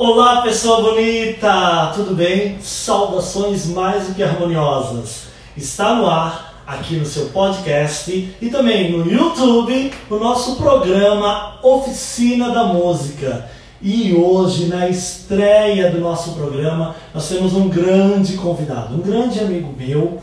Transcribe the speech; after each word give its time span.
Olá, 0.00 0.42
pessoa 0.42 0.80
bonita! 0.80 1.90
Tudo 1.92 2.14
bem? 2.14 2.60
Saudações 2.60 3.66
mais 3.66 4.06
do 4.06 4.14
que 4.14 4.22
harmoniosas. 4.22 5.24
Está 5.56 5.96
no 5.96 6.06
ar, 6.06 6.62
aqui 6.64 6.94
no 6.94 7.04
seu 7.04 7.30
podcast 7.30 8.32
e 8.40 8.48
também 8.48 8.92
no 8.92 9.10
YouTube, 9.10 9.92
o 10.08 10.14
nosso 10.14 10.54
programa 10.54 11.58
Oficina 11.64 12.50
da 12.50 12.66
Música. 12.66 13.50
E 13.82 14.14
hoje, 14.14 14.66
na 14.66 14.88
estreia 14.88 15.90
do 15.90 15.98
nosso 15.98 16.34
programa, 16.34 16.94
nós 17.12 17.28
temos 17.28 17.54
um 17.54 17.68
grande 17.68 18.36
convidado, 18.36 18.94
um 18.94 19.00
grande 19.00 19.40
amigo 19.40 19.74
meu, 19.76 20.22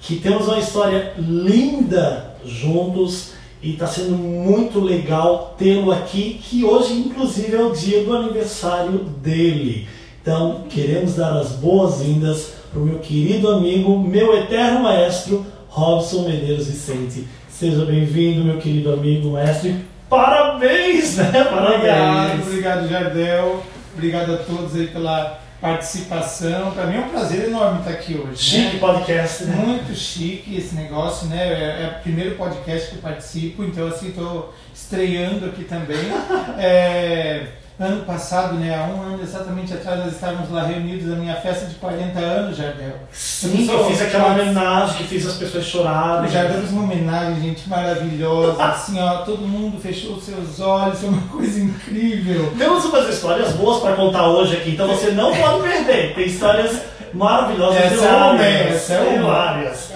que 0.00 0.16
temos 0.16 0.48
uma 0.48 0.58
história 0.58 1.14
linda 1.16 2.34
juntos 2.44 3.35
e 3.66 3.72
está 3.72 3.84
sendo 3.84 4.12
muito 4.12 4.78
legal 4.78 5.56
tê-lo 5.58 5.90
aqui, 5.90 6.40
que 6.40 6.64
hoje, 6.64 6.92
inclusive, 6.92 7.56
é 7.56 7.60
o 7.60 7.72
dia 7.72 8.04
do 8.04 8.16
aniversário 8.16 9.00
dele. 9.20 9.88
Então, 10.22 10.66
queremos 10.70 11.16
dar 11.16 11.36
as 11.36 11.50
boas-vindas 11.50 12.52
para 12.70 12.80
o 12.80 12.86
meu 12.86 13.00
querido 13.00 13.48
amigo, 13.50 13.98
meu 13.98 14.36
eterno 14.38 14.84
maestro, 14.84 15.44
Robson 15.68 16.28
Medeiros 16.28 16.68
Vicente. 16.68 17.26
Seja 17.48 17.84
bem-vindo, 17.84 18.44
meu 18.44 18.58
querido 18.58 18.92
amigo 18.92 19.32
maestro. 19.32 19.70
E 19.70 19.84
parabéns, 20.08 21.16
né? 21.16 21.32
Parabéns. 21.32 21.74
Obrigado, 21.74 22.42
obrigado, 22.46 22.88
Jardel. 22.88 23.62
Obrigado 23.94 24.32
a 24.32 24.36
todos 24.36 24.76
aí 24.76 24.86
pela 24.86 25.40
participação. 25.60 26.72
Para 26.72 26.86
mim 26.86 26.96
é 26.96 27.00
um 27.00 27.08
prazer 27.08 27.44
enorme 27.44 27.80
estar 27.80 27.90
aqui 27.92 28.14
hoje. 28.14 28.42
Chique 28.42 28.74
né? 28.74 28.78
podcast, 28.78 29.44
né? 29.44 29.56
Muito 29.56 29.94
chique 29.94 30.56
esse 30.56 30.74
negócio, 30.74 31.28
né? 31.28 31.38
É, 31.38 31.82
é 31.82 31.96
o 31.98 32.02
primeiro 32.02 32.36
podcast 32.36 32.90
que 32.90 32.96
eu 32.96 33.02
participo, 33.02 33.64
então 33.64 33.86
assim, 33.86 34.08
estou 34.08 34.54
estreando 34.74 35.46
aqui 35.46 35.64
também. 35.64 36.04
é, 36.58 37.48
ano 37.78 38.04
passado, 38.04 38.54
né, 38.54 38.74
há 38.74 38.84
um 38.86 39.02
ano 39.02 39.22
exatamente 39.22 39.74
atrás, 39.74 39.98
nós 39.98 40.14
estávamos 40.14 40.50
lá 40.50 40.62
reunidos 40.62 41.08
na 41.08 41.16
minha 41.16 41.36
festa 41.36 41.66
de 41.66 41.74
40 41.74 42.18
anos, 42.18 42.56
Jardel. 42.56 42.94
Sim, 43.12 43.68
eu, 43.68 43.78
eu 43.78 43.84
fiz 43.86 44.00
aquela 44.00 44.32
homenagem 44.32 44.96
que 44.96 45.04
fiz 45.04 45.26
as 45.26 45.34
pessoas 45.34 45.64
chorarem. 45.64 46.30
Jardel 46.30 46.60
fez 46.60 46.72
uma 46.72 46.84
homenagem, 46.84 47.42
gente, 47.42 47.68
maravilhosa. 47.68 48.64
assim, 48.64 48.98
ó, 48.98 49.18
todo 49.18 49.46
mundo 49.46 49.78
fechou 49.78 50.14
os 50.14 50.24
seus 50.24 50.58
olhos, 50.58 51.00
foi 51.00 51.10
uma 51.10 51.28
coisa 51.28 51.60
incrível. 51.60 52.50
Temos 52.56 52.84
umas 52.86 53.08
histórias 53.10 53.52
boas 53.52 53.82
para 53.82 53.94
contar 53.94 54.26
hoje 54.26 54.56
aqui, 54.56 54.70
então 54.70 54.88
você 54.88 55.10
não 55.10 55.34
pode 55.36 55.62
perder. 55.62 56.14
Tem 56.14 56.26
histórias 56.26 56.80
maravilhosas. 57.12 57.92
Essa 57.92 58.04
é 58.06 58.14
uma, 58.14 58.42
essa 58.42 58.94
é 58.94 59.14
hilárias. 59.16 59.92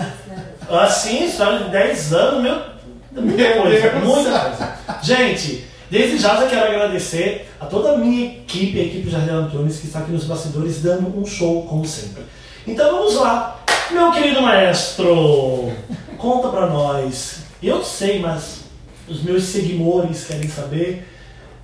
Assim, 0.69 1.25
história 1.25 1.61
de 1.61 1.71
10 1.71 2.13
anos, 2.13 2.43
meu. 2.43 2.71
Muita 3.13 3.53
coisa, 3.55 3.93
muita 4.05 4.39
coisa. 4.39 4.75
Gente, 5.03 5.70
Desde 5.91 6.19
já 6.19 6.37
já 6.37 6.47
quero 6.47 6.71
agradecer 6.71 7.49
a 7.59 7.67
toda 7.67 7.95
a 7.95 7.99
minha 7.99 8.27
equipe, 8.27 8.79
a 8.79 8.85
equipe 8.85 9.11
Jardel 9.11 9.41
Antunes, 9.41 9.79
que 9.79 9.89
está 9.89 9.99
aqui 9.99 10.13
nos 10.13 10.25
bastidores 10.25 10.81
dando 10.81 11.19
um 11.19 11.27
show 11.27 11.67
como 11.67 11.85
sempre. 11.85 12.23
Então 12.65 12.93
vamos 12.93 13.17
lá. 13.17 13.61
Meu 13.91 14.13
querido 14.13 14.41
maestro, 14.41 15.73
conta 16.17 16.49
pra 16.49 16.69
nós. 16.69 17.41
Eu 17.61 17.83
sei, 17.83 18.21
mas 18.21 18.61
os 19.09 19.21
meus 19.25 19.43
seguidores 19.43 20.27
querem 20.27 20.49
saber 20.49 21.09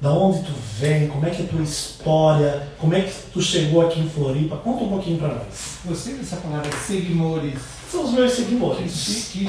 da 0.01 0.11
onde 0.11 0.41
tu 0.41 0.53
vem, 0.79 1.07
como 1.07 1.25
é 1.25 1.31
que 1.31 1.43
é 1.43 1.45
a 1.45 1.49
tua 1.49 1.63
história, 1.63 2.69
como 2.81 2.95
é 2.95 3.03
que 3.03 3.13
tu 3.33 3.41
chegou 3.41 3.87
aqui 3.87 4.01
em 4.01 4.11
Floripa. 4.11 4.57
Conta 4.57 4.85
um 4.85 4.89
pouquinho 4.89 5.19
pra 5.19 5.29
nós. 5.29 5.79
Você 5.85 6.11
usa 6.15 6.23
essa 6.23 6.37
palavra 6.37 6.71
seguidores? 6.85 7.61
São 7.91 8.05
os 8.05 8.11
meus 8.11 8.33
seguidores. 8.33 8.81
Que 8.81 8.89
chique. 8.89 9.47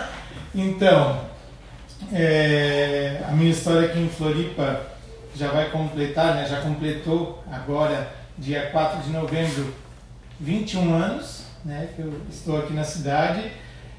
então, 0.54 1.27
é, 2.12 3.22
a 3.28 3.32
minha 3.32 3.50
história 3.50 3.88
aqui 3.88 3.98
em 3.98 4.08
Floripa 4.08 4.80
já 5.34 5.48
vai 5.48 5.70
completar, 5.70 6.34
né? 6.34 6.46
já 6.48 6.60
completou 6.60 7.42
agora, 7.50 8.10
dia 8.36 8.70
4 8.70 9.02
de 9.02 9.10
novembro, 9.10 9.74
21 10.40 10.94
anos 10.94 11.44
né? 11.64 11.88
que 11.94 12.02
eu 12.02 12.12
estou 12.30 12.58
aqui 12.58 12.72
na 12.72 12.84
cidade. 12.84 13.50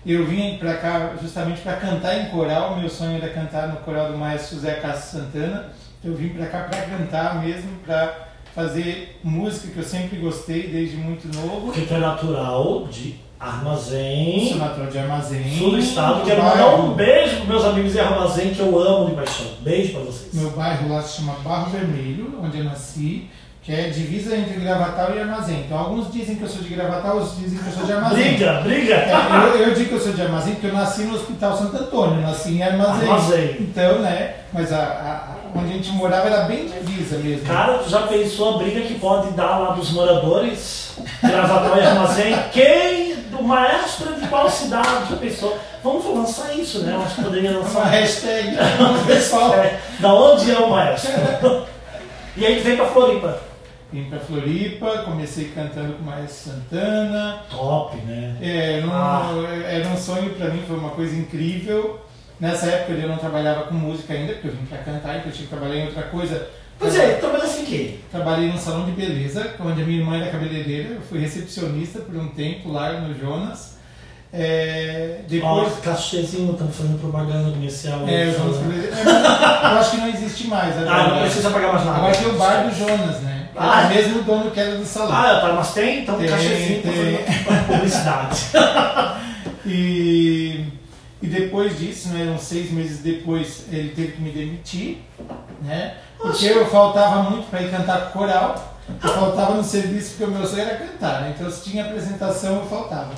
Eu 0.06 0.26
vim 0.26 0.58
para 0.58 0.76
cá 0.78 1.16
justamente 1.22 1.62
para 1.62 1.76
cantar 1.76 2.18
em 2.18 2.30
coral, 2.30 2.78
meu 2.78 2.90
sonho 2.90 3.18
era 3.18 3.34
cantar 3.34 3.68
no 3.68 3.78
coral 3.78 4.12
do 4.12 4.18
maestro 4.18 4.56
José 4.56 4.76
Castro 4.76 5.20
Santana. 5.20 5.70
Eu 6.04 6.16
vim 6.16 6.30
para 6.30 6.46
cá 6.48 6.64
para 6.64 6.82
cantar 6.84 7.44
mesmo, 7.44 7.78
para 7.86 8.30
fazer 8.56 9.20
música 9.24 9.68
que 9.68 9.78
eu 9.78 9.84
sempre 9.84 10.18
gostei 10.18 10.70
desde 10.70 10.96
muito 10.96 11.28
novo. 11.36 11.74
Porque 11.74 11.94
é 11.94 11.98
natural 11.98 12.88
de 12.88 13.20
Armazém. 13.40 14.50
Sou 14.50 14.58
natural 14.58 14.88
de 14.88 15.00
Armazém. 15.00 15.58
Sul 15.58 15.72
do 15.72 15.80
estado. 15.80 16.26
Quero 16.26 16.44
mandar 16.44 16.76
um 16.76 16.92
beijo 16.92 17.38
para 17.38 17.46
meus 17.46 17.64
amigos 17.64 17.94
de 17.94 18.00
Armazém 18.00 18.54
que 18.54 18.60
eu 18.60 18.78
amo 18.78 19.10
de 19.10 19.16
paixão. 19.16 19.48
Beijo 19.62 19.94
para 19.94 20.02
vocês. 20.02 20.34
Meu 20.34 20.50
bairro 20.52 20.90
lá 20.90 21.02
se 21.02 21.18
chama 21.18 21.38
Barro 21.42 21.72
Vermelho, 21.72 22.38
onde 22.44 22.58
eu 22.58 22.66
nasci, 22.66 23.30
que 23.64 23.72
é 23.74 23.90
divisa 23.90 24.36
entre 24.36 24.60
Gravatal 24.60 25.16
e 25.16 25.22
Armazém. 25.22 25.62
Então 25.66 25.78
alguns 25.78 26.12
dizem 26.12 26.36
que 26.36 26.44
eu 26.44 26.50
sou 26.50 26.62
de 26.62 26.74
Gravatal, 26.74 27.16
outros 27.16 27.38
dizem 27.38 27.60
que 27.60 27.66
eu 27.66 27.72
sou 27.72 27.86
de 27.86 27.94
Armazém. 27.94 28.24
Briga, 28.34 28.62
briga! 28.62 28.96
É, 28.96 29.14
eu, 29.46 29.68
eu, 29.68 29.74
digo 29.74 29.88
que 29.88 29.96
eu 29.96 30.02
sou 30.02 30.12
de 30.12 30.22
Armazém 30.22 30.56
porque 30.56 30.68
eu 30.68 30.74
nasci 30.74 31.04
no 31.04 31.16
Hospital 31.16 31.58
Santo 31.58 31.78
Antônio, 31.78 32.22
nasci 32.22 32.56
em 32.56 32.64
Armazém. 32.64 33.10
Armazém. 33.10 33.56
Então, 33.62 34.00
né? 34.00 34.34
Mas 34.52 34.74
a, 34.74 34.80
a, 34.80 35.58
onde 35.58 35.72
a 35.72 35.74
gente 35.76 35.92
morava 35.92 36.28
era 36.28 36.44
bem 36.44 36.68
divisa 36.68 37.18
mesmo. 37.20 37.46
Cara, 37.46 37.78
tu 37.78 37.90
já 37.90 38.02
pensou 38.02 38.56
a 38.56 38.58
briga 38.58 38.82
que 38.82 38.96
pode 38.96 39.32
dar 39.32 39.60
lá 39.60 39.72
dos 39.76 39.92
moradores? 39.92 40.98
Gravatal 41.22 41.78
e 41.78 41.82
Armazém? 41.82 42.36
Quem 42.52 43.19
do 43.40 43.48
maestro 43.48 44.14
de 44.14 44.28
qual 44.28 44.50
cidade? 44.50 45.10
Já 45.10 45.18
pensou? 45.18 45.58
Vamos 45.84 46.06
lançar 46.06 46.56
isso, 46.58 46.84
né? 46.84 46.94
Eu 46.94 47.02
acho 47.02 47.16
que 47.16 47.24
poderia 47.24 47.58
lançar. 47.58 47.80
Uma 47.80 47.90
hashtag. 47.90 48.58
Uma 48.80 49.06
pessoal. 49.06 49.54
É, 49.56 49.80
da 50.00 50.14
onde 50.14 50.52
é 50.52 50.60
o 50.60 50.70
maestro? 50.70 51.12
e 52.36 52.46
aí 52.46 52.58
tu 52.58 52.64
vem 52.64 52.76
pra 52.76 52.86
Floripa. 52.88 53.42
Vim 53.92 54.04
pra 54.04 54.20
Floripa, 54.20 55.00
comecei 55.00 55.46
cantando 55.46 55.94
com 55.94 56.04
o 56.04 56.06
Maestro 56.06 56.52
Santana. 56.52 57.42
Top, 57.50 57.98
né? 57.98 58.38
É, 58.40 58.82
não, 58.82 58.94
ah. 58.94 59.32
Era 59.68 59.88
um 59.88 59.98
sonho 59.98 60.30
pra 60.36 60.50
mim, 60.50 60.64
foi 60.68 60.78
uma 60.78 60.92
coisa 60.92 61.16
incrível. 61.16 62.00
Nessa 62.40 62.68
época 62.68 62.94
eu 62.94 63.10
não 63.10 63.18
trabalhava 63.18 63.64
com 63.64 63.74
música 63.74 64.14
ainda, 64.14 64.34
porque 64.34 64.50
eu 64.50 64.52
vim 64.52 64.66
pra 64.66 64.78
cantar, 64.78 65.18
então 65.18 65.30
eu 65.30 65.34
tinha 65.34 65.48
que 65.48 65.56
trabalhar 65.56 65.76
em 65.76 65.88
outra 65.88 66.04
coisa. 66.04 66.50
Pois 66.80 66.96
é, 66.96 67.16
trabalhasse 67.16 67.62
em 67.62 67.66
quê? 67.66 67.96
Trabalhei 68.10 68.50
num 68.50 68.58
salão 68.58 68.86
de 68.86 68.92
beleza, 68.92 69.54
onde 69.60 69.82
a 69.82 69.86
minha 69.86 70.00
irmã 70.00 70.16
era 70.16 70.32
cabeleireira. 70.32 70.96
Eu 70.96 71.02
fui 71.02 71.20
recepcionista 71.20 72.00
por 72.00 72.16
um 72.16 72.30
tempo 72.30 72.72
lá 72.72 72.94
no 73.02 73.14
Jonas. 73.20 73.78
É, 74.32 75.22
depois... 75.28 75.74
Oh, 75.74 75.82
cachezinho, 75.82 76.54
estamos 76.54 76.76
fazendo 76.76 77.00
propaganda 77.00 77.52
comercial. 77.52 78.08
É, 78.08 78.28
o 78.28 78.32
Jonas 78.32 78.58
é, 78.58 79.72
Eu 79.74 79.78
acho 79.78 79.92
que 79.92 79.98
não 79.98 80.08
existe 80.08 80.48
mais. 80.48 80.78
Agora. 80.78 80.92
Ah, 80.92 81.08
não 81.10 81.22
precisa 81.22 81.50
pagar 81.50 81.74
mais 81.74 81.86
nada. 81.86 81.98
Agora 81.98 82.16
tem 82.16 82.28
o 82.28 82.38
bar 82.38 82.64
do 82.64 82.76
Jonas, 82.76 83.22
né? 83.22 83.50
Ah, 83.58 83.82
é 83.82 83.86
o 83.86 83.90
mesmo 83.90 84.24
dono 84.24 84.52
que 84.52 84.60
era 84.60 84.78
do 84.78 84.86
salão. 84.86 85.12
Ah, 85.12 85.42
tá, 85.42 85.54
mas 85.54 85.74
tem? 85.74 86.04
Então 86.04 86.18
tem, 86.18 86.30
cachezinho 86.30 86.82
tem. 86.82 87.26
publicidade. 87.68 88.46
e, 89.66 90.66
e 91.22 91.28
depois 91.28 91.78
disso, 91.78 92.10
né, 92.10 92.32
uns 92.34 92.44
seis 92.44 92.72
meses 92.72 93.00
depois, 93.00 93.66
ele 93.70 93.90
teve 93.90 94.14
que 94.14 94.22
me 94.22 94.32
demitir, 94.32 95.00
né? 95.62 95.96
Porque 96.20 96.46
eu 96.48 96.66
faltava 96.66 97.24
muito 97.30 97.50
para 97.50 97.62
ir 97.62 97.72
cantar 97.72 98.12
coral, 98.12 98.76
eu 99.02 99.10
faltava 99.10 99.54
no 99.54 99.64
serviço 99.64 100.16
porque 100.18 100.26
o 100.26 100.36
meu 100.36 100.46
sonho 100.46 100.64
era 100.64 100.78
cantar, 100.78 101.22
né? 101.22 101.34
Então 101.36 101.50
se 101.50 101.70
tinha 101.70 101.86
apresentação 101.86 102.58
eu 102.58 102.66
faltava. 102.66 103.12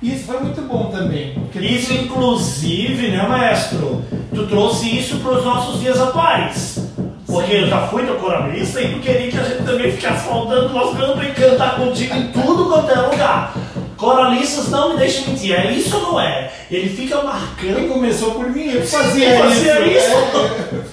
Isso 0.00 0.26
foi 0.26 0.38
muito 0.40 0.60
bom 0.62 0.90
também. 0.90 1.34
Isso, 1.54 1.88
tu... 1.88 1.94
inclusive, 1.94 3.08
né, 3.08 3.26
maestro? 3.26 4.04
Tu 4.32 4.46
trouxe 4.46 4.96
isso 4.96 5.16
para 5.18 5.32
os 5.32 5.44
nossos 5.44 5.80
dias 5.80 6.00
atuais. 6.00 6.86
Porque 7.26 7.54
eu 7.54 7.66
já 7.66 7.88
fui 7.88 8.04
teu 8.04 8.14
coralista 8.16 8.80
e 8.80 8.94
tu 8.94 9.00
queria 9.00 9.30
que 9.30 9.38
a 9.38 9.42
gente 9.42 9.64
também 9.64 9.90
ficasse 9.90 10.28
faltando 10.28 10.68
nosso 10.68 10.96
canto 10.96 11.22
e 11.22 11.32
cantar 11.32 11.76
contigo 11.76 12.14
em 12.14 12.28
tudo 12.28 12.66
quanto 12.66 12.90
é 12.90 13.00
lugar. 13.00 13.54
Coralistas 13.96 14.68
não 14.68 14.90
me 14.90 14.98
deixem 14.98 15.28
mentir, 15.28 15.52
é 15.52 15.72
isso 15.72 15.96
ou 15.96 16.02
não 16.02 16.20
é? 16.20 16.52
Ele 16.70 16.88
fica 16.88 17.22
marcando. 17.22 17.78
Ele 17.78 17.88
começou 17.88 18.32
por 18.32 18.48
mim, 18.50 18.70
eu 18.70 18.86
fazia, 18.86 19.38
fazia 19.38 19.80
isso. 19.86 20.06
isso. 20.06 20.85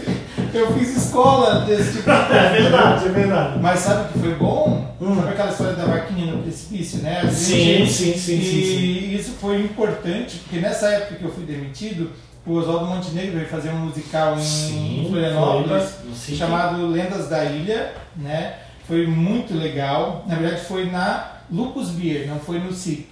É, 0.53 0.61
eu 0.61 0.73
fiz 0.73 0.95
escola 0.95 1.61
desse 1.61 1.97
tipo 1.97 2.09
de 2.09 2.17
coisa. 2.27 2.35
É 2.35 2.61
verdade, 2.61 3.05
é 3.05 3.09
verdade. 3.09 3.59
Mas 3.59 3.79
sabe 3.79 4.03
o 4.03 4.13
que 4.13 4.19
foi 4.19 4.35
bom? 4.35 4.95
Hum. 5.01 5.15
Sabe 5.15 5.29
aquela 5.29 5.51
história 5.51 5.73
da 5.73 5.85
vaquinha 5.85 6.33
no 6.33 6.43
precipício, 6.43 6.99
né? 6.99 7.21
Sim, 7.31 7.85
sim, 7.85 7.87
sim, 7.87 8.11
e 8.11 8.17
sim, 8.17 8.37
sim. 8.39 9.15
isso 9.15 9.31
foi 9.39 9.61
importante, 9.61 10.37
porque 10.39 10.59
nessa 10.59 10.87
época 10.89 11.15
que 11.15 11.23
eu 11.23 11.31
fui 11.31 11.43
demitido, 11.43 12.11
o 12.45 12.53
Oswaldo 12.53 12.85
Montenegro 12.85 13.37
veio 13.37 13.47
fazer 13.47 13.69
um 13.69 13.85
musical 13.85 14.37
em 14.37 14.41
sim, 14.41 15.07
Florianópolis 15.09 15.95
chamado 16.37 16.87
Lendas 16.87 17.29
da 17.29 17.43
Ilha, 17.45 17.93
né? 18.15 18.55
Foi 18.87 19.07
muito 19.07 19.53
legal. 19.53 20.25
Na 20.27 20.35
verdade 20.35 20.61
foi 20.65 20.89
na 20.89 21.37
Lucas 21.49 21.89
Beer, 21.89 22.27
não 22.27 22.39
foi 22.39 22.59
no 22.59 22.73
SIC. 22.73 23.07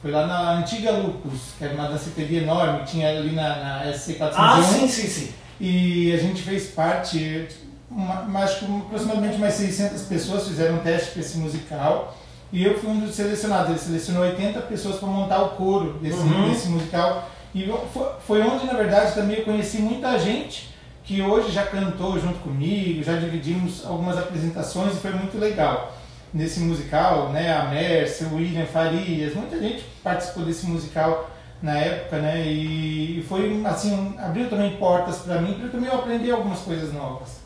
Foi 0.00 0.12
lá 0.12 0.26
na 0.26 0.52
antiga 0.58 0.92
Lucas, 0.92 1.40
que 1.58 1.64
era 1.64 1.74
uma 1.74 1.88
danceteria 1.88 2.42
enorme, 2.42 2.84
tinha 2.84 3.08
ali 3.08 3.32
na, 3.32 3.56
na 3.56 3.92
SC401. 3.92 4.32
Ah, 4.36 4.62
sim, 4.62 4.86
sim, 4.86 5.08
sim. 5.08 5.32
E 5.60 6.12
a 6.12 6.16
gente 6.18 6.42
fez 6.42 6.68
parte, 6.68 7.48
uma, 7.90 8.42
acho 8.42 8.60
que 8.60 8.64
aproximadamente 8.64 9.38
mais 9.38 9.54
600 9.54 10.02
pessoas 10.02 10.46
fizeram 10.46 10.76
um 10.76 10.80
teste 10.80 11.10
para 11.10 11.20
esse 11.20 11.38
musical. 11.38 12.16
E 12.52 12.64
eu 12.64 12.78
fui 12.78 12.90
um 12.90 13.00
dos 13.00 13.14
selecionados. 13.14 13.70
Ele 13.70 13.78
selecionou 13.78 14.22
80 14.22 14.60
pessoas 14.62 14.96
para 14.96 15.08
montar 15.08 15.42
o 15.42 15.50
coro 15.50 15.94
desse, 15.94 16.18
uhum. 16.18 16.48
desse 16.48 16.68
musical. 16.68 17.28
E 17.54 17.70
foi, 17.92 18.08
foi 18.26 18.42
onde, 18.42 18.66
na 18.66 18.74
verdade, 18.74 19.14
também 19.14 19.38
eu 19.38 19.44
conheci 19.44 19.78
muita 19.78 20.18
gente 20.18 20.68
que 21.08 21.22
hoje 21.22 21.50
já 21.50 21.64
cantou 21.64 22.20
junto 22.20 22.38
comigo, 22.40 23.02
já 23.02 23.16
dividimos 23.16 23.84
algumas 23.86 24.18
apresentações 24.18 24.94
e 24.94 24.98
foi 24.98 25.12
muito 25.12 25.38
legal. 25.38 25.96
Nesse 26.34 26.60
musical, 26.60 27.30
né, 27.30 27.50
a 27.50 27.64
Mércia, 27.64 28.28
o 28.28 28.34
William 28.36 28.66
Farias, 28.66 29.34
muita 29.34 29.58
gente 29.58 29.86
participou 30.04 30.44
desse 30.44 30.66
musical 30.66 31.30
na 31.62 31.76
época, 31.76 32.18
né, 32.18 32.46
e 32.46 33.24
foi 33.28 33.62
assim, 33.64 34.14
abriu 34.18 34.48
também 34.48 34.76
portas 34.76 35.18
para 35.18 35.40
mim, 35.40 35.54
para 35.54 35.68
também 35.68 35.88
eu 35.88 35.96
aprender 35.96 36.30
algumas 36.30 36.60
coisas 36.60 36.92
novas. 36.92 37.40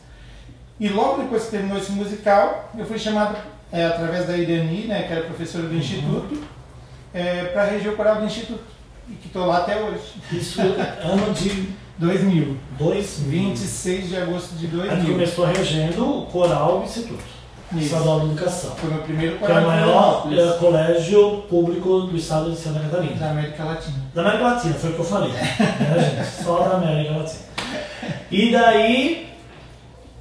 E 0.79 0.89
logo 0.89 1.21
depois 1.23 1.45
que 1.45 1.51
terminou 1.51 1.77
esse 1.77 1.91
musical, 1.91 2.71
eu 2.77 2.85
fui 2.85 2.99
chamado 2.99 3.37
é, 3.71 3.85
através 3.85 4.27
da 4.27 4.37
Irani, 4.37 4.85
né, 4.85 5.03
que 5.03 5.13
era 5.13 5.25
professora 5.25 5.63
do 5.63 5.71
uhum. 5.71 5.79
Instituto, 5.79 6.43
é, 7.13 7.45
para 7.45 7.65
reger 7.65 7.91
o 7.91 7.95
coral 7.95 8.17
do 8.17 8.25
Instituto, 8.25 8.63
e 9.09 9.13
que 9.13 9.27
estou 9.27 9.45
lá 9.45 9.57
até 9.59 9.81
hoje. 9.81 10.13
Isso 10.31 10.61
ano 10.61 11.33
de 11.33 11.73
2000. 11.97 12.57
2000. 12.77 13.29
26 13.29 14.09
de 14.09 14.17
agosto 14.17 14.55
de 14.55 14.67
2000. 14.67 14.91
Aí 14.91 15.11
começou 15.11 15.45
regendo 15.45 16.19
o 16.19 16.25
coral 16.27 16.79
do 16.79 16.85
Instituto. 16.85 17.23
Estadual 17.79 18.19
de 18.21 18.25
Educação. 18.27 18.75
Foi 18.75 18.89
meu 18.89 19.03
primeiro 19.03 19.39
coral. 19.39 19.55
Que 19.55 19.61
é 19.61 19.65
o 19.65 19.67
maior 19.67 20.27
é, 20.31 20.57
colégio 20.57 21.43
público 21.49 22.01
do 22.01 22.15
estado 22.15 22.51
de 22.51 22.57
Santa 22.57 22.79
Catarina. 22.79 23.15
Da 23.15 23.31
América 23.31 23.63
Latina. 23.63 23.97
Da 24.13 24.21
América 24.21 24.43
Latina, 24.43 24.73
foi 24.75 24.89
o 24.89 24.93
que 24.93 24.99
eu 24.99 25.05
falei. 25.05 25.31
né, 25.33 26.15
gente? 26.15 26.43
Só 26.43 26.59
da 26.59 26.75
América 26.77 27.17
Latina. 27.17 27.43
E 28.31 28.51
daí, 28.51 29.29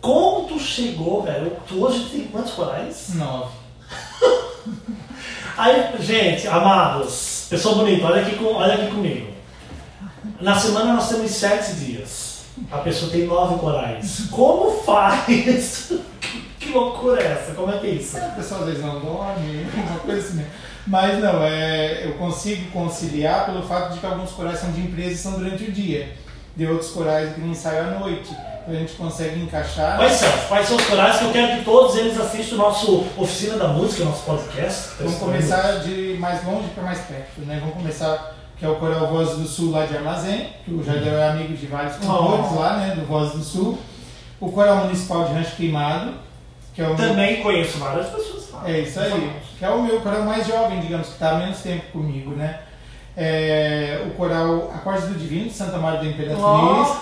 como 0.00 0.46
tu 0.48 0.58
chegou, 0.58 1.22
velho? 1.22 1.52
Tu 1.66 1.82
hoje 1.82 2.08
tem 2.10 2.24
quantos 2.24 2.52
corais? 2.52 3.14
Nove. 3.14 3.52
Aí, 5.56 5.92
gente, 6.00 6.48
amados, 6.48 7.46
pessoa 7.50 7.74
bonita, 7.74 8.06
olha 8.06 8.22
aqui, 8.22 8.36
com, 8.36 8.54
olha 8.54 8.74
aqui 8.74 8.86
comigo. 8.86 9.32
Na 10.40 10.58
semana 10.58 10.94
nós 10.94 11.08
temos 11.08 11.30
sete 11.30 11.74
dias. 11.74 12.44
A 12.70 12.78
pessoa 12.78 13.10
tem 13.10 13.26
nove 13.26 13.58
corais. 13.58 14.28
Como 14.30 14.82
faz? 14.82 15.92
que 16.72 16.78
loucura 16.78 17.22
é 17.22 17.32
essa? 17.32 17.52
Como 17.52 17.70
é 17.70 17.78
que 17.78 17.86
é 17.86 17.90
isso? 17.90 18.16
É, 18.16 18.28
o 18.28 18.32
pessoal 18.32 18.60
às 18.60 18.66
vezes 18.66 18.82
não 18.82 18.98
dorme, 18.98 19.66
uma 19.76 20.00
coisa 20.00 20.20
assim. 20.20 20.38
Né? 20.38 20.46
Mas 20.86 21.22
não, 21.22 21.44
é, 21.44 22.06
eu 22.06 22.14
consigo 22.14 22.70
conciliar 22.70 23.46
pelo 23.46 23.62
fato 23.62 23.92
de 23.92 24.00
que 24.00 24.06
alguns 24.06 24.32
corais 24.32 24.58
são 24.58 24.72
de 24.72 24.80
empresa 24.80 25.12
e 25.12 25.16
são 25.16 25.32
durante 25.32 25.64
o 25.64 25.72
dia. 25.72 26.16
De 26.56 26.66
outros 26.66 26.90
corais 26.90 27.34
que 27.34 27.40
ensaio 27.40 27.82
à 27.82 27.98
noite. 27.98 28.30
Então 28.30 28.74
a 28.74 28.78
gente 28.78 28.92
consegue 28.94 29.40
encaixar. 29.40 29.96
Quais 29.96 30.12
são? 30.12 30.30
Quais 30.48 30.68
são 30.68 30.76
os 30.76 30.84
corais 30.84 31.16
que 31.16 31.24
eu 31.24 31.32
quero 31.32 31.58
que 31.58 31.64
todos 31.64 31.96
eles 31.96 32.20
assistam 32.20 32.56
o 32.56 32.58
nosso 32.58 33.06
Oficina 33.16 33.56
da 33.56 33.68
Música, 33.68 34.04
nosso 34.04 34.24
podcast? 34.24 34.90
Vamos 34.98 35.16
começar 35.16 35.80
de 35.80 36.16
mais 36.18 36.44
longe 36.44 36.68
para 36.74 36.84
mais 36.84 36.98
perto. 37.00 37.40
Né? 37.40 37.58
Vamos 37.58 37.76
começar 37.76 38.36
que 38.58 38.66
é 38.66 38.68
o 38.68 38.76
Coral 38.76 39.08
Voz 39.08 39.30
do 39.30 39.46
Sul 39.46 39.72
lá 39.72 39.86
de 39.86 39.96
Armazém, 39.96 40.50
que 40.64 40.72
o 40.72 40.84
Jardel 40.84 41.18
é 41.18 41.28
amigo 41.30 41.54
de 41.54 41.66
vários 41.66 41.96
cantores 41.96 42.46
oh. 42.52 42.60
lá, 42.60 42.76
né, 42.76 42.94
do 42.94 43.06
Voz 43.06 43.32
do 43.32 43.42
Sul. 43.42 43.78
O 44.38 44.52
Coral 44.52 44.84
Municipal 44.84 45.24
de 45.24 45.32
Rancho 45.32 45.56
Queimado, 45.56 46.12
que 46.74 46.82
é 46.82 46.88
o 46.88 46.96
Também 46.96 47.34
meu... 47.34 47.42
conheço 47.42 47.78
várias 47.78 48.08
pessoas 48.08 48.50
lá. 48.52 48.62
É 48.66 48.80
isso 48.80 48.98
aí, 49.00 49.32
que 49.58 49.64
é 49.64 49.70
o 49.70 49.82
meu 49.82 50.00
coral 50.00 50.22
mais 50.22 50.46
jovem, 50.46 50.80
digamos, 50.80 51.08
que 51.08 51.12
está 51.14 51.30
há 51.32 51.34
menos 51.38 51.58
tempo 51.60 51.84
comigo, 51.92 52.30
né. 52.32 52.60
É, 53.16 54.04
o 54.06 54.10
coral 54.12 54.72
Acordes 54.74 55.04
do 55.04 55.14
Divino, 55.14 55.46
de 55.46 55.52
Santa 55.52 55.76
Maria 55.78 56.00
da 56.00 56.06
Imperatriz. 56.06 56.96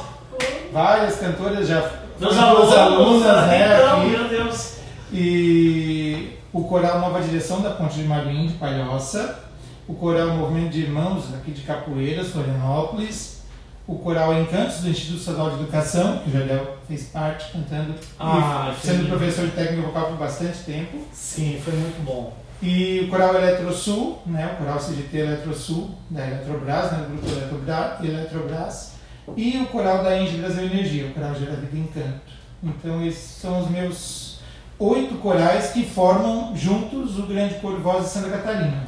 Várias 0.72 1.16
cantoras 1.16 1.68
já 1.68 1.90
Meus 2.18 2.36
alunos, 2.36 2.76
alunas, 2.76 3.46
né, 3.46 3.80
então, 3.82 4.06
meu 4.06 4.28
Deus. 4.28 4.76
E 5.12 6.36
o 6.52 6.64
coral 6.64 6.98
Nova 6.98 7.20
Direção 7.20 7.60
da 7.60 7.70
Ponte 7.70 7.94
de 7.94 8.04
Marim, 8.04 8.48
de 8.48 8.54
Palhoça 8.54 9.50
o 9.90 9.94
Coral 9.94 10.28
Movimento 10.28 10.70
de 10.70 10.82
Irmãos, 10.82 11.34
aqui 11.34 11.50
de 11.50 11.62
Capoeiras, 11.62 12.28
Florianópolis, 12.28 13.39
o 13.86 13.98
Coral 13.98 14.40
Encantos, 14.40 14.80
do 14.80 14.90
Instituto 14.90 15.18
Estadual 15.18 15.50
de 15.50 15.62
Educação, 15.62 16.18
que 16.18 16.30
o 16.30 16.32
Jardel 16.32 16.76
fez 16.86 17.04
parte, 17.04 17.50
cantando 17.52 17.94
ah, 18.18 18.72
e 18.76 18.86
sendo 18.86 19.08
professor 19.08 19.46
de 19.46 19.52
técnica 19.52 19.82
vocal 19.82 20.06
por 20.06 20.16
bastante 20.16 20.58
tempo. 20.58 20.98
Sim, 21.12 21.60
foi 21.64 21.74
muito 21.74 22.04
bom. 22.04 22.32
E 22.62 23.00
o 23.00 23.08
Coral 23.08 23.34
Eletrosul, 23.36 24.20
né, 24.26 24.52
o 24.54 24.56
Coral 24.58 24.78
CGT 24.78 25.16
Eletrosul, 25.16 25.90
da 26.10 26.26
Eletrobras, 26.26 26.92
né, 26.92 26.98
do 26.98 27.08
grupo 27.08 27.26
Eletrobras, 27.26 28.04
Eletrobras, 28.04 28.92
e 29.36 29.58
o 29.58 29.66
Coral 29.66 30.04
da 30.04 30.18
Engie 30.18 30.38
Brasil 30.38 30.64
Energia, 30.64 31.06
o 31.06 31.14
Coral 31.14 31.34
Gera 31.34 31.56
Vida 31.56 31.78
Encanto. 31.78 32.20
Então 32.62 33.04
esses 33.04 33.40
são 33.40 33.60
os 33.60 33.70
meus 33.70 34.40
oito 34.78 35.14
corais 35.16 35.70
que 35.72 35.84
formam 35.84 36.54
juntos 36.56 37.18
o 37.18 37.26
grande 37.26 37.54
coro 37.56 37.80
voz 37.80 38.04
de 38.04 38.10
Santa 38.10 38.30
Catarina. 38.30 38.84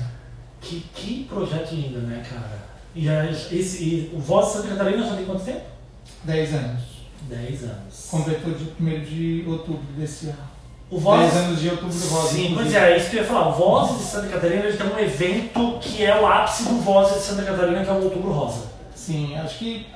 Que, 0.61 0.81
que 0.95 1.25
projeto 1.25 1.75
lindo, 1.75 2.01
né, 2.01 2.23
cara? 2.29 2.62
E, 2.95 3.09
esse, 3.53 3.83
e 3.83 4.13
o 4.15 4.19
Voz 4.19 4.47
de 4.47 4.53
Santa 4.53 4.69
Catarina 4.69 5.07
já 5.07 5.17
tem 5.17 5.25
quanto 5.25 5.45
tempo? 5.45 5.63
Dez 6.25 6.55
anos. 6.55 6.83
Dez 7.23 7.63
anos. 7.65 8.09
Completou 8.11 8.53
de 8.53 8.73
1 8.81 9.05
de 9.05 9.45
outubro 9.49 9.83
desse 9.97 10.27
ano. 10.27 10.53
O 10.91 10.99
Voz... 10.99 11.21
Dez 11.21 11.45
anos 11.45 11.61
de 11.61 11.69
outubro 11.71 11.95
do 11.95 12.07
Voz. 12.09 12.31
Sim, 12.31 12.53
pois 12.55 12.75
é, 12.75 12.93
é, 12.93 12.97
isso 12.99 13.11
que 13.11 13.17
eu 13.17 13.23
ia 13.23 13.29
falar. 13.29 13.49
O 13.49 13.53
Voz 13.53 13.99
de 13.99 14.05
Santa 14.05 14.29
Catarina 14.29 14.65
ele 14.65 14.77
tem 14.77 14.87
um 14.87 14.99
evento 14.99 15.79
que 15.81 16.05
é 16.05 16.21
o 16.21 16.27
ápice 16.27 16.65
do 16.65 16.81
Voz 16.81 17.15
de 17.15 17.21
Santa 17.21 17.43
Catarina, 17.43 17.83
que 17.83 17.91
é 17.91 17.93
o 17.93 18.05
Outubro 18.05 18.33
Rosa. 18.33 18.67
Sim, 18.95 19.37
acho 19.37 19.59
que 19.59 19.87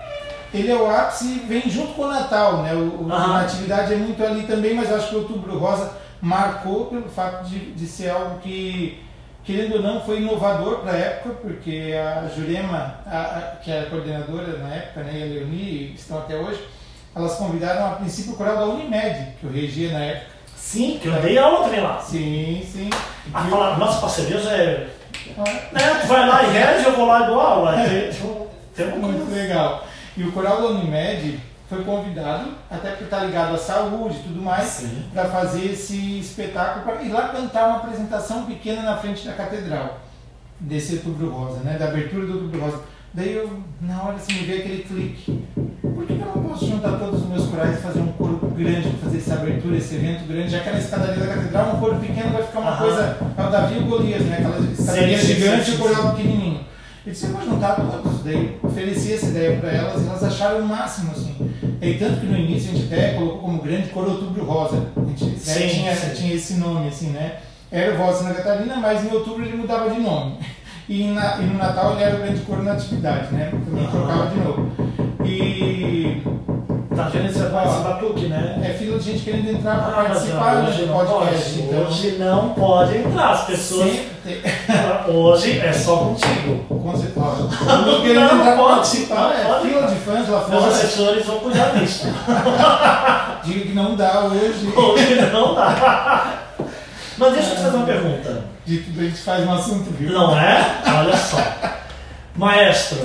ele 0.54 0.70
é 0.70 0.76
o 0.76 0.90
ápice 0.90 1.26
e 1.26 1.38
vem 1.46 1.68
junto 1.68 1.92
com 1.92 2.02
o 2.02 2.08
Natal, 2.08 2.62
né? 2.62 2.72
O, 2.74 3.04
o 3.04 3.12
a 3.12 3.42
atividade 3.42 3.92
é 3.92 3.96
muito 3.96 4.22
ali 4.24 4.44
também, 4.46 4.74
mas 4.74 4.90
acho 4.90 5.10
que 5.10 5.16
o 5.16 5.18
Outubro 5.18 5.58
Rosa 5.58 5.92
marcou 6.20 6.86
pelo 6.86 7.08
fato 7.08 7.46
de, 7.46 7.72
de 7.72 7.86
ser 7.86 8.08
algo 8.08 8.38
que 8.38 9.04
querendo 9.46 9.76
ou 9.76 9.82
não, 9.82 10.00
foi 10.00 10.18
inovador 10.20 10.80
para 10.80 10.92
a 10.92 10.96
época, 10.96 11.36
porque 11.40 11.94
a 11.94 12.28
Jurema, 12.34 12.98
a, 13.06 13.20
a, 13.20 13.40
que 13.62 13.70
era 13.70 13.88
coordenadora 13.88 14.58
na 14.58 14.74
época, 14.74 15.04
né, 15.04 15.12
e 15.14 15.22
a 15.22 15.26
Leonie, 15.26 15.94
estão 15.94 16.18
até 16.18 16.36
hoje, 16.36 16.60
elas 17.14 17.36
convidaram 17.36 17.86
a 17.86 17.90
princípio 17.92 18.32
o 18.32 18.36
coral 18.36 18.56
da 18.56 18.66
Unimed, 18.66 19.34
que 19.38 19.44
eu 19.44 19.52
regia 19.52 19.92
na 19.92 20.00
época. 20.00 20.36
Sim, 20.56 20.98
que 21.00 21.06
eu 21.06 21.12
dei 21.22 21.38
aula 21.38 21.64
também 21.64 21.80
lá. 21.80 22.00
Sim, 22.00 22.66
sim. 22.70 22.90
Ah, 23.32 23.44
falar, 23.44 23.78
nossa 23.78 24.00
parceria 24.00 24.38
já 24.38 24.50
é. 24.50 24.88
Ah. 25.38 25.44
Né, 25.44 25.98
tu 26.00 26.08
vai 26.08 26.28
lá 26.28 26.42
e 26.42 26.50
rege, 26.50 26.86
eu 26.86 26.96
vou 26.96 27.06
lá 27.06 27.22
e 27.22 27.26
dou 27.26 27.40
aula. 27.40 27.76
É. 28.78 28.84
Muito 28.84 29.34
legal. 29.34 29.86
E 30.18 30.22
o 30.22 30.32
coral 30.32 30.60
da 30.60 30.66
Unimed 30.68 31.40
foi 31.68 31.82
convidado, 31.84 32.50
até 32.70 32.90
porque 32.90 33.04
está 33.04 33.24
ligado 33.24 33.54
à 33.54 33.58
saúde 33.58 34.16
e 34.18 34.22
tudo 34.22 34.40
mais, 34.40 34.84
para 35.12 35.24
fazer 35.24 35.66
esse 35.72 36.20
espetáculo, 36.20 36.84
para 36.84 37.02
ir 37.02 37.10
lá 37.10 37.28
cantar 37.28 37.68
uma 37.68 37.76
apresentação 37.78 38.44
pequena 38.44 38.82
na 38.82 38.96
frente 38.96 39.26
da 39.26 39.32
catedral, 39.32 40.00
desse 40.60 40.94
Outubro 40.94 41.30
Rosa, 41.30 41.60
né, 41.60 41.76
da 41.78 41.86
abertura 41.86 42.26
do 42.26 42.32
Outubro 42.34 42.60
Rosa. 42.60 42.80
Daí 43.12 43.34
eu, 43.34 43.60
na 43.80 44.02
hora 44.02 44.16
assim, 44.16 44.34
me 44.34 44.46
veio 44.46 44.60
aquele 44.60 44.82
clique. 44.82 45.42
Por 45.80 46.04
que 46.06 46.12
eu 46.12 46.18
não 46.18 46.42
posso 46.42 46.66
juntar 46.66 46.98
todos 46.98 47.22
os 47.22 47.28
meus 47.28 47.46
corais 47.46 47.78
e 47.78 47.82
fazer 47.82 48.00
um 48.00 48.12
coro 48.12 48.36
grande 48.54 48.90
para 48.90 48.98
fazer 49.04 49.16
essa 49.16 49.34
abertura, 49.34 49.76
esse 49.78 49.94
evento 49.94 50.26
grande? 50.28 50.50
Já 50.50 50.60
que 50.60 50.70
na 50.70 50.78
escadaria 50.78 51.24
da 51.24 51.34
catedral, 51.34 51.76
um 51.76 51.80
coro 51.80 51.96
pequeno 51.96 52.30
vai 52.30 52.42
ficar 52.42 52.60
uma 52.60 52.76
coisa. 52.76 53.16
É 53.38 53.42
o 53.42 53.50
Davi 53.50 53.74
e 53.76 53.78
o 53.78 53.86
Golias, 53.86 54.22
né? 54.22 54.36
Aquela 54.36 54.58
escadaria 54.70 55.18
sim, 55.18 55.26
gigante 55.26 55.64
sim, 55.64 55.64
sim, 55.64 55.72
e 55.72 55.74
o 55.74 55.78
coral 55.78 56.14
pequenininho. 56.14 56.60
Ele 57.06 57.12
disse, 57.14 57.26
eu 57.26 57.32
vou 57.32 57.42
juntar 57.42 57.76
todos. 57.76 58.22
Daí 58.22 58.58
ofereci 58.62 59.14
essa 59.14 59.26
ideia 59.26 59.58
para 59.60 59.70
elas 59.70 60.02
e 60.02 60.06
elas 60.08 60.24
acharam 60.24 60.58
o 60.58 60.66
máximo, 60.66 61.12
assim. 61.12 61.54
E 61.80 61.94
tanto 61.94 62.20
que 62.20 62.26
no 62.26 62.38
início 62.38 62.70
a 62.70 62.74
gente 62.74 62.92
até 62.92 63.14
colocou 63.14 63.38
como 63.38 63.62
grande 63.62 63.88
coro 63.88 64.10
Outubro 64.10 64.44
Rosa. 64.44 64.88
A 64.96 65.00
gente 65.00 65.24
né, 65.24 65.36
sim, 65.36 65.68
tinha, 65.68 65.94
sim. 65.94 66.14
tinha 66.14 66.34
esse 66.34 66.54
nome, 66.54 66.88
assim, 66.88 67.10
né? 67.10 67.36
Era 67.70 67.94
o 67.94 67.98
Voz 67.98 68.16
Santa 68.16 68.34
Catarina, 68.34 68.76
mas 68.76 69.04
em 69.04 69.14
outubro 69.14 69.44
ele 69.44 69.56
mudava 69.56 69.90
de 69.90 70.00
nome. 70.00 70.38
E, 70.88 71.02
na, 71.08 71.38
e 71.38 71.46
no 71.46 71.58
Natal 71.58 71.94
ele 71.94 72.04
era 72.04 72.14
o 72.14 72.18
grande 72.20 72.40
coro 72.42 72.62
na 72.62 72.74
atividade, 72.74 73.34
né? 73.34 73.50
Também 73.50 73.88
trocava 73.88 74.26
de 74.28 74.38
novo. 74.38 74.70
E 75.24 76.22
Tá 76.96 77.10
vendo 77.10 77.26
esse, 77.26 77.38
esse 77.38 77.80
batuque, 77.84 78.26
né? 78.26 78.58
É 78.64 78.72
fila 78.72 78.98
de 78.98 79.04
gente 79.04 79.22
querendo 79.22 79.50
entrar 79.50 79.76
para 79.76 80.00
ah, 80.00 80.04
participar 80.06 80.64
hoje 80.64 80.86
do 80.86 80.92
podcast. 80.94 81.50
Pode. 81.50 81.60
Então... 81.60 81.82
Hoje 81.82 82.16
não 82.18 82.48
pode 82.54 82.96
entrar. 82.96 83.30
As 83.32 83.44
pessoas. 83.44 83.98
Hoje 85.06 85.60
é 85.60 85.72
só 85.72 85.96
contigo. 85.98 86.64
Com 86.68 86.96
certeza. 86.96 87.20
Não, 87.86 88.00
querendo 88.00 88.26
não 88.26 88.40
entrar 88.40 88.56
pode, 88.56 88.74
participar. 88.74 89.34
É 89.38 89.44
pode. 89.44 89.68
fila 89.68 89.86
de 89.86 89.94
fãs 89.96 90.28
lá 90.28 90.40
fora. 90.40 90.60
Meus 90.60 90.64
assessores 90.74 91.26
vão 91.26 91.38
cuidar 91.38 91.74
disso. 91.74 92.06
Diga 93.44 93.60
que 93.60 93.74
não 93.74 93.94
dá 93.94 94.24
hoje. 94.24 94.72
Hoje 94.74 95.20
não 95.32 95.54
dá. 95.54 96.42
Mas 97.18 97.32
deixa 97.34 97.50
eu 97.50 97.56
te 97.56 97.62
fazer 97.62 97.76
uma 97.76 97.86
pergunta. 97.86 98.44
De 98.64 98.78
tudo 98.78 99.00
a 99.00 99.04
gente 99.04 99.18
faz 99.18 99.46
um 99.46 99.52
assunto, 99.52 99.90
viu? 99.92 100.12
Não 100.12 100.36
é? 100.36 100.82
Olha 100.98 101.16
só. 101.16 101.38
Maestro, 102.34 102.98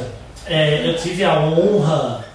é, 0.48 0.90
eu 0.90 0.98
tive 0.98 1.24
a 1.24 1.40
honra 1.40 2.31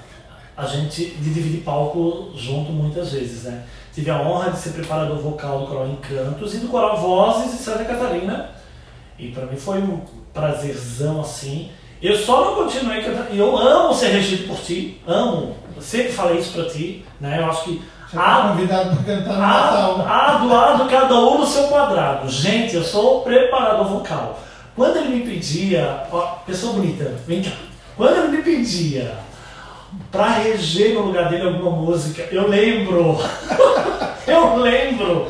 a 0.56 0.64
gente 0.64 1.04
de 1.04 1.34
dividir 1.34 1.60
palco 1.62 2.30
junto 2.34 2.72
muitas 2.72 3.12
vezes, 3.12 3.44
né? 3.44 3.64
Tive 3.92 4.10
a 4.10 4.20
honra 4.20 4.50
de 4.50 4.58
ser 4.58 4.70
preparador 4.70 5.18
vocal 5.18 5.60
do 5.60 5.66
Coral 5.66 5.88
Encantos 5.88 6.54
e 6.54 6.58
do 6.58 6.68
Coral 6.68 6.96
Vozes 6.96 7.52
de 7.52 7.58
Santa 7.58 7.84
Catarina. 7.84 8.50
E 9.18 9.28
para 9.28 9.46
mim 9.46 9.56
foi 9.56 9.78
um 9.78 10.00
prazerzão 10.32 11.20
assim. 11.20 11.70
Eu 12.02 12.16
só 12.16 12.44
não 12.44 12.64
continuei 12.64 13.02
cantando. 13.02 13.28
E 13.32 13.38
eu 13.38 13.56
amo 13.56 13.94
ser 13.94 14.08
regido 14.08 14.48
por 14.48 14.58
ti, 14.58 15.00
amo. 15.06 15.56
Eu 15.74 15.82
sempre 15.82 16.12
falei 16.12 16.38
isso 16.38 16.52
para 16.52 16.68
ti, 16.68 17.04
né? 17.20 17.40
Eu 17.40 17.46
acho 17.46 17.64
que 17.64 17.82
tá 18.12 18.48
convidado 18.48 18.96
para 18.96 19.16
cantar 19.16 19.32
no 19.32 19.40
Natal. 19.40 20.06
Ado, 20.06 20.54
ado, 20.54 20.90
cada 20.90 21.14
um 21.14 21.38
no 21.38 21.46
seu 21.46 21.64
quadrado. 21.68 22.28
Gente, 22.28 22.76
eu 22.76 22.84
sou 22.84 23.22
preparador 23.22 23.88
vocal. 23.88 24.40
Quando 24.74 24.98
ele 24.98 25.16
me 25.16 25.20
pedia, 25.26 26.04
ó, 26.12 26.20
pessoa 26.46 26.74
bonita, 26.74 27.14
vem 27.26 27.42
cá. 27.42 27.52
Quando 27.96 28.16
ele 28.18 28.36
me 28.36 28.42
pedia 28.42 29.18
pra 30.10 30.28
reger 30.30 30.94
no 30.94 31.02
lugar 31.02 31.28
dele 31.28 31.44
alguma 31.44 31.70
música. 31.70 32.26
Eu 32.30 32.48
lembro. 32.48 33.18
eu 34.26 34.56
lembro. 34.56 35.28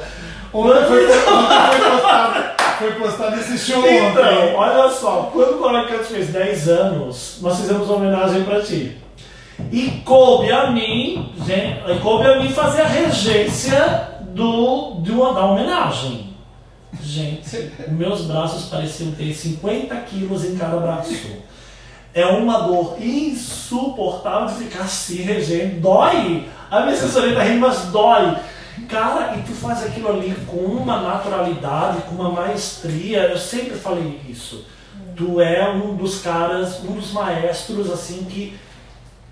Ontem 0.52 0.84
foi, 0.86 1.06
foi 1.06 1.90
postado, 1.90 2.44
foi 2.78 2.92
postado 2.92 3.40
esse 3.40 3.58
show 3.58 3.84
Então, 3.86 4.08
ontem. 4.08 4.54
olha 4.54 4.90
só, 4.90 5.30
quando 5.32 5.56
o 5.56 5.58
Coral 5.58 5.86
Cantos 5.86 6.08
fez 6.08 6.28
10 6.28 6.68
anos, 6.68 7.38
nós 7.42 7.58
fizemos 7.58 7.88
uma 7.88 7.96
homenagem 7.96 8.44
pra 8.44 8.62
ti. 8.62 8.96
E 9.72 10.02
coube 10.04 10.50
a 10.52 10.70
mim, 10.70 11.32
gente, 11.46 11.90
e 11.90 11.98
coube 12.00 12.26
a 12.26 12.38
mim 12.40 12.50
fazer 12.50 12.82
a 12.82 12.86
regência 12.86 14.08
do, 14.34 15.00
de 15.00 15.12
uma, 15.12 15.32
da 15.34 15.44
homenagem. 15.44 16.34
Gente, 17.02 17.70
meus 17.88 18.22
braços 18.22 18.66
pareciam 18.66 19.10
ter 19.12 19.32
50 19.34 19.94
quilos 19.96 20.44
em 20.44 20.56
cada 20.56 20.76
braço. 20.78 21.12
É 22.16 22.24
uma 22.24 22.60
dor 22.60 22.96
insuportável 22.98 24.48
de 24.48 24.64
ficar 24.64 24.84
assim 24.84 25.16
regendo. 25.16 25.82
Dói! 25.82 26.48
A 26.70 26.80
minha 26.80 26.94
assessoria 26.94 27.34
tá 27.34 27.42
rindo, 27.42 27.60
mas 27.60 27.78
dói. 27.92 28.38
Cara, 28.88 29.36
e 29.36 29.42
tu 29.42 29.52
faz 29.52 29.84
aquilo 29.84 30.08
ali 30.08 30.34
com 30.46 30.56
uma 30.56 31.02
naturalidade, 31.02 32.00
com 32.08 32.14
uma 32.14 32.30
maestria. 32.30 33.24
Eu 33.24 33.36
sempre 33.36 33.76
falei 33.76 34.18
isso. 34.26 34.64
Tu 35.14 35.42
é 35.42 35.70
um 35.70 35.94
dos 35.94 36.22
caras, 36.22 36.82
um 36.84 36.92
dos 36.92 37.12
maestros, 37.12 37.90
assim, 37.90 38.24
que. 38.24 38.58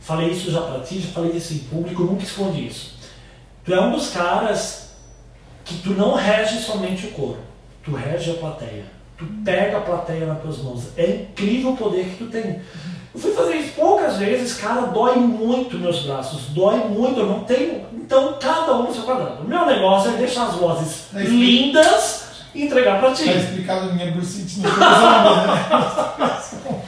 Falei 0.02 0.28
isso 0.28 0.50
já 0.50 0.60
pra 0.60 0.80
ti, 0.80 1.00
já 1.00 1.08
falei 1.08 1.32
isso 1.32 1.54
em 1.54 1.60
público, 1.60 2.02
nunca 2.02 2.22
escondi 2.22 2.66
isso. 2.66 2.98
Tu 3.64 3.72
é 3.72 3.80
um 3.80 3.92
dos 3.92 4.10
caras 4.10 4.90
que 5.64 5.78
tu 5.78 5.94
não 5.94 6.12
rege 6.12 6.58
somente 6.58 7.06
o 7.06 7.12
coro, 7.12 7.38
tu 7.82 7.94
rege 7.94 8.32
a 8.32 8.34
plateia. 8.34 8.84
Tu 9.26 9.32
pega 9.44 9.78
a 9.78 9.80
plateia 9.80 10.26
nas 10.26 10.40
tuas 10.42 10.58
mãos. 10.58 10.84
É 10.96 11.06
incrível 11.30 11.72
o 11.72 11.76
poder 11.76 12.04
que 12.04 12.24
tu 12.24 12.30
tem. 12.30 12.60
Eu 13.14 13.20
fui 13.20 13.32
fazer 13.32 13.54
isso 13.56 13.72
poucas 13.74 14.16
vezes, 14.16 14.54
cara, 14.56 14.82
dói 14.88 15.16
muito 15.16 15.78
meus 15.78 16.00
braços, 16.04 16.46
dói 16.48 16.76
muito, 16.88 17.20
eu 17.20 17.26
não 17.26 17.40
tenho. 17.44 17.84
Então, 17.92 18.36
cada 18.40 18.74
um 18.76 18.82
no 18.84 18.92
seu 18.94 19.04
quadrado. 19.04 19.44
O 19.44 19.48
meu 19.48 19.64
negócio 19.66 20.10
é 20.10 20.16
deixar 20.16 20.48
as 20.48 20.54
vozes 20.56 21.06
É 21.14 21.22
isso. 21.22 21.32
lindas 21.32 22.24
e 22.54 22.64
entregar 22.64 22.98
pra 23.00 23.12
ti. 23.12 23.24
Tá 23.24 23.32
explicado 23.32 23.94
minha 23.94 24.10
bursite 24.10 24.58
ombros, 24.58 24.76
né? 24.78 26.80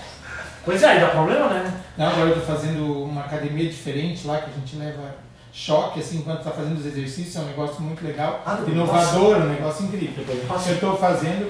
Pois 0.64 0.82
é, 0.82 0.86
aí 0.86 1.00
dá 1.00 1.06
problema, 1.06 1.46
né? 1.46 1.72
Não, 1.96 2.06
agora 2.08 2.30
eu 2.30 2.34
tô 2.34 2.40
fazendo 2.40 3.04
uma 3.04 3.20
academia 3.20 3.70
diferente 3.70 4.26
lá, 4.26 4.38
que 4.38 4.50
a 4.50 4.52
gente 4.52 4.74
leva 4.76 5.14
choque, 5.60 6.00
assim, 6.00 6.18
enquanto 6.18 6.42
tá 6.44 6.50
fazendo 6.50 6.78
os 6.78 6.84
exercícios, 6.84 7.34
é 7.34 7.40
um 7.40 7.46
negócio 7.46 7.80
muito 7.80 8.04
legal, 8.06 8.42
Ah, 8.44 8.58
inovador, 8.66 9.36
um 9.38 9.48
negócio 9.48 9.86
incrível. 9.86 10.22
Eu 10.28 10.72
estou 10.74 10.96
fazendo 10.98 11.48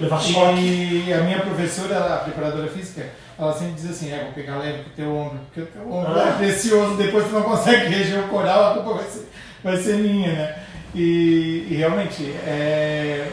e 0.57 1.13
a 1.13 1.19
minha 1.23 1.41
professora, 1.41 2.15
a 2.15 2.19
preparadora 2.19 2.69
física, 2.69 3.05
ela 3.37 3.53
sempre 3.53 3.73
diz 3.75 3.91
assim, 3.91 4.13
é, 4.13 4.23
vou 4.23 4.33
pegar 4.33 4.59
leve 4.59 4.85
com 4.85 4.91
o 4.91 4.93
teu 4.95 5.13
ombro, 5.17 5.39
porque 5.47 5.61
o 5.63 5.67
teu 5.67 5.93
ombro 5.93 6.13
Ah. 6.21 6.29
é 6.29 6.33
precioso, 6.39 6.95
depois 6.95 7.27
tu 7.27 7.33
não 7.33 7.43
consegue 7.43 7.87
reger 7.93 8.21
o 8.21 8.29
coral, 8.29 8.71
a 8.71 8.75
culpa 8.75 8.95
vai 8.95 9.05
ser, 9.11 9.29
vai 9.65 9.77
ser 9.77 9.97
minha, 9.97 10.33
né? 10.33 10.55
E, 10.95 11.67
e 11.69 11.75
realmente, 11.77 12.23
é, 12.47 13.27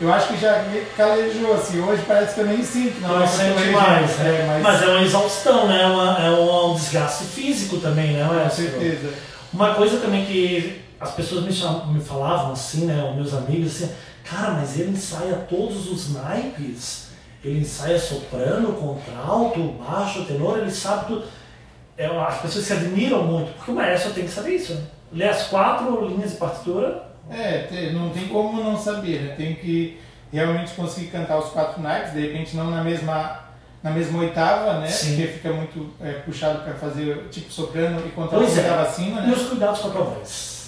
eu 0.00 0.10
acho 0.10 0.28
que 0.28 0.40
já 0.40 0.64
calejou, 0.96 1.52
assim, 1.54 1.80
hoje 1.80 2.02
parece 2.08 2.34
que 2.34 2.40
eu 2.40 2.46
nem 2.46 2.64
sinto. 2.64 2.98
Não, 3.02 3.20
é 3.20 3.24
eu 3.24 3.26
regendo, 3.56 3.72
mais. 3.72 4.20
é, 4.20 4.22
né? 4.24 4.46
mas, 4.48 4.62
Mas 4.62 4.82
é 4.82 4.86
uma 4.86 5.02
exaustão, 5.02 5.66
né? 5.68 5.82
É 5.82 5.86
uma- 5.86 6.18
É 6.18 6.30
um 6.30 6.74
desgaste 6.74 7.24
físico 7.24 7.76
também, 7.76 8.14
né? 8.14 8.26
com 8.44 8.50
certeza. 8.50 9.12
Uma 9.52 9.74
coisa 9.74 9.98
também 9.98 10.26
que 10.26 10.82
as 11.00 11.12
pessoas 11.12 11.44
me, 11.44 11.92
me 11.94 12.00
falavam 12.00 12.52
assim, 12.52 12.86
né? 12.86 13.08
Os 13.10 13.16
meus 13.16 13.34
amigos, 13.34 13.82
assim, 13.82 13.92
cara, 14.24 14.52
mas 14.52 14.78
ele 14.78 14.90
ensaia 14.90 15.34
todos 15.48 15.90
os 15.90 16.12
naipes. 16.14 17.08
Ele 17.42 17.60
ensaia 17.60 17.98
soprano, 17.98 18.72
contralto, 18.72 19.60
baixo, 19.74 20.24
tenor, 20.24 20.58
ele 20.58 20.70
sabe 20.70 21.06
tudo. 21.06 21.24
É, 21.96 22.06
as 22.06 22.40
pessoas 22.40 22.64
se 22.64 22.72
admiram 22.72 23.24
muito, 23.24 23.52
porque 23.54 23.70
o 23.70 23.74
maestro 23.74 24.12
tem 24.12 24.24
que 24.24 24.30
saber 24.30 24.56
isso, 24.56 24.74
né? 24.74 24.82
Ler 25.12 25.28
as 25.30 25.44
quatro 25.44 26.06
linhas 26.06 26.32
de 26.32 26.36
partitura. 26.36 27.08
É, 27.30 27.90
não 27.92 28.10
tem 28.10 28.28
como 28.28 28.62
não 28.62 28.76
saber, 28.76 29.20
né? 29.20 29.34
Tem 29.36 29.54
que 29.54 29.98
realmente 30.32 30.72
conseguir 30.74 31.08
cantar 31.08 31.38
os 31.38 31.50
quatro 31.50 31.80
naipes, 31.80 32.12
de 32.12 32.20
repente 32.20 32.56
não 32.56 32.70
na 32.70 32.82
mesma, 32.82 33.47
na 33.88 33.94
mesma 33.94 34.20
oitava, 34.20 34.80
né? 34.80 34.86
Sim. 34.86 35.16
Porque 35.16 35.32
fica 35.32 35.52
muito 35.52 35.90
é, 36.00 36.12
puxado 36.12 36.60
para 36.62 36.74
fazer 36.74 37.28
tipo 37.30 37.50
soprano 37.50 38.00
e 38.06 38.10
contralto 38.10 38.46
Pois 38.46 38.58
é. 38.58 38.62
oitava 38.62 38.82
acima, 38.82 39.20
E 39.22 39.26
né? 39.26 39.32
os 39.32 39.48
cuidados 39.48 39.80
com 39.80 39.88
a 39.88 39.90
tua 39.90 40.04
voz. 40.04 40.58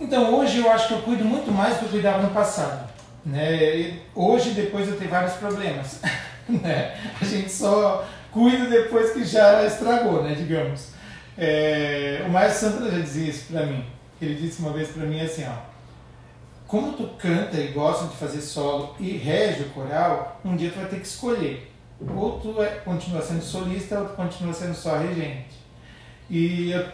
Então 0.00 0.34
hoje 0.34 0.58
eu 0.58 0.70
acho 0.70 0.88
que 0.88 0.94
eu 0.94 1.02
cuido 1.02 1.24
muito 1.24 1.52
mais 1.52 1.74
do 1.74 1.78
que 1.80 1.84
eu 1.86 1.90
cuidava 1.90 2.22
no 2.22 2.30
passado. 2.30 2.88
Né? 3.24 3.54
E 3.54 4.02
hoje, 4.14 4.50
depois 4.50 4.88
eu 4.88 4.96
tenho 4.96 5.10
vários 5.10 5.34
problemas. 5.34 6.00
né? 6.48 6.96
A 7.20 7.24
gente 7.24 7.52
só 7.52 8.04
cuida 8.32 8.66
depois 8.66 9.12
que 9.12 9.24
já 9.24 9.64
estragou, 9.64 10.22
né? 10.22 10.34
digamos. 10.34 10.88
É, 11.36 12.22
o 12.26 12.30
Maestro 12.30 12.70
Santana 12.70 12.90
já 12.90 12.98
dizia 12.98 13.30
isso 13.30 13.52
pra 13.52 13.66
mim. 13.66 13.84
Ele 14.20 14.34
disse 14.34 14.60
uma 14.60 14.72
vez 14.72 14.88
pra 14.88 15.04
mim 15.04 15.20
assim, 15.20 15.44
ó. 15.46 15.70
Como 16.66 16.92
tu 16.92 17.08
canta 17.18 17.56
e 17.56 17.68
gosta 17.68 18.06
de 18.06 18.16
fazer 18.16 18.40
solo 18.40 18.94
e 19.00 19.16
rege 19.16 19.62
o 19.62 19.70
coral, 19.70 20.40
um 20.44 20.56
dia 20.56 20.70
tu 20.70 20.76
vai 20.78 20.86
ter 20.86 21.00
que 21.00 21.06
escolher. 21.06 21.69
Ou 22.16 22.40
tu 22.40 22.62
é, 22.62 22.66
continua 22.84 23.20
sendo 23.20 23.42
solista 23.42 23.98
ou 23.98 24.06
tu 24.08 24.14
continua 24.14 24.52
sendo 24.54 24.74
só 24.74 24.96
regente. 24.96 25.60
E 26.30 26.70
eu, 26.70 26.84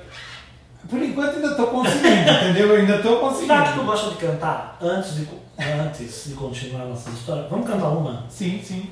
por 0.89 1.03
enquanto 1.03 1.37
ainda 1.37 1.49
estou 1.51 1.67
conseguindo, 1.69 2.31
entendeu? 2.31 2.69
Eu 2.69 2.77
ainda 2.81 2.97
estou 2.97 3.13
Já 3.13 3.19
que 3.19 3.21
tu 3.21 3.21
conseguindo. 3.21 3.85
gosta 3.85 4.11
de 4.11 4.17
cantar, 4.17 4.79
antes 4.81 5.15
de, 5.17 5.29
antes 5.59 6.25
de 6.27 6.35
continuar 6.35 6.87
nossas 6.87 7.15
histórias, 7.15 7.49
vamos 7.51 7.67
cantar 7.69 7.89
uma? 7.89 8.25
Sim, 8.29 8.61
sim. 8.63 8.91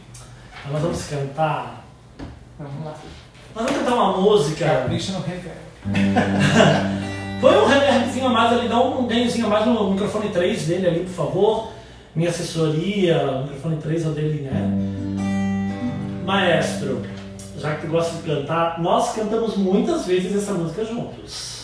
Nós 0.71 0.81
vamos 0.83 1.05
cantar. 1.07 1.85
Vamos 2.59 2.85
lá. 2.85 2.95
Nós 3.55 3.65
vamos 3.67 3.73
cantar 3.81 3.95
uma 3.95 4.17
música. 4.21 4.65
Capricha 4.67 5.13
no 5.13 5.21
reverb. 5.21 5.65
Põe 7.41 7.57
um 7.57 7.67
reverbzinho 7.67 8.27
a 8.27 8.31
mais 8.31 8.53
ali, 8.53 8.69
dá 8.69 8.81
um 8.81 9.07
ganhozinho 9.07 9.47
a 9.47 9.51
mais 9.51 9.67
no 9.67 9.91
microfone 9.91 10.31
3 10.31 10.67
dele 10.67 10.87
ali, 10.87 11.01
por 11.01 11.13
favor. 11.13 11.73
Minha 12.15 12.31
assessoria, 12.31 13.19
o 13.23 13.43
microfone 13.43 13.77
3 13.77 14.05
é 14.05 14.09
o 14.09 14.13
dele, 14.13 14.43
né? 14.43 15.04
Maestro, 16.25 17.03
já 17.59 17.75
que 17.77 17.87
tu 17.87 17.93
gosta 17.93 18.17
de 18.17 18.23
cantar, 18.23 18.81
nós 18.81 19.13
cantamos 19.15 19.57
muitas 19.57 20.07
vezes 20.07 20.35
essa 20.37 20.53
música 20.53 20.85
juntos. 20.85 21.55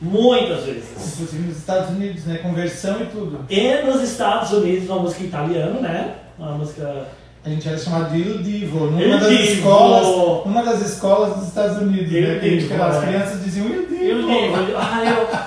Muitas 0.00 0.64
vezes. 0.64 1.12
Inclusive 1.14 1.48
nos 1.48 1.56
Estados 1.58 1.90
Unidos, 1.90 2.24
né? 2.24 2.38
Conversão 2.38 3.00
e 3.02 3.06
tudo. 3.06 3.44
E 3.50 3.82
nos 3.82 4.00
Estados 4.02 4.52
Unidos, 4.52 4.88
uma 4.88 5.00
música 5.00 5.24
italiana, 5.24 5.80
né? 5.80 6.14
Uma 6.38 6.52
música. 6.52 7.06
A 7.44 7.48
gente 7.48 7.68
era 7.68 7.78
chamado 7.78 8.12
de 8.12 8.18
Il 8.20 8.42
Divo, 8.42 8.86
numa 8.86 9.00
Il 9.02 9.18
das 9.18 9.28
Divo. 9.28 9.42
escolas, 9.54 10.46
numa 10.46 10.62
das 10.62 10.82
escolas 10.82 11.34
dos 11.36 11.48
Estados 11.48 11.78
Unidos, 11.82 12.12
Il 12.12 12.20
né? 12.28 12.38
Que 12.38 12.46
a 12.46 12.50
gente- 12.50 12.66
Divo, 12.68 12.82
as 12.82 12.96
é. 13.02 13.06
crianças 13.06 13.44
diziam 13.44 13.66
Il 13.66 13.86
Divo. 13.86 14.04
Eu 14.04 14.66
digo, 14.66 14.76
ah, 14.78 15.02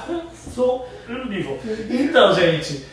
eu 0.09 0.21
sou 0.53 0.85
eu 1.07 1.27
digo. 1.29 1.57
Então, 1.89 2.33
gente, 2.35 2.85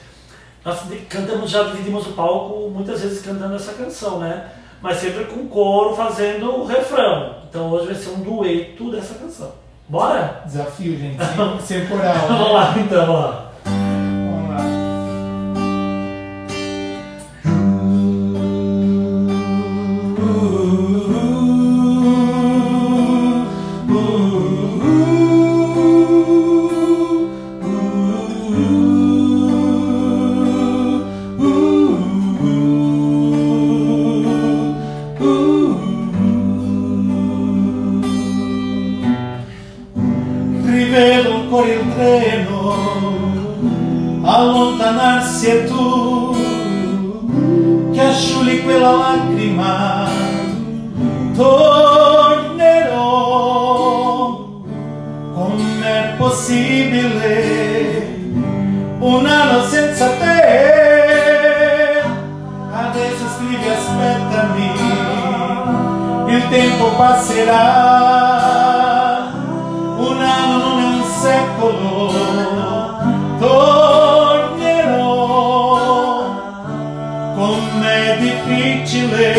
nós 0.64 0.78
cantamos, 1.08 1.50
já 1.50 1.64
dividimos 1.64 2.06
o 2.06 2.12
palco 2.12 2.70
muitas 2.70 3.00
vezes 3.00 3.20
cantando 3.22 3.54
essa 3.56 3.72
canção, 3.72 4.18
né? 4.20 4.44
Mas 4.80 4.98
sempre 4.98 5.24
com 5.24 5.48
coro 5.48 5.96
fazendo 5.96 6.60
o 6.60 6.66
refrão. 6.66 7.36
Então 7.48 7.70
hoje 7.70 7.86
vai 7.86 7.94
ser 7.94 8.10
um 8.10 8.20
dueto 8.20 8.90
dessa 8.90 9.14
canção. 9.14 9.52
Bora? 9.88 10.42
Desafio, 10.44 10.98
gente. 10.98 11.18
Sem 11.64 11.86
coral. 11.86 12.14
Vamos 12.28 12.46
né? 12.46 12.52
lá, 12.52 12.74
então, 12.78 13.06
vamos 13.06 13.20
lá. 13.22 13.47
O 66.48 66.50
tempo 66.50 66.86
passerà, 66.96 67.60
un 69.98 70.18
anno 70.18 70.56
non 70.56 70.80
è 70.80 70.84
un 70.94 71.02
secolo, 71.20 72.10
tornerò, 73.38 74.56
com'è 77.34 78.16
difficile 78.18 79.34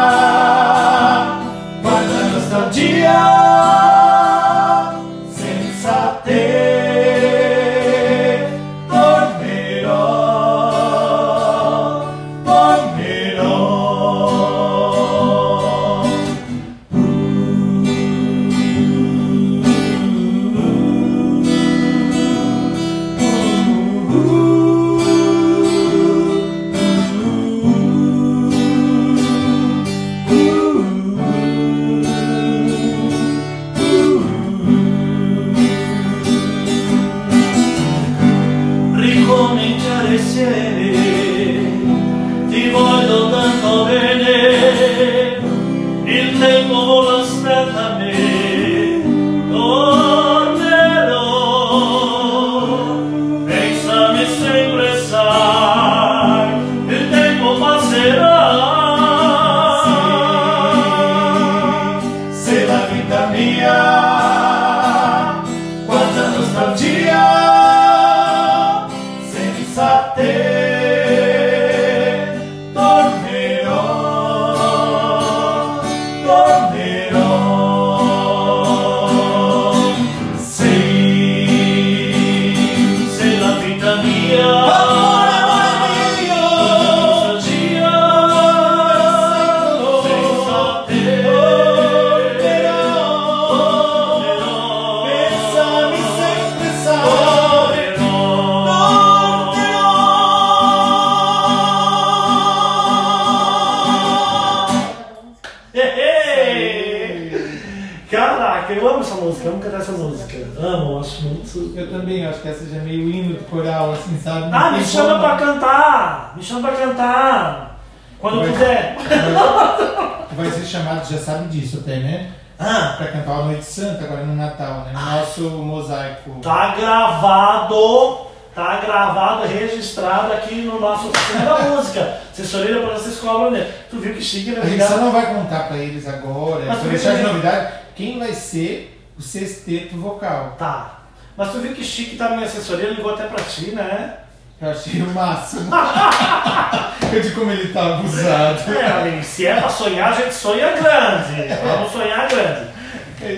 Aqui 130.45 130.63
no 130.63 130.81
nosso 130.81 131.09
oficina 131.09 131.45
da 131.45 131.59
música. 131.71 132.21
Assessoria 132.33 132.81
para 132.81 132.95
vocês 132.95 133.19
cobram 133.19 133.51
né? 133.51 133.71
Tu 133.91 133.99
viu 133.99 134.15
que 134.15 134.23
chique, 134.23 134.51
né? 134.51 134.61
A 134.63 134.67
gente 134.67 134.85
só 134.85 134.99
não 134.99 135.11
vai 135.11 135.35
contar 135.35 135.69
pra 135.69 135.77
eles 135.77 136.07
agora, 136.07 136.65
Mas 136.67 136.81
tu 136.81 136.89
deixar 136.89 137.17
de 137.17 137.23
novidade, 137.23 137.75
quem 137.97 138.19
vai 138.19 138.33
ser 138.33 139.01
o 139.19 139.23
sexteto 139.23 139.97
vocal. 139.97 140.55
Tá. 140.59 141.01
Mas 141.37 141.51
tu 141.51 141.59
viu 141.59 141.75
que 141.75 141.83
chique 141.83 142.17
tá 142.17 142.29
na 142.29 142.37
minha 142.37 142.49
assessoria, 142.49 142.91
ligou 142.91 143.13
até 143.13 143.27
pra 143.27 143.43
ti, 143.43 143.71
né? 143.71 144.19
Eu 144.61 144.71
achei 144.71 145.03
o 145.03 145.11
máximo. 145.11 145.71
Eu 147.13 147.21
de 147.21 147.31
como 147.31 147.51
ele 147.51 147.73
tá 147.73 147.99
abusado. 147.99 148.73
É, 148.73 149.23
se 149.23 149.47
é 149.47 149.61
pra 149.61 149.69
sonhar, 149.69 150.13
a 150.13 150.17
gente 150.17 150.35
sonha 150.35 150.73
grande. 150.73 151.55
Vamos 151.65 151.93
sonhar 151.93 152.29
grande. 152.29 152.75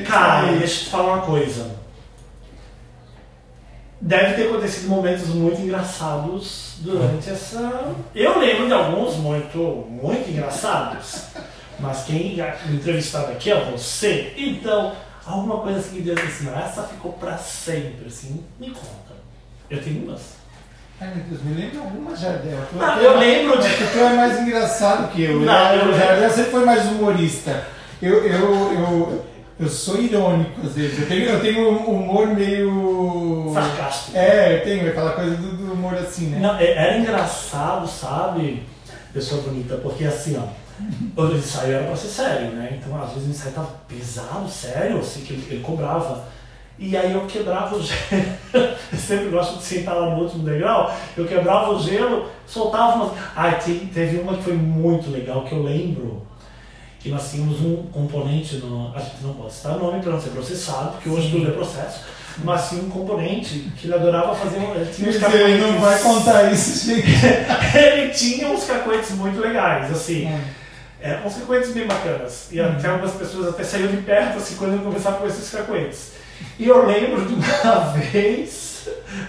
Cara, 0.05 0.47
deixa 0.53 0.81
eu 0.81 0.85
te 0.85 0.91
falar 0.91 1.15
uma 1.15 1.23
coisa. 1.23 1.76
Deve 4.01 4.35
ter 4.35 4.49
acontecido 4.49 4.89
momentos 4.89 5.27
muito 5.29 5.61
engraçados 5.61 6.75
durante 6.81 7.31
essa. 7.31 7.93
Eu 8.15 8.39
lembro 8.39 8.67
de 8.67 8.73
alguns 8.73 9.17
muito, 9.17 9.59
muito 9.89 10.29
engraçados. 10.31 11.23
Mas 11.81 12.05
quem 12.05 12.41
é 12.41 12.59
entrevistado 12.71 13.33
aqui 13.33 13.51
é 13.51 13.71
você. 13.71 14.33
Então, 14.37 14.93
alguma 15.27 15.59
coisa 15.59 15.79
assim 15.79 15.97
que 15.97 16.03
Deus 16.03 16.19
assim, 16.21 16.45
"Não, 16.45 16.59
essa 16.59 16.83
ficou 16.85 17.13
pra 17.15 17.37
sempre, 17.39 18.07
assim, 18.07 18.45
me 18.61 18.71
conta. 18.71 19.15
Eu 19.71 19.83
tenho 19.83 20.05
umas. 20.05 20.37
Ai 21.01 21.13
meu 21.15 21.25
Deus, 21.25 21.43
me 21.43 21.55
lembra 21.55 21.81
alguma 21.81 22.15
Jardel. 22.17 22.59
Tu- 22.71 22.79
tu 22.79 23.01
eu 23.05 23.13
é- 23.13 23.17
lembro 23.19 23.59
de- 23.61 23.67
é 23.67 23.87
Tu 23.93 23.99
é 23.99 24.15
mais 24.15 24.41
engraçado 24.41 25.11
que 25.13 25.23
eu. 25.23 25.41
Não, 25.41 25.75
eu, 25.75 25.87
eu- 25.87 25.95
o 25.95 25.99
Jardel 25.99 26.31
sempre 26.31 26.51
foi 26.51 26.65
mais 26.65 26.85
humorista. 26.87 27.65
Eu, 28.01 28.25
eu, 28.27 28.73
eu, 28.73 29.25
eu 29.59 29.69
sou 29.69 30.01
irônico 30.01 30.61
às 30.65 30.75
vezes. 30.75 31.01
Eu 31.01 31.07
tenho, 31.09 31.25
eu 31.31 31.41
tenho 31.41 31.71
um 31.71 32.01
humor 32.03 32.27
meio. 32.29 33.51
Sarcástico. 33.55 34.17
É, 34.17 34.57
eu 34.59 34.65
tenho 34.65 34.89
aquela 34.89 35.13
coisa 35.13 35.37
do, 35.37 35.57
do 35.57 35.73
humor 35.73 35.95
assim, 35.95 36.27
né? 36.29 36.39
Não, 36.41 36.57
é- 36.59 36.73
era 36.73 36.99
engraçado, 36.99 37.87
sabe, 37.87 38.63
pessoa 39.13 39.41
bonita, 39.43 39.77
porque 39.77 40.05
assim, 40.05 40.37
ó, 40.39 41.23
o 41.23 41.27
ensaio 41.35 41.75
era 41.75 41.85
pra 41.87 41.97
ser 41.97 42.09
sério, 42.09 42.49
né? 42.51 42.79
Então, 42.79 43.01
às 43.03 43.13
vezes 43.13 43.29
o 43.29 43.31
ensaio 43.31 43.55
tava 43.55 43.71
pesado, 43.89 44.49
sério, 44.49 44.99
assim, 44.99 45.21
que 45.23 45.33
ele, 45.33 45.47
ele 45.51 45.63
cobrava. 45.63 46.25
E 46.79 46.95
aí 46.95 47.11
eu 47.15 47.23
quebrava 47.25 47.75
o 47.75 47.81
gelo. 47.83 47.97
eu 48.53 48.99
sempre 48.99 49.31
gosto 49.31 49.57
de 49.57 49.65
sentar 49.65 49.95
lá 49.97 50.11
no 50.15 50.23
último 50.23 50.45
degrau. 50.45 50.95
Eu 51.17 51.25
quebrava 51.27 51.71
o 51.71 51.81
gelo, 51.83 52.27
soltava 52.47 52.97
umas. 52.97 53.13
Ah, 53.35 53.53
te- 53.53 53.89
teve 53.95 54.19
uma 54.19 54.37
que 54.37 54.43
foi 54.43 54.53
muito 54.53 55.11
legal, 55.11 55.43
que 55.45 55.53
eu 55.53 55.63
lembro. 55.63 56.21
Que 57.07 57.13
nós 57.13 57.31
tínhamos 57.31 57.61
um 57.61 57.85
componente 57.93 58.57
no. 58.57 58.93
A 58.93 58.99
gente 58.99 59.23
não 59.23 59.33
pode 59.35 59.53
citar 59.53 59.79
nome 59.79 60.03
para 60.03 60.11
não 60.11 60.21
ser 60.21 60.31
processado, 60.31 60.91
porque 60.91 61.09
hoje 61.09 61.31
tudo 61.31 61.47
é 61.47 61.53
processo. 61.53 62.01
Mas 62.43 62.69
tinha 62.69 62.83
um 62.83 62.91
componente 62.91 63.71
que 63.77 63.87
ele 63.87 63.95
adorava 63.95 64.35
fazer. 64.35 64.57
Ele 64.57 64.93
tinha 64.93 65.09
uns 65.09 65.33
ele 65.33 65.61
não 65.61 65.79
vai 65.79 66.01
contar 66.01 66.53
isso, 66.53 66.91
ele 66.91 68.09
tinha 68.09 68.49
uns 68.49 68.65
cacoetes 68.65 69.13
muito 69.13 69.39
legais, 69.39 69.89
assim. 69.93 70.27
Hum. 70.27 70.41
É, 71.01 71.21
uns 71.25 71.35
cacoetes 71.37 71.71
bem 71.71 71.87
bacanas. 71.87 72.49
E 72.51 72.61
até 72.61 72.89
algumas 72.89 73.13
pessoas 73.13 73.51
até 73.51 73.63
saíram 73.63 73.93
de 73.93 73.99
perto, 73.99 74.39
assim, 74.39 74.57
quando 74.57 74.73
eu 74.73 74.81
começava 74.81 75.19
com 75.19 75.29
esses 75.29 75.49
cacoetes. 75.49 76.11
E 76.59 76.67
eu 76.67 76.85
lembro 76.85 77.25
de 77.25 77.35
uma 77.35 77.93
vez, 78.11 78.76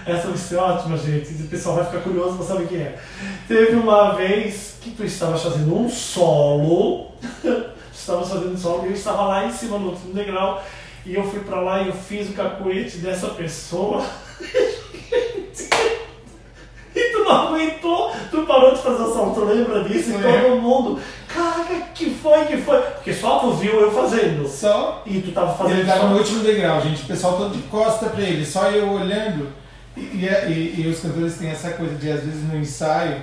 essa 0.06 0.28
vai 0.28 0.36
ser 0.36 0.56
ótima, 0.56 0.96
gente, 0.96 1.42
o 1.42 1.48
pessoal 1.48 1.76
vai 1.76 1.86
ficar 1.86 2.00
curioso 2.00 2.36
pra 2.36 2.46
saber 2.46 2.68
quem 2.68 2.78
é. 2.78 2.98
Teve 3.46 3.76
uma 3.76 4.14
vez 4.14 4.76
que 4.80 4.90
tu 4.90 5.04
estavas 5.04 5.42
fazendo 5.42 5.76
um 5.76 5.88
solo, 5.88 7.12
estavas 7.92 8.28
fazendo 8.28 8.54
um 8.54 8.58
solo 8.58 8.84
e 8.84 8.88
eu 8.88 8.92
estava 8.94 9.22
lá 9.22 9.46
em 9.46 9.52
cima 9.52 9.78
no 9.78 9.90
último 9.90 10.14
degrau, 10.14 10.62
e 11.04 11.14
eu 11.14 11.24
fui 11.24 11.40
pra 11.40 11.60
lá 11.60 11.82
e 11.82 11.88
eu 11.88 11.94
fiz 11.94 12.28
o 12.28 12.32
cacoete 12.32 12.98
dessa 12.98 13.28
pessoa. 13.28 14.04
Tu 17.12 17.24
não 17.24 17.30
aguentou, 17.48 18.12
tu 18.30 18.42
parou 18.42 18.74
de 18.74 18.80
fazer 18.82 19.04
som, 19.12 19.32
tu 19.34 19.44
lembra 19.44 19.84
disso? 19.84 20.10
E 20.10 20.14
É. 20.14 20.40
todo 20.42 20.60
mundo, 20.60 21.00
cara, 21.28 21.64
que 21.94 22.10
foi, 22.10 22.44
que 22.46 22.56
foi? 22.58 22.78
Porque 22.80 23.12
só 23.14 23.38
tu 23.40 23.52
viu 23.52 23.80
eu 23.80 23.90
fazendo. 23.92 24.46
Só. 24.48 25.02
E 25.06 25.20
tu 25.20 25.32
tava 25.32 25.54
fazendo 25.54 25.78
Ele 25.78 25.86
tava 25.86 26.00
só. 26.00 26.06
no 26.08 26.16
último 26.18 26.42
degrau, 26.42 26.80
gente. 26.80 27.02
O 27.02 27.06
pessoal 27.06 27.36
todo 27.36 27.52
de 27.54 27.62
costa 27.62 28.06
pra 28.06 28.22
ele, 28.22 28.44
só 28.46 28.70
eu 28.70 28.90
olhando. 28.92 29.48
E, 29.96 30.00
e, 30.00 30.26
e- 30.26 30.82
e 30.82 30.86
os 30.86 31.00
cantores 31.00 31.36
têm 31.36 31.50
essa 31.50 31.70
coisa 31.70 31.94
de, 31.96 32.10
às 32.10 32.20
vezes, 32.22 32.42
no 32.44 32.56
ensaio, 32.58 33.20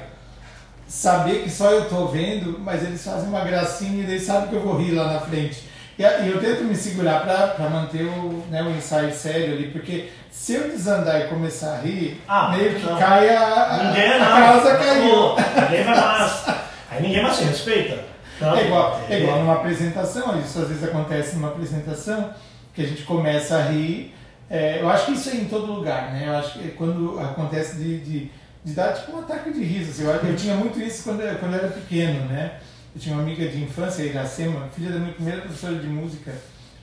saber 0.87 1.43
que 1.43 1.49
só 1.49 1.71
eu 1.71 1.85
tô 1.89 2.07
vendo, 2.07 2.59
mas 2.59 2.83
eles 2.83 3.03
fazem 3.03 3.29
uma 3.29 3.41
gracinha 3.41 4.03
e 4.03 4.11
eles 4.11 4.23
sabem 4.23 4.49
que 4.49 4.55
eu 4.55 4.61
vou 4.61 4.77
rir 4.77 4.91
lá 4.91 5.13
na 5.13 5.19
frente. 5.19 5.63
E, 5.97 6.03
eu 6.03 6.39
tento 6.41 6.63
me 6.65 6.75
segurar 6.75 7.21
pra 7.55 7.69
manter 7.69 8.03
o, 8.03 8.43
né, 8.49 8.61
o 8.61 8.69
ensaio 8.71 9.13
sério 9.13 9.53
ali, 9.53 9.67
porque 9.71 10.09
se 10.35 10.53
eu 10.53 10.69
desandar 10.69 11.21
e 11.21 11.27
começar 11.29 11.75
a 11.75 11.77
rir, 11.77 12.21
Ah, 12.27 12.49
meio 12.55 12.75
que 12.75 12.85
não. 12.85 12.97
cai 12.97 13.29
a, 13.35 13.83
Ninguém 13.85 14.11
a 14.13 14.19
não. 14.19 14.25
casa 14.25 14.75
caiu. 14.77 15.09
Pô, 15.11 15.35
Ninguém 15.61 15.83
vai 15.85 15.95
mais. 15.95 16.45
Aí 16.91 17.01
ninguém 17.01 17.23
mais 17.23 17.35
se 17.37 17.43
respeita. 17.45 18.03
Tá? 18.39 18.59
É 18.59 18.65
igual, 18.65 19.01
é 19.09 19.19
igual 19.21 19.39
numa 19.39 19.53
apresentação, 19.53 20.37
isso 20.41 20.59
às 20.59 20.67
vezes 20.67 20.83
acontece 20.83 21.35
numa 21.37 21.47
apresentação, 21.47 22.31
que 22.73 22.81
a 22.81 22.85
gente 22.85 23.03
começa 23.03 23.55
a 23.57 23.61
rir. 23.63 24.13
É, 24.49 24.81
eu 24.81 24.89
acho 24.89 25.05
que 25.05 25.11
isso 25.13 25.29
é 25.29 25.35
em 25.35 25.45
todo 25.45 25.71
lugar, 25.71 26.11
né? 26.11 26.25
Eu 26.27 26.35
acho 26.35 26.59
que 26.59 26.67
quando 26.71 27.17
acontece 27.19 27.77
de, 27.77 27.99
de, 28.01 28.31
de 28.63 28.73
dar 28.73 28.93
tipo 28.93 29.15
um 29.15 29.19
ataque 29.21 29.51
de 29.51 29.63
riso. 29.63 29.89
Assim, 29.91 30.03
eu, 30.03 30.29
eu 30.29 30.35
tinha 30.35 30.53
muito 30.55 30.79
isso 30.81 31.03
quando, 31.03 31.21
quando 31.39 31.53
eu 31.53 31.59
era 31.59 31.67
pequeno, 31.69 32.25
né? 32.25 32.51
eu 32.93 33.01
tinha 33.01 33.15
uma 33.15 33.23
amiga 33.23 33.47
de 33.47 33.61
infância, 33.63 34.03
Iracema, 34.03 34.67
filha 34.75 34.91
da 34.91 34.99
minha 34.99 35.13
primeira 35.13 35.41
professora 35.41 35.75
de 35.75 35.87
música. 35.87 36.31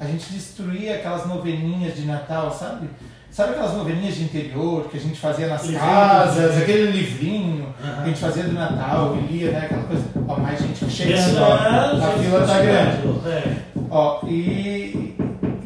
A 0.00 0.04
gente 0.06 0.32
destruía 0.32 0.96
aquelas 0.96 1.26
noveninhas 1.26 1.94
de 1.94 2.02
Natal, 2.02 2.50
sabe? 2.52 2.88
Sabe 3.32 3.52
aquelas 3.52 3.72
novelinhas 3.74 4.14
de 4.14 4.24
interior 4.24 4.88
que 4.90 4.98
a 4.98 5.00
gente 5.00 5.18
fazia 5.18 5.46
nas 5.46 5.62
Livrinho, 5.62 5.80
casas, 5.80 6.36
livrinho. 6.36 6.62
aquele 6.62 6.90
livrinho 6.90 7.74
Aham. 7.82 7.94
que 7.94 8.00
a 8.02 8.04
gente 8.06 8.20
fazia 8.20 8.42
do 8.44 8.52
Natal 8.52 9.16
e 9.16 9.32
lia, 9.32 9.50
né? 9.52 9.58
Aquela 9.64 9.84
coisa. 9.84 10.04
Ó, 10.28 10.36
mais 10.36 10.58
gente 10.60 10.90
chegando, 10.90 11.38
ó. 11.40 11.52
ano, 11.54 12.04
A 12.04 12.10
gente, 12.10 12.24
fila 12.26 12.46
tá 12.46 12.60
grande. 12.60 13.28
É. 13.28 13.56
Ó, 13.90 14.20
e, 14.26 15.16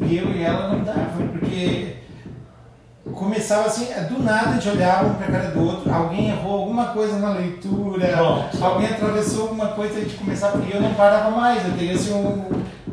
e 0.01 0.17
eu 0.17 0.31
e 0.33 0.43
ela 0.43 0.69
não 0.69 0.79
dava, 0.81 1.21
porque 1.33 1.97
começava 3.13 3.67
assim, 3.67 3.87
do 4.13 4.23
nada 4.23 4.49
a 4.51 4.53
gente 4.53 4.69
olhava 4.69 5.07
um 5.07 5.15
pra 5.15 5.27
cara 5.27 5.49
do 5.49 5.65
outro, 5.65 5.91
alguém 5.93 6.29
errou 6.29 6.59
alguma 6.59 6.85
coisa 6.87 7.17
na 7.19 7.31
leitura, 7.33 8.07
Pronto. 8.15 8.63
alguém 8.63 8.87
atravessou 8.89 9.41
alguma 9.43 9.67
coisa, 9.67 9.97
a 9.97 10.01
gente 10.03 10.15
começava, 10.15 10.63
e 10.63 10.71
eu 10.73 10.81
não 10.81 10.93
parava 10.93 11.31
mais, 11.31 11.65
eu 11.65 11.73
tenho 11.77 11.93
assim 11.95 12.13
um. 12.13 12.45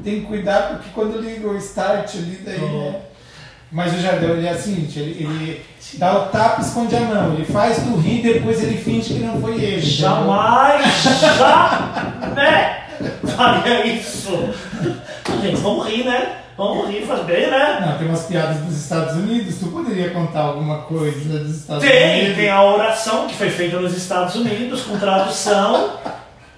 Tem 0.03 0.21
que 0.21 0.27
cuidar 0.27 0.69
porque 0.71 0.91
quando 0.95 1.21
liga 1.21 1.47
o 1.49 1.57
start 1.59 2.17
ali 2.17 2.41
daí, 2.45 2.61
né? 2.61 3.01
Mas 3.72 3.92
o 3.92 4.00
Jardel, 4.00 4.37
ele 4.37 4.46
é 4.46 4.50
assim, 4.50 4.74
gente, 4.77 4.98
ele, 5.00 5.24
ele 5.24 5.62
dá 5.94 6.16
o 6.18 6.27
tapa 6.27 6.61
e 6.61 6.64
esconde 6.64 6.94
a 6.94 7.00
mão, 7.00 7.35
ele 7.35 7.44
faz 7.44 7.79
tu 7.79 7.96
rir, 7.96 8.22
depois 8.22 8.62
ele 8.62 8.77
finge 8.79 9.14
que 9.14 9.20
não 9.20 9.40
foi 9.40 9.55
ele. 9.61 9.81
Jamais, 9.81 10.85
jamais 11.37 12.85
faria 13.37 13.87
isso. 13.87 14.31
Gente, 15.42 15.57
vamos 15.57 15.87
rir, 15.88 16.05
né? 16.05 16.37
Vamos 16.57 16.88
rir, 16.88 17.05
faz 17.05 17.24
bem, 17.24 17.50
né? 17.50 17.85
Não, 17.85 17.98
tem 17.98 18.07
umas 18.07 18.27
piadas 18.27 18.59
dos 18.59 18.77
Estados 18.81 19.16
Unidos, 19.16 19.59
tu 19.59 19.66
poderia 19.68 20.11
contar 20.11 20.40
alguma 20.40 20.83
coisa 20.83 21.40
dos 21.40 21.57
Estados 21.57 21.83
Tem, 21.83 22.20
Unidos? 22.20 22.37
tem 22.37 22.48
a 22.50 22.62
oração 22.62 23.27
que 23.27 23.35
foi 23.35 23.50
feita 23.50 23.81
nos 23.81 23.96
Estados 23.96 24.37
Unidos 24.37 24.83
com 24.83 24.96
tradução, 24.96 25.94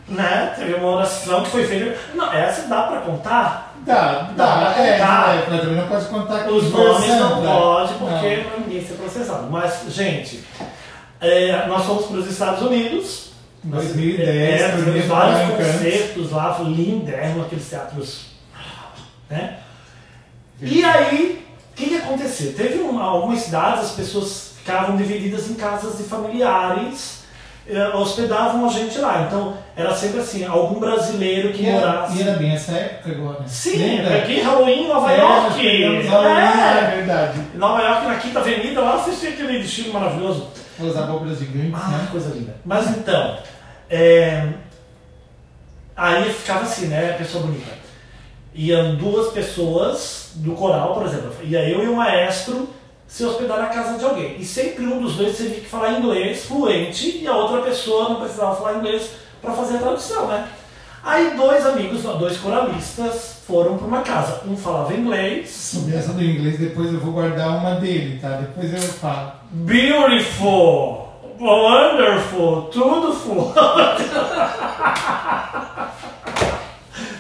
né? 0.07 0.53
Teve 0.55 0.75
uma 0.75 0.97
oração 0.97 1.43
que 1.43 1.51
foi 1.51 1.67
feita. 1.67 1.97
Não, 2.15 2.31
essa 2.31 2.69
dá 2.69 2.83
pra 2.83 3.01
contar? 3.01 3.66
Dá, 3.87 4.33
pra 4.35 4.85
é, 4.85 4.99
contar. 4.99 5.37
é, 5.37 5.47
mas 5.49 5.61
também 5.61 5.77
não 5.77 5.87
pode 5.87 6.05
contar 6.07 6.39
com 6.41 6.51
Os 6.57 6.73
nomes 6.73 7.09
não 7.09 7.43
tá? 7.43 7.53
pode, 7.53 7.95
porque 7.95 8.37
não. 8.37 8.61
ninguém 8.67 8.85
ser 8.85 8.95
processado. 8.95 9.49
Mas, 9.49 9.85
gente, 9.89 10.45
é, 11.21 11.67
nós 11.69 11.87
fomos 11.87 12.07
para 12.07 12.17
os 12.19 12.27
Estados 12.29 12.63
Unidos. 12.63 13.27
Em 13.65 13.71
2010, 13.71 14.61
é, 14.61 14.77
tivemos 14.77 15.07
vários 15.07 15.57
concertos 15.57 16.31
lá, 16.31 16.59
lindérrimo, 16.61 17.43
aqueles 17.43 17.69
teatros. 17.69 18.27
Né? 19.29 19.59
E 20.61 20.85
aí, 20.85 21.45
o 21.73 21.75
que, 21.75 21.87
que 21.89 21.97
aconteceu? 21.97 22.55
Teve 22.55 22.79
um, 22.81 23.01
algumas 23.01 23.41
cidades, 23.41 23.87
as 23.87 23.91
pessoas 23.93 24.55
ficavam 24.59 24.97
divididas 24.97 25.51
em 25.51 25.55
casas 25.55 25.99
de 25.99 26.05
familiares, 26.05 27.25
hospedavam 27.95 28.65
a 28.67 28.73
gente 28.73 28.99
lá. 28.99 29.25
Então, 29.27 29.55
era 29.77 29.95
sempre 29.95 30.21
assim, 30.21 30.45
algum 30.45 30.79
brasileiro 30.79 31.53
que 31.53 31.63
E 31.63 31.69
era, 31.69 31.87
morasse. 31.87 32.19
e 32.19 32.23
era 32.23 32.33
bem 32.39 32.53
essa 32.53 32.73
época 32.73 33.11
agora. 33.11 33.45
Sim, 33.49 33.77
Lembra? 33.77 34.17
aqui 34.19 34.41
Halloween 34.41 34.85
em 34.85 34.89
Nova 34.89 35.13
É, 35.13 35.19
York. 35.19 35.67
É. 35.67 35.83
é 35.85 36.97
verdade. 36.97 37.41
Em 37.55 37.59
Nova 37.59 37.83
York, 37.83 38.07
na 38.07 38.15
Quinta 38.17 38.39
Avenida, 38.39 38.81
lá 38.81 38.95
assisti 38.97 39.27
aquele 39.29 39.59
desfile 39.59 39.91
maravilhoso. 39.93 40.49
As 40.81 40.97
abóboras 40.97 41.39
gigantes, 41.39 41.73
Ah, 41.75 41.89
né? 41.89 42.09
coisa 42.11 42.35
linda. 42.35 42.55
Mas 42.65 42.89
então, 42.97 43.39
é, 43.91 44.47
aí 45.97 46.31
ficava 46.33 46.61
assim, 46.61 46.87
né, 46.87 47.15
pessoa 47.19 47.45
bonita. 47.45 47.73
Iam 48.55 48.95
duas 48.97 49.33
pessoas 49.33 50.33
do 50.37 50.53
coral, 50.53 50.95
por 50.95 51.05
exemplo. 51.07 51.33
Ia 51.43 51.69
eu 51.69 51.83
e 51.85 51.89
o 51.89 51.97
maestro 51.97 52.69
se 53.07 53.25
hospedar 53.25 53.59
na 53.59 53.67
casa 53.67 53.99
de 53.99 54.05
alguém. 54.05 54.37
E 54.39 54.45
sempre 54.45 54.85
um 54.85 55.01
dos 55.01 55.17
dois 55.17 55.37
teve 55.37 55.61
que 55.61 55.67
falar 55.67 55.99
inglês 55.99 56.45
fluente 56.45 57.19
e 57.19 57.27
a 57.27 57.37
outra 57.37 57.63
pessoa 57.63 58.09
não 58.11 58.21
precisava 58.21 58.57
falar 58.57 58.79
inglês 58.79 59.11
para 59.41 59.53
fazer 59.53 59.77
a 59.77 59.81
tradução, 59.81 60.27
né? 60.29 60.49
Aí 61.05 61.37
dois 61.37 61.65
amigos, 61.65 62.03
dois 62.03 62.37
coralistas, 62.39 63.37
foram 63.47 63.79
para 63.79 63.87
uma 63.87 64.01
casa. 64.03 64.43
Um 64.45 64.57
falava 64.57 64.93
inglês, 64.93 65.49
Sobre 65.51 65.95
essa 65.95 66.13
do 66.13 66.23
inglês, 66.23 66.59
depois 66.59 66.93
eu 66.93 66.99
vou 66.99 67.13
guardar 67.13 67.57
uma 67.57 67.77
dele, 67.77 68.19
tá? 68.19 68.31
Depois 68.31 68.75
eu 68.75 68.81
falo. 68.81 69.33
Beautiful, 69.53 71.07
wonderful, 71.39 72.63
tudo 72.73 73.13
full. 73.13 73.55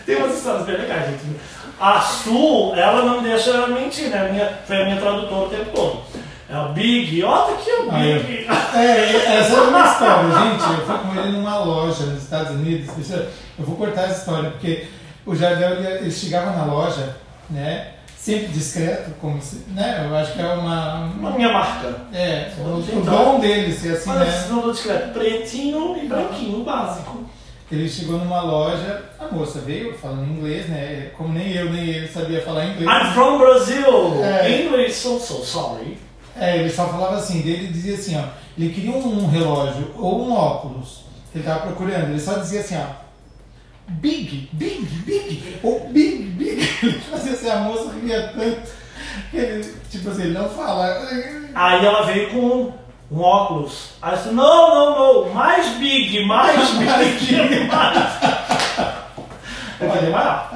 Tem 0.04 0.16
umas 0.16 0.36
histórias 0.36 0.66
bem 0.66 0.78
legais, 0.78 1.10
gente. 1.10 1.35
A 1.78 2.00
Sul, 2.00 2.74
ela 2.74 3.04
não 3.04 3.20
me 3.20 3.28
deixa 3.28 3.66
mentir, 3.66 4.08
né? 4.08 4.30
Minha, 4.32 4.50
foi 4.66 4.82
a 4.82 4.84
minha 4.86 5.00
tradutora 5.00 5.46
o 5.46 5.50
tempo 5.50 5.70
todo. 5.74 6.00
É 6.48 6.56
o 6.58 6.68
Big, 6.72 7.22
olha 7.24 7.54
aqui 7.54 7.70
o 7.70 7.88
Ah, 7.90 8.00
é. 8.06 8.18
Big. 8.20 8.46
É, 8.74 9.36
essa 9.40 9.56
é 9.56 9.60
uma 9.62 9.84
história, 9.84 10.30
gente. 10.30 10.62
Eu 10.80 10.86
fui 10.86 10.98
com 10.98 11.20
ele 11.20 11.32
numa 11.36 11.58
loja 11.58 12.04
nos 12.04 12.22
Estados 12.22 12.52
Unidos. 12.52 12.96
Isso, 12.96 13.12
eu 13.14 13.64
vou 13.64 13.76
cortar 13.76 14.04
essa 14.04 14.20
história, 14.20 14.50
porque 14.50 14.86
o 15.26 15.34
Jardel 15.34 15.72
ele, 15.72 15.86
ele 15.98 16.10
chegava 16.10 16.52
na 16.52 16.64
loja, 16.64 17.16
né? 17.50 17.88
Sempre 18.16 18.46
discreto, 18.48 19.10
como 19.20 19.40
se. 19.42 19.64
Né? 19.68 20.04
Eu 20.08 20.16
acho 20.16 20.32
que 20.32 20.40
é 20.40 20.46
uma. 20.46 20.94
Uma 20.94 21.28
uma 21.28 21.30
minha 21.32 21.52
marca. 21.52 21.94
é, 22.14 22.50
o, 22.58 22.62
o 22.62 22.84
Então, 22.92 23.02
dom 23.34 23.40
dele 23.40 23.72
ser 23.72 23.92
assim, 23.96 24.08
Mas 24.08 24.18
né? 24.20 24.46
não 24.50 24.70
discreto, 24.72 25.12
pretinho 25.12 25.96
e 26.02 26.06
branquinho, 26.06 26.64
básico. 26.64 27.24
Ele 27.70 27.88
chegou 27.88 28.18
numa 28.18 28.40
loja, 28.42 29.04
a 29.18 29.26
moça 29.26 29.60
veio 29.60 29.92
falando 29.98 30.30
inglês, 30.30 30.68
né? 30.68 31.10
Como 31.16 31.32
nem 31.32 31.52
eu 31.52 31.72
nem 31.72 31.88
ele 31.88 32.08
sabia 32.08 32.40
falar 32.42 32.66
inglês. 32.66 32.88
I'm 32.88 33.12
from 33.12 33.38
Brazil. 33.38 34.22
É. 34.22 34.62
English, 34.62 34.94
so, 34.94 35.18
so 35.18 35.44
sorry. 35.44 35.98
É, 36.38 36.58
ele 36.58 36.70
só 36.70 36.86
falava 36.86 37.16
assim, 37.16 37.40
dele 37.40 37.68
dizia 37.68 37.94
assim, 37.94 38.16
ó, 38.16 38.24
ele 38.56 38.72
queria 38.72 38.92
um 38.92 39.26
relógio 39.26 39.92
ou 39.96 40.26
um 40.26 40.32
óculos 40.32 41.04
que 41.32 41.38
ele 41.38 41.44
tava 41.44 41.60
procurando, 41.60 42.10
ele 42.10 42.20
só 42.20 42.34
dizia 42.34 42.60
assim, 42.60 42.76
ó, 42.76 42.86
big, 43.88 44.48
big, 44.52 44.84
big, 45.04 45.58
ou 45.62 45.88
big, 45.88 46.22
big. 46.24 46.60
Ele 46.82 47.00
fazia 47.00 47.32
assim, 47.32 47.48
a 47.48 47.56
moça 47.56 47.92
ria 48.02 48.28
tanto 48.28 48.86
ele, 49.32 49.74
tipo 49.90 50.10
assim, 50.10 50.22
ele 50.22 50.38
não 50.38 50.48
fala. 50.48 51.06
Aí 51.54 51.84
ela 51.84 52.02
veio 52.02 52.30
com 52.30 52.72
um, 53.10 53.20
óculos. 53.20 53.90
Aí 54.02 54.12
eu 54.12 54.16
disse, 54.16 54.30
não, 54.30 54.74
não, 54.74 55.24
não, 55.24 55.34
mais 55.34 55.68
big, 55.78 56.24
mais 56.24 56.70
big, 56.74 57.64
mais. 57.66 57.96
Eu 59.78 59.88
maior. 60.10 60.50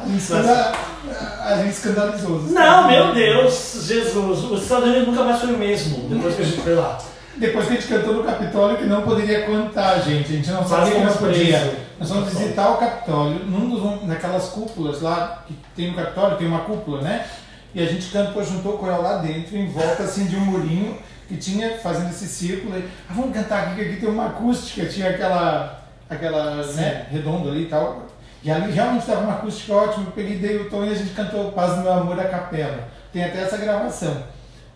A 1.44 1.56
gente, 1.56 1.70
escandalizou. 1.70 2.42
Não, 2.42 2.88
meu. 2.88 3.12
Deus, 3.12 3.84
Jesus, 3.86 4.44
os 4.44 4.62
Estados 4.62 4.88
Unidos 4.88 5.08
nunca 5.08 5.24
mais 5.24 5.40
foi 5.40 5.52
o 5.52 5.58
mesmo 5.58 6.08
depois 6.08 6.34
que 6.36 6.42
a 6.42 6.44
gente 6.44 6.60
foi 6.60 6.74
lá. 6.74 6.98
Depois 7.36 7.66
que 7.66 7.72
a 7.72 7.76
gente 7.76 7.88
cantou 7.88 8.14
no 8.14 8.24
Capitólio, 8.24 8.78
que 8.78 8.84
não 8.84 9.02
poderia 9.02 9.46
contar, 9.46 9.98
gente. 10.00 10.32
A 10.32 10.36
gente 10.36 10.50
não 10.50 10.66
sabia 10.66 10.92
que 10.92 11.04
não 11.04 11.12
podia. 11.12 11.74
Nós 11.98 12.08
fomos 12.08 12.32
visitar 12.32 12.70
o 12.70 12.76
Capitólio, 12.76 13.44
num 13.46 13.68
dos, 13.68 14.06
naquelas 14.06 14.48
cúpulas 14.48 15.00
lá, 15.00 15.44
que 15.46 15.54
tem 15.76 15.90
no 15.90 15.96
Capitólio, 15.96 16.36
tem 16.38 16.46
uma 16.46 16.60
cúpula, 16.60 17.02
né? 17.02 17.26
E 17.74 17.82
a 17.82 17.86
gente 17.86 18.10
cantou, 18.10 18.44
juntou 18.44 18.74
o 18.74 18.78
coral 18.78 19.02
lá 19.02 19.16
dentro, 19.18 19.56
em 19.56 19.70
volta 19.70 20.02
assim 20.02 20.26
de 20.26 20.36
um 20.36 20.40
murinho, 20.40 20.98
que 21.30 21.36
tinha, 21.36 21.78
fazendo 21.78 22.10
esse 22.10 22.26
círculo. 22.26 22.76
E, 22.76 22.84
ah, 23.08 23.12
vamos 23.14 23.32
cantar 23.32 23.62
aqui, 23.62 23.76
que 23.76 23.80
aqui 23.82 24.00
tem 24.00 24.08
uma 24.08 24.26
acústica, 24.26 24.84
tinha 24.86 25.10
aquela, 25.10 25.80
aquela 26.08 26.66
né, 26.72 27.06
redonda 27.08 27.50
ali 27.50 27.62
e 27.62 27.66
tal. 27.66 28.06
E 28.42 28.50
ali 28.50 28.72
realmente 28.72 29.02
estava 29.02 29.20
uma 29.20 29.34
acústica 29.34 29.72
ótima. 29.72 30.06
Eu 30.06 30.12
peguei, 30.12 30.38
dei 30.38 30.56
o 30.56 30.68
tom 30.68 30.84
e 30.84 30.90
a 30.90 30.94
gente 30.94 31.10
cantou 31.10 31.52
Paz 31.52 31.76
do 31.76 31.82
Meu 31.82 31.92
Amor 31.92 32.18
a 32.18 32.24
capela. 32.24 32.88
Tem 33.12 33.24
até 33.24 33.42
essa 33.42 33.58
gravação. 33.58 34.24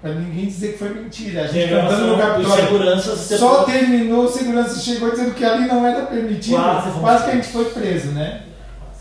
Pra 0.01 0.13
ninguém 0.13 0.47
dizer 0.47 0.73
que 0.73 0.79
foi 0.79 0.91
mentira. 0.91 1.43
A 1.43 1.47
gente 1.49 1.71
cantando 1.71 2.07
no 2.07 2.19
Capitólio. 2.19 3.01
Só 3.01 3.65
terminou, 3.65 4.27
o 4.27 4.29
segurança 4.29 4.79
chegou 4.79 5.11
dizendo 5.11 5.35
que 5.35 5.45
ali 5.45 5.67
não 5.67 5.85
era 5.85 6.07
permitido. 6.07 6.57
Quase 6.57 7.01
Quase, 7.01 7.25
que 7.25 7.31
a 7.31 7.35
gente 7.35 7.49
foi 7.49 7.65
preso, 7.71 8.09
né? 8.09 8.43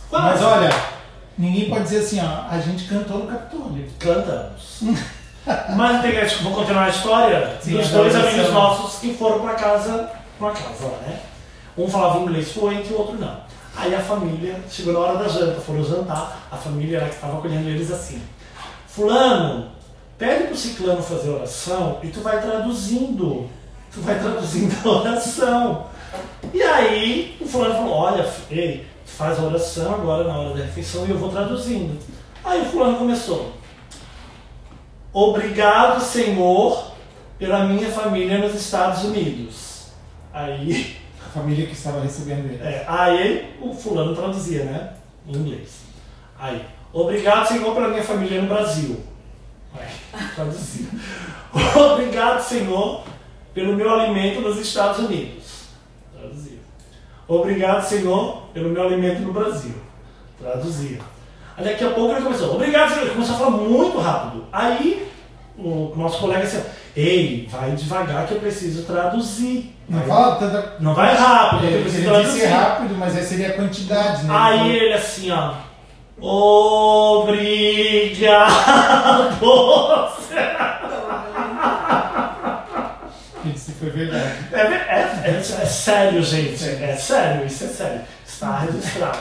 Quase. 0.10 0.26
Mas 0.26 0.42
olha, 0.42 0.70
ninguém 1.38 1.70
pode 1.70 1.84
dizer 1.84 2.00
assim, 2.00 2.20
ó, 2.20 2.50
a 2.50 2.58
gente 2.60 2.86
cantou 2.86 3.20
no 3.20 3.28
Capitólio. 3.28 3.86
Cantamos. 4.00 4.82
Mas 5.76 6.02
que- 6.02 6.44
vou 6.44 6.54
continuar 6.54 6.86
a 6.86 6.90
história 6.90 7.58
Sim, 7.62 7.78
dos 7.78 7.90
dois 7.90 8.16
amigos 8.16 8.52
nossos 8.54 9.00
que 9.00 9.14
foram 9.14 9.40
para 9.40 9.56
casa, 9.56 10.10
pra 10.40 10.52
casa 10.52 10.86
lá, 10.86 10.98
né? 11.08 11.20
Um 11.78 11.88
falava 11.90 12.20
inglês 12.20 12.52
fluente 12.52 12.90
e 12.92 12.94
o 12.94 13.00
outro 13.00 13.18
não. 13.20 13.38
Aí 13.76 13.94
a 13.94 14.00
família, 14.00 14.62
chegou 14.70 14.94
na 14.94 15.00
hora 15.00 15.18
da 15.18 15.28
janta, 15.28 15.60
foram 15.60 15.84
jantar, 15.84 16.48
a 16.52 16.56
família 16.56 16.98
era 16.98 17.10
que 17.10 17.16
estava 17.16 17.40
acolhendo 17.40 17.68
eles 17.68 17.92
assim. 17.92 18.22
Fulano, 18.88 19.70
pede 20.18 20.46
pro 20.46 20.56
ciclano 20.56 21.02
fazer 21.02 21.30
oração 21.32 21.98
e 22.04 22.08
tu 22.08 22.22
vai 22.22 22.40
traduzindo. 22.40 23.50
Tu 23.94 24.02
vai 24.02 24.20
traduzindo 24.20 24.76
a 24.86 24.92
oração. 25.02 25.86
E 26.54 26.62
aí 26.62 27.38
o 27.42 27.46
fulano 27.48 27.74
falou, 27.76 27.94
olha, 27.96 28.28
ei, 28.52 28.88
faz 29.06 29.40
a 29.40 29.44
oração 29.44 29.96
agora 29.96 30.24
na 30.26 30.38
hora 30.38 30.50
da 30.56 30.64
refeição 30.64 31.06
e 31.06 31.10
eu 31.10 31.18
vou 31.18 31.30
traduzindo. 31.30 32.00
Aí 32.46 32.62
o 32.62 32.66
fulano 32.66 32.98
começou. 32.98 33.52
Obrigado, 35.14 36.02
Senhor, 36.02 36.92
pela 37.38 37.66
minha 37.66 37.90
família 37.92 38.40
nos 38.40 38.56
Estados 38.56 39.04
Unidos. 39.04 39.88
Aí, 40.34 40.98
A 41.26 41.30
família 41.30 41.68
que 41.68 41.74
estava 41.74 42.02
recebendo 42.02 42.46
ele. 42.52 42.62
é, 42.64 42.84
aí 42.88 43.56
o 43.62 43.74
fulano 43.74 44.16
traduzia, 44.16 44.64
né? 44.66 44.94
Em 45.28 45.36
inglês. 45.36 45.82
Aí, 46.40 46.66
obrigado, 46.92 47.48
Senhor, 47.48 47.74
pela 47.74 47.88
minha 47.90 48.04
família 48.04 48.42
no 48.42 48.48
Brasil. 48.48 49.00
Ué, 49.76 49.88
traduzia. 50.36 50.88
Obrigado, 51.94 52.42
Senhor, 52.42 53.04
pelo 53.54 53.76
meu 53.76 53.90
alimento 53.92 54.42
nos 54.42 54.60
Estados 54.60 55.00
Unidos. 55.00 55.68
Traduzia. 56.16 56.60
Obrigado, 57.28 57.84
Senhor, 57.84 58.44
pelo 58.54 58.70
meu 58.70 58.84
alimento 58.84 59.22
no 59.22 59.34
Brasil. 59.34 59.74
Traduzia. 60.40 61.00
Aí 61.58 61.64
daqui 61.66 61.84
a 61.84 61.90
pouco 61.92 62.14
ele 62.14 62.22
começou, 62.24 62.56
obrigado, 62.56 62.90
Senhor. 62.90 63.04
Ele 63.04 63.12
começou 63.14 63.36
a 63.36 63.40
falar 63.40 63.52
muito 63.52 63.98
rápido. 64.00 64.46
Aí 64.52 65.08
o 65.58 65.94
nosso 65.96 66.20
colega 66.20 66.42
disse, 66.46 66.62
ei, 66.96 67.48
vai 67.52 67.72
devagar 67.72 68.26
que 68.28 68.34
eu 68.34 68.40
preciso 68.40 68.84
traduzir. 68.84 69.76
Não 69.88 70.00
Aí- 70.00 70.08
fala 70.08 70.36
tanta. 70.38 70.74
Não 70.80 70.96
vai 70.96 71.14
rápido, 71.16 71.60
que 71.60 71.66
eu 71.66 71.72
Ele, 71.72 71.82
preciso 71.84 72.04
ele 72.04 72.10
traduzir. 72.12 72.34
disse 72.42 72.46
rápido, 72.48 72.96
mas 72.98 73.16
aí 73.18 73.24
seria 73.24 73.50
a 73.50 73.54
quantidade, 73.54 74.24
né? 74.26 74.34
Aí 74.36 74.70
Ele 74.76 74.86
ele 74.86 74.94
assim, 74.94 75.30
ó. 75.32 75.54
Obrigado. 78.24 79.44
Isso 83.54 83.72
foi 83.74 83.90
verdade. 83.90 84.34
É, 84.54 84.60
é, 84.60 85.22
é, 85.26 85.38
é 85.38 85.42
sério, 85.66 86.24
gente. 86.24 86.64
É 86.64 86.96
sério, 86.96 87.46
isso 87.46 87.66
é 87.66 87.68
sério. 87.68 88.02
Está 88.34 88.60
registrado. 88.60 89.20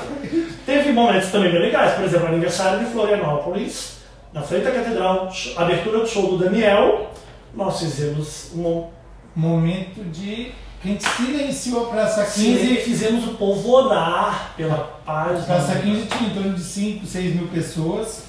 Teve 0.66 0.92
momentos 0.92 1.30
também 1.30 1.50
bem 1.52 1.60
legais. 1.60 1.92
Por 1.94 2.04
exemplo, 2.04 2.26
aniversário 2.28 2.84
de 2.84 2.90
Florianópolis, 2.92 3.98
na 4.32 4.42
frente 4.42 4.64
da 4.64 4.70
catedral, 4.72 5.30
abertura 5.56 6.00
do 6.00 6.06
show 6.08 6.36
do 6.36 6.38
Daniel. 6.44 7.10
Nós 7.54 7.78
fizemos 7.78 8.50
um. 8.54 8.86
Momento 9.34 10.04
de. 10.10 10.52
Que 10.82 10.88
a 10.88 10.92
gente 10.92 11.08
silenciou 11.08 11.86
a 11.86 11.90
Praça 11.90 12.24
15. 12.24 12.58
15 12.58 12.76
fizemos 12.82 13.24
o 13.28 13.34
povo 13.34 13.70
orar 13.70 14.52
pela 14.56 14.76
paz. 15.06 15.44
Praça 15.46 15.74
do- 15.76 15.82
15 15.82 16.06
tinha 16.06 16.28
em 16.30 16.34
torno 16.34 16.52
de 16.54 16.60
5, 16.62 17.06
6 17.06 17.34
mil 17.36 17.48
pessoas. 17.48 18.24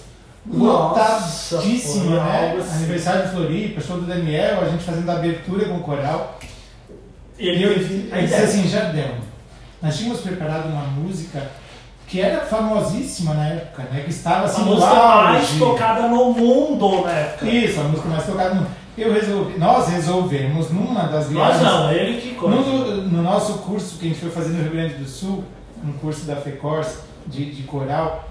Nossa, 0.46 1.56
Lotadíssima, 1.56 2.24
né? 2.24 2.56
assim. 2.60 2.76
Aniversário 2.76 3.24
de 3.24 3.32
Floripa, 3.32 3.82
show 3.82 3.98
do 3.98 4.06
Daniel, 4.06 4.62
a 4.62 4.70
gente 4.70 4.84
fazendo 4.84 5.10
a 5.10 5.14
abertura 5.14 5.66
com 5.66 5.76
o 5.78 5.80
coral. 5.82 6.40
E 7.40 7.46
E 7.46 7.50
ele 7.50 7.64
eu, 7.64 7.72
a 8.16 8.22
disse 8.22 8.36
assim, 8.36 8.68
Jardel, 8.68 9.16
nós 9.84 9.98
tínhamos 9.98 10.22
preparado 10.22 10.70
uma 10.70 10.84
música 10.84 11.46
que 12.08 12.22
era 12.22 12.46
famosíssima 12.46 13.34
na 13.34 13.48
época, 13.50 13.84
né? 13.92 14.02
Que 14.04 14.12
estava 14.12 14.44
a 14.44 14.46
assim 14.46 14.62
no 14.62 14.76
música 14.76 14.94
mais 14.94 15.44
auge. 15.50 15.60
tocada 15.60 16.08
no 16.08 16.32
mundo 16.34 17.04
na 17.04 17.12
época. 17.12 17.46
Isso, 17.48 17.80
a 17.82 17.84
música 17.84 18.08
mais 18.08 18.26
tocada 18.26 18.56
no 18.56 18.68
Eu 18.98 19.12
resolvi, 19.12 19.58
nós 19.60 19.90
resolvemos 19.90 20.70
numa 20.70 21.04
das 21.04 21.30
Nós 21.30 21.58
viagens. 21.58 21.64
não, 21.64 21.92
ele 21.92 22.22
que 22.22 22.36
coisa. 22.36 22.56
No, 22.56 23.02
no 23.04 23.22
nosso 23.22 23.60
curso 23.60 23.98
que 24.00 24.06
a 24.06 24.10
gente 24.10 24.20
foi 24.22 24.30
fazer 24.30 24.54
no 24.54 24.62
Rio 24.64 24.72
Grande 24.72 24.94
do 24.96 25.06
Sul, 25.06 25.44
um 25.84 25.92
curso 25.94 26.26
da 26.26 26.38
FECORS 26.38 27.00
de, 27.28 27.52
de 27.52 27.64
coral, 27.64 28.30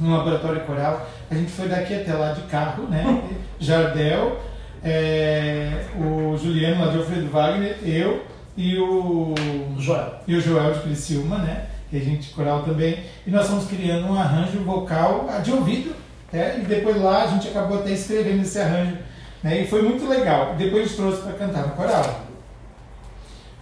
um 0.00 0.14
laboratório 0.14 0.60
coral, 0.60 1.04
a 1.30 1.34
gente 1.34 1.50
foi 1.50 1.68
daqui 1.68 1.94
até 1.94 2.12
lá 2.12 2.32
de 2.32 2.42
carro, 2.42 2.84
né? 2.84 3.22
Jardel, 3.58 4.38
é, 4.84 5.86
o 5.98 6.36
Juliano 6.36 6.84
lá 6.84 6.92
de 6.92 6.98
Alfredo 6.98 7.28
Wagner, 7.30 7.78
eu 7.82 8.22
e 8.56 8.78
o, 8.78 9.34
Joel. 9.78 10.14
e 10.26 10.34
o 10.34 10.40
Joel 10.40 10.72
de 10.74 10.80
Criciúma, 10.80 11.38
né? 11.38 11.66
Que 11.90 11.98
a 11.98 12.00
gente 12.00 12.30
coral 12.30 12.62
também. 12.62 13.04
E 13.26 13.30
nós 13.30 13.46
fomos 13.46 13.66
criando 13.66 14.06
um 14.06 14.18
arranjo 14.18 14.58
vocal 14.64 15.28
ah, 15.30 15.38
de 15.38 15.52
ouvido, 15.52 15.94
né? 16.32 16.60
E 16.60 16.62
depois 16.62 17.00
lá 17.00 17.24
a 17.24 17.26
gente 17.26 17.48
acabou 17.48 17.80
até 17.80 17.92
escrevendo 17.92 18.42
esse 18.42 18.58
arranjo, 18.58 18.96
né? 19.42 19.60
E 19.60 19.66
foi 19.66 19.82
muito 19.82 20.08
legal. 20.08 20.54
Depois 20.56 20.96
trouxe 20.96 21.22
para 21.22 21.34
cantar 21.34 21.66
no 21.66 21.74
coral. 21.74 22.26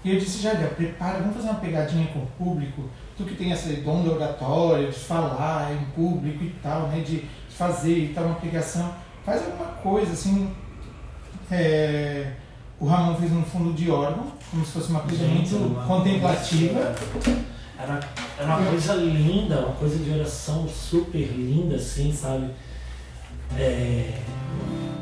E 0.04 0.12
eu 0.12 0.18
disse, 0.18 0.42
Jardel, 0.42 0.68
prepara, 0.70 1.18
vamos 1.18 1.36
fazer 1.36 1.48
uma 1.48 1.60
pegadinha 1.60 2.06
com 2.08 2.20
o 2.20 2.26
público. 2.38 2.84
Tu 3.16 3.24
que 3.24 3.34
tem 3.34 3.52
essa 3.52 3.72
dom 3.72 4.02
de 4.02 4.10
oratória, 4.10 4.88
de 4.88 4.98
falar 4.98 5.72
em 5.72 5.84
público 5.94 6.44
e 6.44 6.50
tal, 6.62 6.88
né? 6.88 7.00
De 7.00 7.24
fazer 7.48 7.98
e 7.98 8.08
tal, 8.08 8.24
uma 8.24 8.34
pregação. 8.36 8.94
Faz 9.24 9.42
alguma 9.44 9.66
coisa, 9.76 10.12
assim. 10.12 10.54
É, 11.50 12.32
O 12.84 12.86
Ramon 12.86 13.16
fez 13.16 13.32
um 13.32 13.42
fundo 13.42 13.72
de 13.72 13.90
órgão, 13.90 14.26
como 14.50 14.62
se 14.62 14.72
fosse 14.72 14.90
uma 14.90 15.00
coisa 15.00 15.24
Gente, 15.24 15.54
muito 15.54 15.56
uma- 15.56 15.86
contemplativa. 15.86 16.94
Era, 17.78 17.98
era 18.38 18.46
uma 18.58 18.66
coisa 18.68 18.92
linda, 18.92 19.60
uma 19.60 19.74
coisa 19.76 19.96
de 19.96 20.10
oração 20.10 20.68
super 20.68 21.26
linda, 21.32 21.76
assim, 21.76 22.12
sabe? 22.12 22.50
É, 23.56 24.18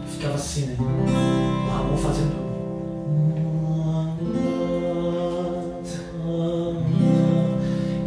ficava 0.08 0.36
assim, 0.36 0.66
né? 0.66 0.76
O 0.78 1.70
Ramon 1.76 1.96
fazendo. 1.96 2.40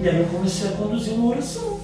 E 0.01 0.07
aí 0.09 0.19
eu 0.21 0.27
comecei 0.27 0.69
a 0.69 0.71
conduzir 0.73 1.13
uma 1.15 1.31
oração. 1.31 1.79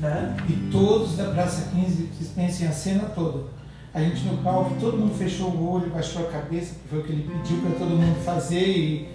Né? 0.00 0.34
E 0.48 0.52
todos 0.72 1.16
da 1.16 1.24
Praça 1.24 1.68
15, 1.74 2.08
vocês 2.16 2.30
pensem 2.34 2.66
a 2.66 2.72
cena 2.72 3.04
toda. 3.14 3.44
A 3.92 4.00
gente 4.00 4.24
no 4.24 4.38
palco, 4.38 4.76
todo 4.78 4.96
mundo 4.96 5.14
fechou 5.18 5.48
o 5.48 5.72
olho, 5.72 5.90
baixou 5.90 6.22
a 6.28 6.30
cabeça, 6.30 6.74
que 6.74 6.88
foi 6.88 7.00
o 7.00 7.02
que 7.02 7.12
ele 7.12 7.28
pediu 7.28 7.58
para 7.58 7.70
todo 7.72 7.90
mundo 7.90 8.24
fazer. 8.24 8.60
E 8.60 9.08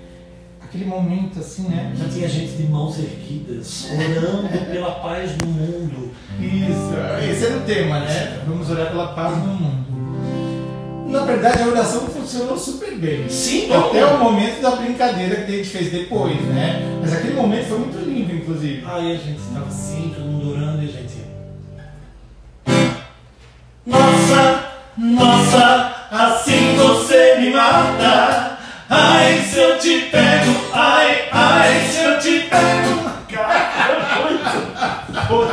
aquele 0.61 0.85
momento 0.85 1.39
assim, 1.39 1.69
né? 1.69 1.93
Já 1.97 2.09
tinha 2.09 2.27
gente 2.27 2.57
de 2.57 2.63
mãos 2.63 2.99
erguidas, 2.99 3.88
orando 3.91 4.65
pela 4.69 4.91
paz 4.95 5.31
do 5.31 5.45
mundo. 5.45 6.11
Isso, 6.39 7.31
esse 7.31 7.45
era 7.45 7.57
o 7.57 7.61
tema, 7.61 7.99
né? 7.99 8.41
Vamos 8.45 8.69
orar 8.69 8.89
pela 8.89 9.07
paz 9.13 9.38
no 9.38 9.53
mundo. 9.53 9.85
Na 11.07 11.23
verdade, 11.23 11.63
a 11.63 11.67
oração 11.67 12.01
funcionou 12.09 12.57
super 12.57 12.97
bem. 12.97 13.29
Sim, 13.29 13.71
Até 13.71 14.05
o 14.05 14.19
momento 14.19 14.61
da 14.61 14.71
brincadeira 14.71 15.45
que 15.45 15.53
a 15.53 15.57
gente 15.57 15.69
fez 15.69 15.91
depois, 15.91 16.35
né? 16.41 16.99
Mas 16.99 17.13
aquele 17.13 17.35
momento 17.35 17.67
foi 17.67 17.79
muito 17.79 17.97
lindo, 17.99 18.35
inclusive. 18.35 18.83
Aí 18.85 19.13
a 19.13 19.17
gente 19.17 19.39
tava 19.53 19.67
assim, 19.67 20.11
todo 20.13 20.25
mundo 20.25 20.51
orando 20.51 20.83
e 20.83 20.85
a 20.85 20.91
gente. 20.91 21.15
Nossa, 23.85 24.64
nossa, 24.97 25.91
assim 26.12 26.75
você 26.77 27.36
me 27.39 27.49
mata. 27.51 28.58
Ai, 28.89 29.41
se 29.41 29.58
eu 29.60 29.77
te 29.79 29.99
pego, 30.12 30.55
ai, 30.73 31.27
ai, 31.31 31.88
se 31.89 32.03
eu 32.03 32.19
te 32.19 32.39
pego. 32.41 33.10
Cara, 33.31 34.05
foi 34.15 34.31
muito. 34.31 35.27
Foi, 35.27 35.47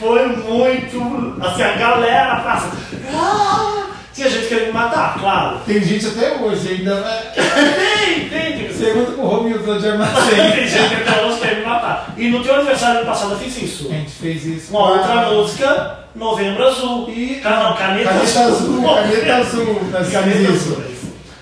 foi 0.00 0.26
muito. 0.36 1.36
Assim, 1.44 1.62
a 1.62 1.72
galera 1.72 2.36
passa. 2.36 2.70
Ah, 3.12 3.86
tinha 4.14 4.30
gente 4.30 4.46
querendo 4.46 4.66
me 4.68 4.72
matar, 4.72 5.18
claro. 5.18 5.60
Tem 5.66 5.82
gente 5.82 6.06
até 6.06 6.36
hoje 6.36 6.68
ainda. 6.68 7.00
né? 7.00 7.22
Tem, 7.34 8.28
tem, 8.28 8.45
Segundo 8.78 9.16
com 9.16 9.22
o 9.22 9.26
Romilton 9.28 9.78
de 9.78 9.88
Armacém. 9.88 10.36
Tem 10.52 10.68
gente 10.68 10.88
que 10.88 10.94
até 11.08 11.24
hoje 11.24 11.40
quer 11.40 11.56
me 11.60 11.64
matar. 11.66 12.14
E 12.16 12.28
no 12.28 12.42
teu 12.42 12.54
aniversário 12.54 12.98
ano 12.98 13.06
passado 13.06 13.32
eu 13.32 13.38
fiz 13.38 13.62
isso. 13.62 13.88
A 13.90 13.92
gente 13.94 14.10
fez 14.10 14.44
isso. 14.44 14.70
Uma 14.70 14.90
outra 14.92 15.30
música, 15.30 15.98
Novembro 16.14 16.66
Azul. 16.66 17.08
E 17.10 17.36
Ca- 17.36 17.50
não, 17.70 17.76
caneta, 17.76 18.10
caneta 18.10 18.40
azul, 18.40 18.82
caneta 18.94 19.34
azul 19.36 19.82
nas 19.90 20.10
Caneta 20.10 20.52
azul. 20.52 20.82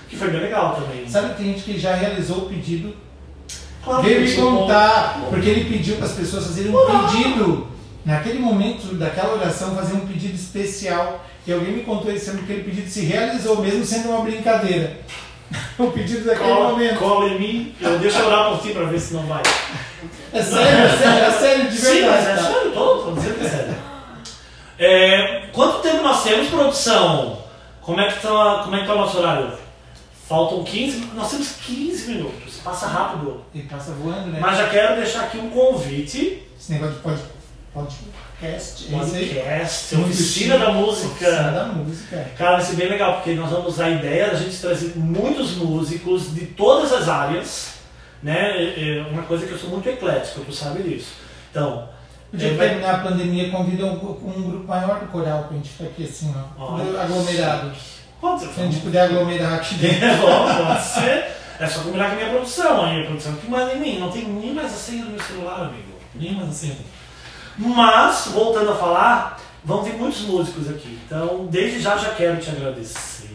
Que 0.09 0.15
foi 0.15 0.29
bem 0.29 0.41
legal 0.41 0.75
também. 0.81 1.07
Sabe 1.09 1.29
que 1.29 1.35
tem 1.43 1.45
gente 1.53 1.63
que 1.63 1.79
já 1.79 1.93
realizou 1.95 2.37
o 2.37 2.45
pedido, 2.49 2.95
Claro 3.83 4.01
veio 4.01 4.21
me 4.21 4.31
é 4.31 4.35
bom. 4.37 4.57
contar, 4.61 5.19
porque 5.29 5.49
ele 5.49 5.65
pediu 5.69 5.95
para 5.97 6.05
as 6.05 6.13
pessoas 6.13 6.45
fazerem 6.47 6.71
um 6.73 7.07
pedido. 7.07 7.67
Naquele 8.05 8.37
momento 8.39 8.93
daquela 8.95 9.33
oração, 9.33 9.75
fazer 9.75 9.95
um 9.95 10.01
pedido 10.07 10.35
especial. 10.35 11.25
E 11.47 11.51
alguém 11.53 11.73
me 11.73 11.81
contou 11.83 12.11
esse 12.11 12.29
ano 12.29 12.39
que 12.39 12.45
aquele 12.45 12.63
pedido 12.63 12.89
se 12.89 13.01
realizou, 13.01 13.61
mesmo 13.61 13.83
sendo 13.85 14.09
uma 14.09 14.21
brincadeira. 14.21 14.97
o 15.79 15.91
pedido 15.91 16.25
daquele 16.25 16.49
Cola, 16.49 16.69
momento. 16.71 16.99
cola 16.99 17.29
em 17.29 17.39
mim, 17.39 17.75
eu 17.79 17.99
deixo 17.99 18.17
eu 18.19 18.27
orar 18.27 18.49
por 18.51 18.61
ti 18.61 18.73
pra 18.73 18.83
ver 18.85 18.99
se 18.99 19.13
não 19.13 19.23
vai. 19.23 19.43
É 20.33 20.41
sério, 20.41 20.85
é 20.85 20.97
sério, 20.97 21.23
é 21.25 21.31
sério, 21.31 21.69
de 21.69 21.77
Sim, 21.77 22.01
mas 22.05 22.23
verdade. 22.25 22.39
é 22.39 22.51
sério, 22.53 22.71
tô, 22.71 22.97
tô 22.97 23.11
dizendo 23.11 23.39
que 23.39 23.45
é 23.45 23.49
sério. 23.49 23.75
É, 24.77 25.47
quanto 25.53 25.79
tempo 25.79 26.03
nós 26.03 26.23
temos, 26.23 26.49
produção? 26.49 27.39
Como 27.81 28.01
é 28.01 28.11
que 28.11 28.21
tá, 28.21 28.61
como 28.63 28.75
é 28.75 28.79
que 28.81 28.87
tá 28.87 28.93
o 28.93 28.97
nosso 28.97 29.17
horário? 29.19 29.51
Faltam 30.27 30.63
15, 30.63 31.11
nós 31.13 31.29
temos 31.29 31.49
15 31.65 32.07
minutos, 32.11 32.55
passa 32.63 32.87
rápido. 32.87 33.43
E 33.53 33.61
passa 33.61 33.91
voando, 33.91 34.27
né? 34.31 34.39
Mas 34.41 34.57
já 34.57 34.67
quero 34.69 34.95
deixar 34.95 35.21
aqui 35.25 35.37
um 35.37 35.49
convite, 35.51 36.43
Esse 36.59 36.73
negócio 36.73 36.95
de 36.95 37.01
pod, 37.01 37.19
podcast, 37.73 38.05
é 38.45 38.59
podcast, 38.91 39.95
Muito 39.95 40.09
oficina 40.09 40.57
da 40.57 40.69
Oficina 40.69 40.71
música. 40.71 41.31
da 41.51 41.65
música. 41.65 42.31
Cara, 42.37 42.51
vai 42.57 42.61
ser 42.65 42.75
bem 42.75 42.89
legal, 42.89 43.13
porque 43.15 43.33
nós 43.33 43.49
vamos 43.49 43.67
usar 43.73 43.85
a 43.85 43.89
ideia 43.91 44.27
da 44.29 44.35
gente 44.37 44.55
trazer 44.57 44.93
muitos 44.95 45.55
músicos 45.57 46.33
de 46.33 46.45
todas 46.47 46.91
as 46.93 47.07
áreas, 47.09 47.69
né? 48.21 48.51
É- 48.51 48.99
é 48.99 49.05
uma 49.11 49.23
coisa 49.23 49.45
que 49.45 49.51
eu 49.53 49.57
sou 49.57 49.69
muito 49.69 49.87
eclético, 49.89 50.41
tu 50.45 50.53
sabe 50.53 50.83
disso. 50.83 51.13
Então, 51.51 51.89
Podia 52.31 52.49
é, 52.49 52.53
vai- 52.55 52.69
terminar 52.69 52.95
a 52.95 52.97
pandemia, 52.99 53.49
convida 53.49 53.85
um, 53.85 53.93
um 53.93 54.41
grupo 54.49 54.67
maior 54.67 54.99
do 54.99 55.07
coral 55.07 55.43
pra 55.43 55.57
gente 55.57 55.69
ficar 55.69 55.85
aqui 55.85 56.03
assim, 56.03 56.33
ó. 56.59 56.75
Aglomerado. 57.01 57.71
pode 58.19 58.41
ser. 58.41 58.47
Se 58.53 58.59
a 58.61 58.63
gente 58.65 58.79
puder 58.81 59.01
aglomerar 59.01 59.53
aqui 59.55 59.75
dentro. 59.79 60.05
É 60.05 60.15
bom, 60.17 60.65
pode 60.65 60.83
ser. 60.83 61.25
É 61.57 61.67
só 61.67 61.79
combinar 61.83 62.07
com 62.09 62.11
a 62.13 62.15
minha 62.15 62.29
produção, 62.29 62.81
a 62.83 62.89
minha 62.93 63.05
produção 63.05 63.33
que 63.35 63.49
manda 63.49 63.73
em 63.73 63.79
mim. 63.79 63.99
Não 63.99 64.11
tem 64.11 64.25
nem 64.27 64.53
mais 64.53 64.73
a 64.73 64.75
senha 64.75 65.05
do 65.05 65.11
meu 65.11 65.21
celular, 65.21 65.61
amigo. 65.61 65.95
Nem 66.13 66.33
mais 66.33 66.49
a 66.49 66.51
senha. 66.51 66.75
Mas, 67.57 68.27
voltando 68.33 68.71
a 68.71 68.75
falar, 68.75 69.39
vão 69.63 69.83
ter 69.83 69.93
muitos 69.93 70.21
músicos 70.21 70.69
aqui. 70.69 70.99
Então, 71.05 71.47
desde 71.49 71.79
já 71.79 71.97
já 71.97 72.09
quero 72.09 72.37
te 72.37 72.49
agradecer. 72.49 73.25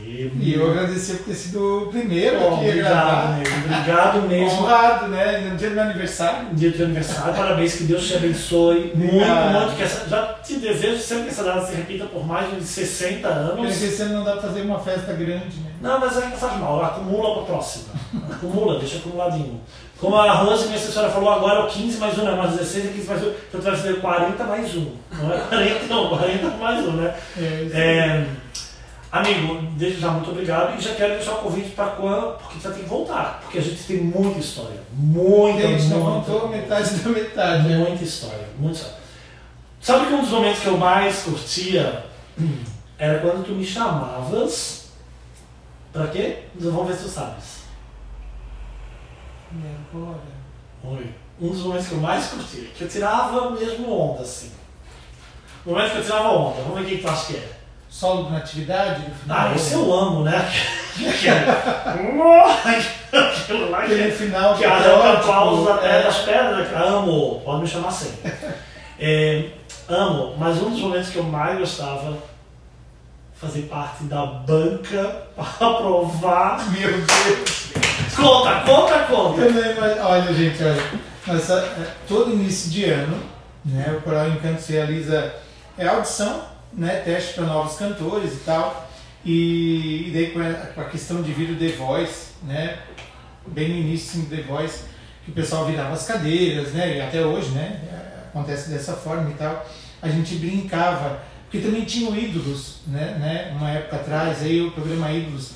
E 0.40 0.54
eu 0.54 0.70
agradecer 0.70 1.18
por 1.18 1.26
ter 1.26 1.34
sido 1.34 1.84
o 1.84 1.86
primeiro 1.86 2.40
Bom, 2.40 2.56
aqui 2.56 2.68
obrigado, 2.68 3.38
nego. 3.38 3.50
Obrigado 3.64 4.22
mesmo. 4.28 4.58
Honrado, 4.58 5.08
né? 5.08 5.38
No 5.50 5.56
dia 5.56 5.68
do 5.70 5.74
meu 5.76 5.84
aniversário. 5.84 6.48
Dia 6.52 6.70
do 6.72 6.76
teu 6.76 6.86
aniversário, 6.86 7.34
parabéns, 7.34 7.74
que 7.76 7.84
Deus 7.84 8.06
te 8.08 8.16
abençoe 8.16 8.92
muito, 8.94 9.14
muito. 9.14 9.76
Que 9.76 9.82
essa, 9.84 10.08
já 10.08 10.34
te 10.42 10.56
desejo 10.56 10.98
sempre 11.00 11.24
que 11.24 11.30
essa 11.30 11.44
data 11.44 11.64
se 11.64 11.74
repita 11.74 12.06
por 12.06 12.26
mais 12.26 12.50
de 12.54 12.62
60 12.62 13.16
Pena 13.28 13.40
anos. 13.40 13.76
que 13.78 13.84
esse 13.84 14.02
ano 14.02 14.14
não 14.14 14.24
dá 14.24 14.32
pra 14.32 14.42
fazer 14.42 14.62
uma 14.62 14.80
festa 14.80 15.12
grande, 15.12 15.60
né? 15.60 15.70
Não, 15.80 16.00
mas 16.00 16.18
ainda 16.18 16.36
faz 16.36 16.58
mal, 16.58 16.84
acumula 16.84 17.36
pra 17.36 17.42
próxima. 17.54 17.84
Acumula, 18.30 18.78
deixa 18.80 18.98
acumuladinho. 18.98 19.60
Como 20.00 20.16
a 20.16 20.32
Rose, 20.32 20.64
minha 20.66 20.78
assessora, 20.78 21.10
falou, 21.10 21.30
agora 21.30 21.60
é 21.60 21.62
o 21.64 21.66
15 21.66 21.98
mais 21.98 22.16
1, 22.18 22.24
não 22.24 22.32
é 22.32 22.36
mais 22.36 22.52
16, 22.52 22.86
é 22.86 22.88
15 22.88 23.06
mais 23.06 23.22
1. 23.22 23.26
Então 23.26 23.60
tu 23.60 23.60
vai 23.60 23.76
fazer 23.76 24.00
40 24.00 24.44
mais 24.44 24.74
1. 24.74 24.92
Não 25.12 25.34
é 25.34 25.38
40, 25.48 25.86
não, 25.86 26.08
40 26.08 26.48
mais 26.56 26.86
1, 26.86 26.92
né? 26.92 27.14
É. 27.36 27.42
É, 27.74 28.26
amigo, 29.12 29.60
desde 29.76 30.00
já 30.00 30.08
muito 30.10 30.30
obrigado 30.30 30.78
e 30.78 30.80
já 30.80 30.94
quero 30.94 31.14
deixar 31.14 31.32
o 31.32 31.38
convite 31.38 31.70
para 31.70 31.88
quando, 31.88 32.38
porque 32.38 32.58
você 32.60 32.70
tem 32.70 32.82
que 32.82 32.88
voltar, 32.88 33.40
porque 33.42 33.58
a 33.58 33.62
gente 33.62 33.82
tem 33.82 33.98
muita 33.98 34.38
história. 34.38 34.80
Muita, 34.94 35.68
Gente, 35.68 35.84
não 35.88 36.00
contou 36.02 36.48
metade 36.48 36.90
da 36.94 37.10
metade. 37.10 37.68
né? 37.68 37.76
muita 37.76 38.02
história. 38.02 38.48
Muita 38.58 38.76
história. 38.76 38.96
Sabe 39.82 40.06
que 40.06 40.14
um 40.14 40.20
dos 40.20 40.30
momentos 40.30 40.60
que 40.60 40.66
eu 40.66 40.76
mais 40.78 41.22
curtia 41.22 42.04
hum, 42.38 42.58
era 42.98 43.18
quando 43.18 43.44
tu 43.44 43.52
me 43.52 43.64
chamavas. 43.66 44.88
Pra 45.92 46.06
quê? 46.06 46.38
Vamos 46.54 46.86
ver 46.86 46.94
se 46.96 47.02
tu 47.04 47.08
sabes. 47.08 47.60
Oi. 50.84 51.14
Um 51.40 51.48
dos 51.48 51.60
momentos 51.62 51.88
que 51.88 51.94
eu 51.94 52.00
mais 52.00 52.26
curtia, 52.26 52.68
que 52.76 52.84
eu 52.84 52.88
tirava 52.88 53.50
mesmo 53.50 53.90
onda, 53.92 54.22
assim. 54.22 54.52
O 55.64 55.70
momento 55.70 55.92
que 55.92 55.98
eu 55.98 56.04
tirava 56.04 56.28
onda, 56.28 56.62
vamos 56.62 56.78
ver 56.80 56.84
o 56.84 56.88
que 56.88 57.02
tu 57.02 57.08
acha 57.08 57.26
que 57.26 57.36
é. 57.36 57.52
Solo 57.88 58.26
de 58.26 58.32
natividade 58.32 59.08
no 59.08 59.14
final? 59.14 59.48
Ah, 59.48 59.54
esse 59.54 59.74
eu 59.74 59.92
amo, 59.92 60.22
né? 60.22 60.48
Aquilo 63.14 63.70
lá 63.70 63.82
que 63.82 63.92
Aquele 63.94 64.12
final 64.12 64.54
que 64.56 64.64
é 64.64 64.68
arranca 64.68 64.90
caótico, 64.90 65.26
paus 65.26 65.68
até 65.68 66.02
das 66.04 66.18
pedras. 66.18 66.68
Amo, 66.72 67.40
pode 67.44 67.62
me 67.62 67.66
chamar 67.66 67.88
assim. 67.88 68.14
É, 68.98 69.50
amo, 69.88 70.36
mas 70.38 70.62
um 70.62 70.70
dos 70.70 70.80
momentos 70.80 71.08
que 71.08 71.16
eu 71.16 71.24
mais 71.24 71.58
gostava 71.58 72.16
fazer 73.34 73.62
parte 73.62 74.04
da 74.04 74.24
banca 74.24 75.26
para 75.34 75.74
provar. 75.74 76.70
Meu 76.70 76.92
Deus! 76.92 77.69
Conta, 78.16 78.60
conta, 78.60 78.98
conta. 79.04 79.46
Imag- 79.46 80.00
Olha, 80.02 80.32
gente, 80.34 80.62
olha. 80.62 81.10
É, 81.28 81.86
todo 82.08 82.32
início 82.32 82.70
de 82.70 82.84
ano, 82.84 83.22
né, 83.64 83.94
o 83.96 84.00
Coral 84.00 84.28
Encanto 84.30 84.60
se 84.62 84.72
realiza 84.72 85.32
é 85.78 85.86
audição, 85.86 86.42
né, 86.72 86.96
teste 87.04 87.34
para 87.34 87.44
novos 87.44 87.76
cantores 87.76 88.32
e 88.34 88.38
tal. 88.38 88.90
E, 89.24 90.08
e 90.08 90.10
daí 90.12 90.30
com 90.30 90.80
a, 90.80 90.84
questão 90.84 91.22
de 91.22 91.30
vir 91.32 91.50
o 91.50 91.56
The 91.56 91.76
Voice, 91.76 92.28
né, 92.42 92.78
bem 93.46 93.68
no 93.68 93.76
início 93.76 94.20
do 94.22 94.34
The 94.34 94.42
Voice, 94.42 94.80
que 95.24 95.30
o 95.30 95.34
pessoal 95.34 95.66
virava 95.66 95.92
as 95.92 96.06
cadeiras, 96.06 96.72
né, 96.72 96.96
e 96.96 97.00
até 97.00 97.20
hoje, 97.20 97.50
né, 97.50 97.80
acontece 98.30 98.70
dessa 98.70 98.94
forma 98.94 99.30
e 99.30 99.34
tal. 99.34 99.64
A 100.00 100.08
gente 100.08 100.34
brincava, 100.36 101.20
porque 101.44 101.58
também 101.64 101.84
tinham 101.84 102.16
ídolos, 102.16 102.76
né, 102.86 103.16
né, 103.20 103.52
uma 103.56 103.70
época 103.70 103.96
atrás, 103.96 104.42
aí 104.42 104.62
o 104.62 104.70
programa 104.70 105.12
Ídolos, 105.12 105.50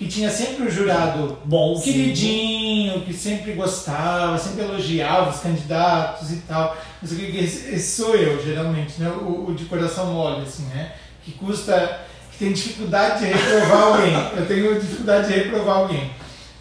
que 0.00 0.08
tinha 0.08 0.30
sempre 0.30 0.66
o 0.66 0.70
jurado 0.70 1.36
Bom, 1.44 1.78
queridinho, 1.78 3.02
que 3.02 3.12
sempre 3.12 3.52
gostava, 3.52 4.38
sempre 4.38 4.64
elogiava 4.64 5.28
os 5.28 5.40
candidatos 5.40 6.32
e 6.32 6.36
tal. 6.36 6.74
Mas 7.02 7.12
esse, 7.12 7.68
esse 7.68 7.96
sou 7.96 8.16
eu, 8.16 8.42
geralmente, 8.42 8.94
né? 8.98 9.10
O, 9.10 9.50
o 9.50 9.54
de 9.54 9.66
coração 9.66 10.06
mole, 10.06 10.40
assim, 10.40 10.62
né? 10.74 10.92
Que 11.22 11.32
custa, 11.32 12.00
que 12.32 12.38
tem 12.38 12.50
dificuldade 12.54 13.18
de 13.18 13.26
reprovar 13.26 13.82
alguém. 13.82 14.14
Eu 14.38 14.46
tenho 14.46 14.80
dificuldade 14.80 15.28
de 15.28 15.34
reprovar 15.34 15.76
alguém. 15.76 16.10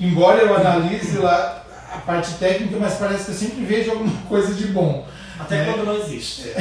Embora 0.01 0.41
eu 0.41 0.53
analise 0.53 1.17
lá 1.17 1.63
a 1.93 1.97
parte 1.99 2.33
técnica, 2.33 2.75
mas 2.77 2.95
parece 2.95 3.23
que 3.25 3.31
eu 3.31 3.35
sempre 3.35 3.63
vejo 3.63 3.91
alguma 3.91 4.21
coisa 4.23 4.53
de 4.53 4.67
bom. 4.67 5.07
Até 5.39 5.61
É. 5.61 5.65
quando 5.65 5.85
não 5.85 5.95
existe. 5.95 6.43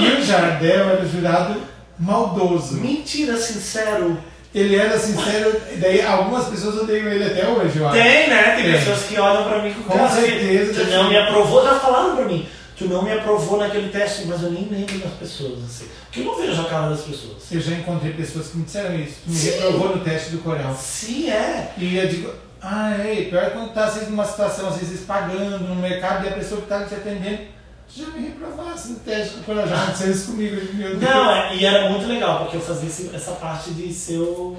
E 0.00 0.20
o 0.20 0.24
Jardel 0.24 0.90
era 0.90 1.04
o 1.04 1.08
jurado 1.08 1.62
maldoso. 1.96 2.74
Mentira, 2.74 3.36
sincero. 3.36 4.18
Ele 4.58 4.74
era 4.74 4.98
sincero, 4.98 5.60
e 5.70 5.76
daí 5.76 6.00
algumas 6.00 6.46
pessoas 6.46 6.76
odeiam 6.78 7.08
ele 7.08 7.24
até 7.24 7.46
hoje, 7.46 7.78
eu 7.78 7.86
acho. 7.88 7.96
Tem, 8.02 8.30
né? 8.30 8.42
Tem 8.56 8.64
Tem. 8.64 8.72
pessoas 8.72 9.02
que 9.02 9.20
olham 9.20 9.44
pra 9.44 9.58
mim 9.62 9.74
com 9.74 9.82
Com 9.82 10.02
assim, 10.02 10.22
certeza, 10.22 10.72
Tu 10.72 10.78
deve 10.78 10.90
não 10.96 11.10
me 11.10 11.18
aprovou, 11.18 11.62
já 11.62 11.78
falaram 11.78 12.16
pra 12.16 12.24
mim. 12.24 12.48
Tu 12.78 12.86
não 12.86 13.02
me 13.02 13.12
aprovou 13.12 13.58
naquele 13.58 13.90
teste, 13.90 14.24
mas 14.26 14.42
eu 14.42 14.50
nem 14.50 14.66
lembro 14.70 14.98
das 14.98 15.12
pessoas, 15.12 15.62
assim. 15.64 15.86
Porque 16.04 16.20
eu 16.20 16.24
não 16.24 16.36
vejo 16.36 16.60
a 16.60 16.64
cara 16.64 16.88
das 16.88 17.02
pessoas. 17.02 17.36
Eu 17.52 17.60
já 17.60 17.72
encontrei 17.72 18.12
pessoas 18.14 18.48
que 18.48 18.56
me 18.56 18.64
disseram 18.64 18.94
isso, 18.98 19.16
que 19.24 19.30
me 19.30 19.36
Sim. 19.36 19.50
reprovou 19.50 19.96
no 19.96 20.02
teste 20.02 20.30
do 20.30 20.38
coral. 20.38 20.74
Sim, 20.74 21.30
é. 21.30 21.72
E 21.76 21.96
eu 21.98 22.08
digo, 22.08 22.30
ah, 22.62 22.96
é, 22.98 23.26
pior 23.28 23.50
quando 23.50 23.74
tá 23.74 23.84
às 23.84 23.94
vezes 23.94 24.08
numa 24.08 24.24
situação, 24.24 24.68
às 24.68 24.78
vezes 24.78 25.00
pagando 25.06 25.58
no 25.68 25.74
mercado 25.76 26.24
e 26.24 26.28
a 26.28 26.32
pessoa 26.32 26.62
que 26.62 26.66
tá 26.66 26.84
te 26.84 26.94
atendendo, 26.94 27.38
tu 27.38 27.44
já 27.94 28.06
me 28.08 28.26
reprovasse 28.28 28.88
no 28.90 28.98
teste 29.00 29.36
do 29.38 29.44
coral, 29.44 29.66
já 29.68 29.82
aconteceu 29.84 30.10
isso 30.10 30.26
comigo, 30.32 30.56
meu 30.74 30.96
Deus. 30.96 31.02
Não, 31.02 31.30
é, 31.30 31.56
e 31.56 31.64
era 31.64 31.90
muito 31.90 32.06
legal, 32.06 32.40
porque 32.40 32.56
eu 32.56 32.60
fazia 32.60 32.88
esse- 32.88 33.10
essa 33.14 33.32
parte 33.32 33.70
de 33.70 33.92
ser 33.92 34.18
o 34.18 34.56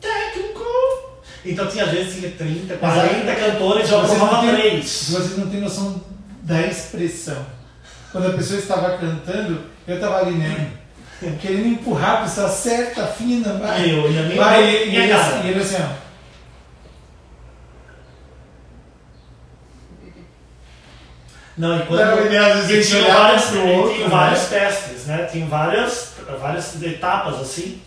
técnico. 0.00 0.64
Então 1.44 1.66
tinha 1.66 1.84
às 1.84 1.90
vezes 1.90 2.14
tinha 2.18 2.30
30, 2.32 2.78
Mas 2.80 2.94
40 2.94 3.30
aí- 3.30 3.36
cantores, 3.52 3.92
aprovava 3.92 4.40
têm- 4.46 4.54
três. 4.56 5.08
Vocês 5.10 5.36
não 5.38 5.48
têm 5.50 5.60
noção 5.60 6.02
da 6.42 6.60
expressão. 6.62 7.44
Quando 8.12 8.28
a 8.28 8.32
pessoa 8.32 8.58
estava 8.58 8.96
cantando, 8.98 9.62
eu 9.86 9.94
estava 9.96 10.18
ali, 10.20 10.32
né? 10.36 10.70
Querendo 11.40 11.66
empurrar 11.68 12.18
a 12.18 12.22
pessoa 12.24 12.48
certa, 12.48 13.06
fina, 13.06 13.54
vai. 13.54 13.90
Eu, 13.90 14.10
e 14.10 14.18
a 14.18 14.22
minha, 14.22 14.36
vai, 14.44 14.62
minha, 14.62 14.80
e, 14.84 14.96
ele, 14.96 15.08
cara. 15.08 15.36
e 15.44 15.48
ele 15.50 15.60
assim, 15.60 15.76
ó. 15.76 16.03
Não, 21.56 21.76
e 21.78 21.82
quando 21.86 22.00
Não, 22.00 22.32
e 22.32 22.36
às 22.36 22.66
vezes 22.66 22.70
e 22.70 22.74
gente 22.74 22.86
tinha 22.88 23.02
olhava 23.04 23.22
vários, 23.22 23.44
pro 23.44 23.58
e 23.58 23.72
outro, 23.72 23.94
tinha 23.94 24.08
né? 24.08 24.14
vários 24.16 24.42
testes, 24.46 25.06
né? 25.06 25.28
Tinha 25.30 25.46
várias, 25.46 26.12
várias 26.40 26.82
etapas 26.82 27.40
assim, 27.40 27.80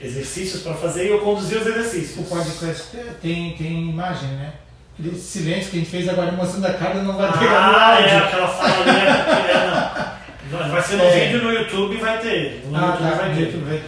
exercícios 0.00 0.62
para 0.62 0.74
fazer 0.74 1.06
e 1.06 1.10
eu 1.10 1.20
conduzia 1.20 1.58
os 1.58 1.66
O 1.66 1.68
exercícios. 1.70 2.28
podcast 2.28 2.84
tem, 3.22 3.54
tem 3.56 3.88
imagem, 3.90 4.28
né? 4.30 4.52
Aquele 4.98 5.16
silêncio 5.16 5.70
que 5.70 5.76
a 5.76 5.78
gente 5.80 5.90
fez 5.90 6.08
agora 6.08 6.32
mostrando 6.32 6.66
a 6.66 6.74
cara 6.74 6.94
não 7.02 7.16
vai 7.16 7.30
pegar 7.38 7.68
no 7.70 7.76
Ah, 7.76 7.94
áudio. 7.94 8.08
é 8.08 8.16
aquela 8.18 8.48
fala 8.48 8.84
né? 8.84 9.24
que 9.24 9.50
é, 9.52 10.60
não. 10.60 10.68
Vai 10.70 10.82
ser 10.82 10.96
no 10.96 11.04
É. 11.04 11.10
vídeo 11.26 11.42
no 11.44 11.52
YouTube 11.52 11.96
vai 11.98 12.18
ter. 12.18 12.64
No 12.68 12.76
Ah, 12.76 12.86
YouTube 12.86 13.10
tá, 13.10 13.16
vai 13.16 13.28
no 13.28 13.34
ter. 13.36 13.40
YouTube 13.42 13.64
vai 13.68 13.78
ter. 13.78 13.84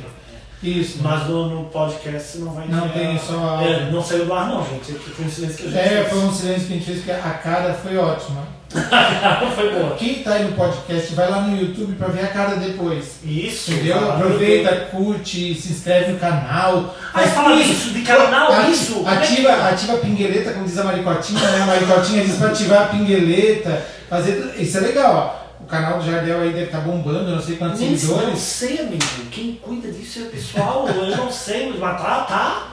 Isso. 0.62 0.98
Mas 1.00 1.26
no, 1.26 1.48
no 1.48 1.64
podcast 1.70 2.38
não 2.38 2.52
vai. 2.52 2.66
Não 2.68 2.88
tem 2.90 3.18
só 3.18 3.60
É, 3.62 3.90
não 3.90 4.02
saiu 4.02 4.26
do 4.26 4.34
ar 4.34 4.46
não, 4.48 4.64
gente. 4.66 4.92
Aqui 4.92 5.10
Foi 5.10 5.24
um 5.24 5.30
silêncio 5.30 5.56
que 5.56 5.62
a 5.66 5.70
gente 5.70 5.78
É, 5.78 5.88
fez. 5.88 6.08
foi 6.08 6.18
um 6.18 6.32
silêncio 6.32 6.66
que 6.66 6.72
a 6.72 6.76
gente 6.76 6.84
fez, 6.86 7.04
que 7.04 7.10
a 7.10 7.30
cara 7.42 7.74
foi 7.74 7.96
ótima. 7.96 8.60
foi 9.56 9.70
boa. 9.72 9.96
Quem 9.96 10.22
tá 10.22 10.34
aí 10.34 10.44
no 10.44 10.52
podcast, 10.52 11.14
vai 11.14 11.28
lá 11.30 11.40
no 11.40 11.56
YouTube 11.60 11.94
pra 11.94 12.08
ver 12.08 12.24
a 12.24 12.28
cara 12.28 12.56
depois. 12.56 13.16
Isso. 13.24 13.72
Entendeu? 13.72 14.10
Aproveita, 14.10 14.70
YouTube. 14.70 14.90
curte, 14.90 15.54
se 15.54 15.72
inscreve 15.72 16.12
no 16.12 16.18
canal. 16.18 16.94
Ah, 17.12 17.18
Faz 17.20 17.32
fala 17.32 17.54
isso, 17.56 17.90
de 17.90 18.02
canal, 18.02 18.52
Ati- 18.52 18.70
isso. 18.72 19.02
É 19.06 19.10
Ativa, 19.10 19.52
ativa 19.68 19.94
a 19.94 19.96
pingueleta, 19.98 20.52
como 20.52 20.66
diz 20.66 20.78
a 20.78 20.84
Maricotinha, 20.84 21.40
né? 21.50 21.62
A 21.62 21.66
Maricotinha 21.66 22.22
diz 22.24 22.36
pra 22.36 22.48
ativar 22.48 22.82
a 22.82 22.86
pingueleta. 22.86 23.82
Fazer, 24.08 24.54
isso 24.58 24.76
é 24.78 24.80
legal, 24.80 25.14
ó. 25.36 25.39
O 25.62 25.66
canal 25.66 25.98
do 25.98 26.10
Jardel 26.10 26.40
aí 26.40 26.50
deve 26.50 26.64
estar 26.66 26.80
bombando, 26.80 27.30
não 27.30 27.40
sei 27.42 27.56
quantos 27.56 27.80
Nem 27.80 27.96
sei, 27.96 28.08
não 28.08 28.16
seguidores. 28.16 28.40
sei, 28.42 28.78
amigo. 28.80 29.04
Quem 29.30 29.52
cuida 29.62 29.90
disso 29.92 30.18
é 30.20 30.22
o 30.22 30.26
pessoal. 30.26 30.88
eu 30.88 31.16
não 31.16 31.30
sei, 31.30 31.72
mas 31.78 32.00
tá, 32.00 32.20
tá. 32.22 32.66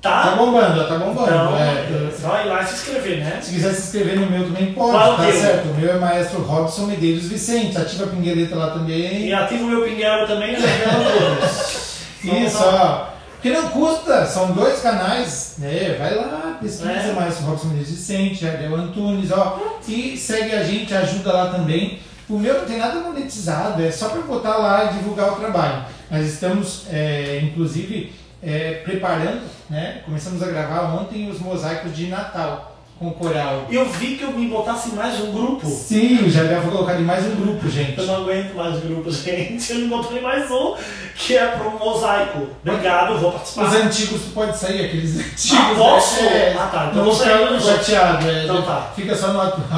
Tá 0.00 0.22
Tá. 0.22 0.30
bombando, 0.36 0.86
tá 0.86 0.98
bombando. 0.98 1.26
Então, 1.30 1.56
é. 1.56 2.10
só 2.20 2.38
ir 2.42 2.48
lá 2.48 2.60
e 2.62 2.66
se 2.66 2.74
inscrever, 2.74 3.20
né? 3.24 3.38
Se 3.40 3.52
quiser 3.54 3.72
se 3.72 3.82
inscrever 3.86 4.20
no 4.20 4.26
meu 4.30 4.44
também 4.44 4.74
pode, 4.74 4.90
Qual 4.92 5.16
tá 5.16 5.22
teu? 5.24 5.32
certo? 5.40 5.70
O 5.70 5.74
meu 5.74 5.90
é 5.90 5.98
Maestro 5.98 6.42
Robson 6.42 6.82
Medeiros 6.86 7.24
Vicente. 7.26 7.78
Ativa 7.78 8.04
a 8.04 8.08
pingueleta 8.08 8.54
lá 8.54 8.70
também. 8.70 9.28
E 9.28 9.32
ativa 9.32 9.64
o 9.64 9.66
meu 9.66 9.82
pinguelo 9.82 10.26
também, 10.26 10.56
todos. 10.60 11.96
Isso, 12.22 12.58
ó. 12.62 13.06
Porque 13.40 13.50
não 13.50 13.68
custa, 13.70 14.26
são 14.26 14.52
dois 14.52 14.80
canais, 14.80 15.54
né? 15.58 15.96
Vai 15.98 16.14
lá, 16.14 16.58
pesquisa 16.60 16.90
É. 16.90 17.12
mais 17.12 17.38
o 17.40 17.42
Robson 17.44 17.68
Mendes 17.68 17.90
Vicente, 17.90 18.42
Jardel 18.44 18.74
Antunes, 18.76 19.30
ó. 19.32 19.58
E 19.88 20.16
segue 20.18 20.54
a 20.54 20.62
gente, 20.62 20.94
ajuda 20.94 21.32
lá 21.32 21.46
também. 21.46 21.98
O 22.28 22.38
meu 22.38 22.58
não 22.60 22.64
tem 22.66 22.78
nada 22.78 23.00
monetizado, 23.00 23.82
é 23.82 23.90
só 23.90 24.08
para 24.08 24.22
botar 24.22 24.56
lá 24.56 24.84
e 24.86 24.94
divulgar 24.94 25.32
o 25.32 25.36
trabalho. 25.36 25.84
Nós 26.10 26.26
estamos, 26.26 26.84
é, 26.90 27.40
inclusive, 27.42 28.12
é, 28.42 28.80
preparando, 28.84 29.42
né? 29.68 30.00
Começamos 30.04 30.42
a 30.42 30.46
gravar 30.46 30.94
ontem 30.94 31.28
os 31.30 31.38
mosaicos 31.40 31.94
de 31.94 32.06
Natal 32.06 32.72
com 32.98 33.08
o 33.08 33.12
coral. 33.12 33.66
Eu 33.70 33.86
vi 33.88 34.16
que 34.16 34.22
eu 34.22 34.30
me 34.30 34.46
botasse 34.46 34.90
mais 34.90 35.20
um 35.20 35.32
grupo. 35.32 35.66
Sim, 35.66 36.24
o 36.24 36.30
Jardel 36.30 36.62
foi 36.62 36.70
colocado 36.70 37.00
em 37.00 37.04
mais 37.04 37.26
um 37.26 37.34
grupo, 37.34 37.68
gente. 37.68 37.98
Eu 37.98 38.06
não 38.06 38.16
aguento 38.22 38.54
mais 38.54 38.78
grupos, 38.80 39.16
gente. 39.24 39.72
Ele 39.72 39.82
me 39.82 39.88
botou 39.88 40.16
em 40.16 40.22
mais 40.22 40.50
um, 40.50 40.76
que 41.16 41.36
é 41.36 41.46
pro 41.48 41.72
mosaico. 41.72 42.46
Obrigado, 42.64 43.18
vou 43.18 43.32
participar. 43.32 43.64
Os 43.66 43.74
antigos 43.74 44.22
tu 44.22 44.30
pode 44.30 44.56
sair, 44.56 44.84
aqueles 44.86 45.18
antigos. 45.18 45.58
Ah, 45.58 45.74
posso? 45.76 46.22
né? 46.22 46.56
Ah, 46.56 46.66
tá. 46.72 46.88
Então 46.90 47.04
vou 47.04 47.14
sair 47.14 47.60
chateado. 47.60 48.30
É, 48.30 48.44
Então 48.44 48.62
tá. 48.62 48.92
Fica 48.94 49.14
só 49.14 49.32
no 49.32 49.40
atual. 49.40 49.64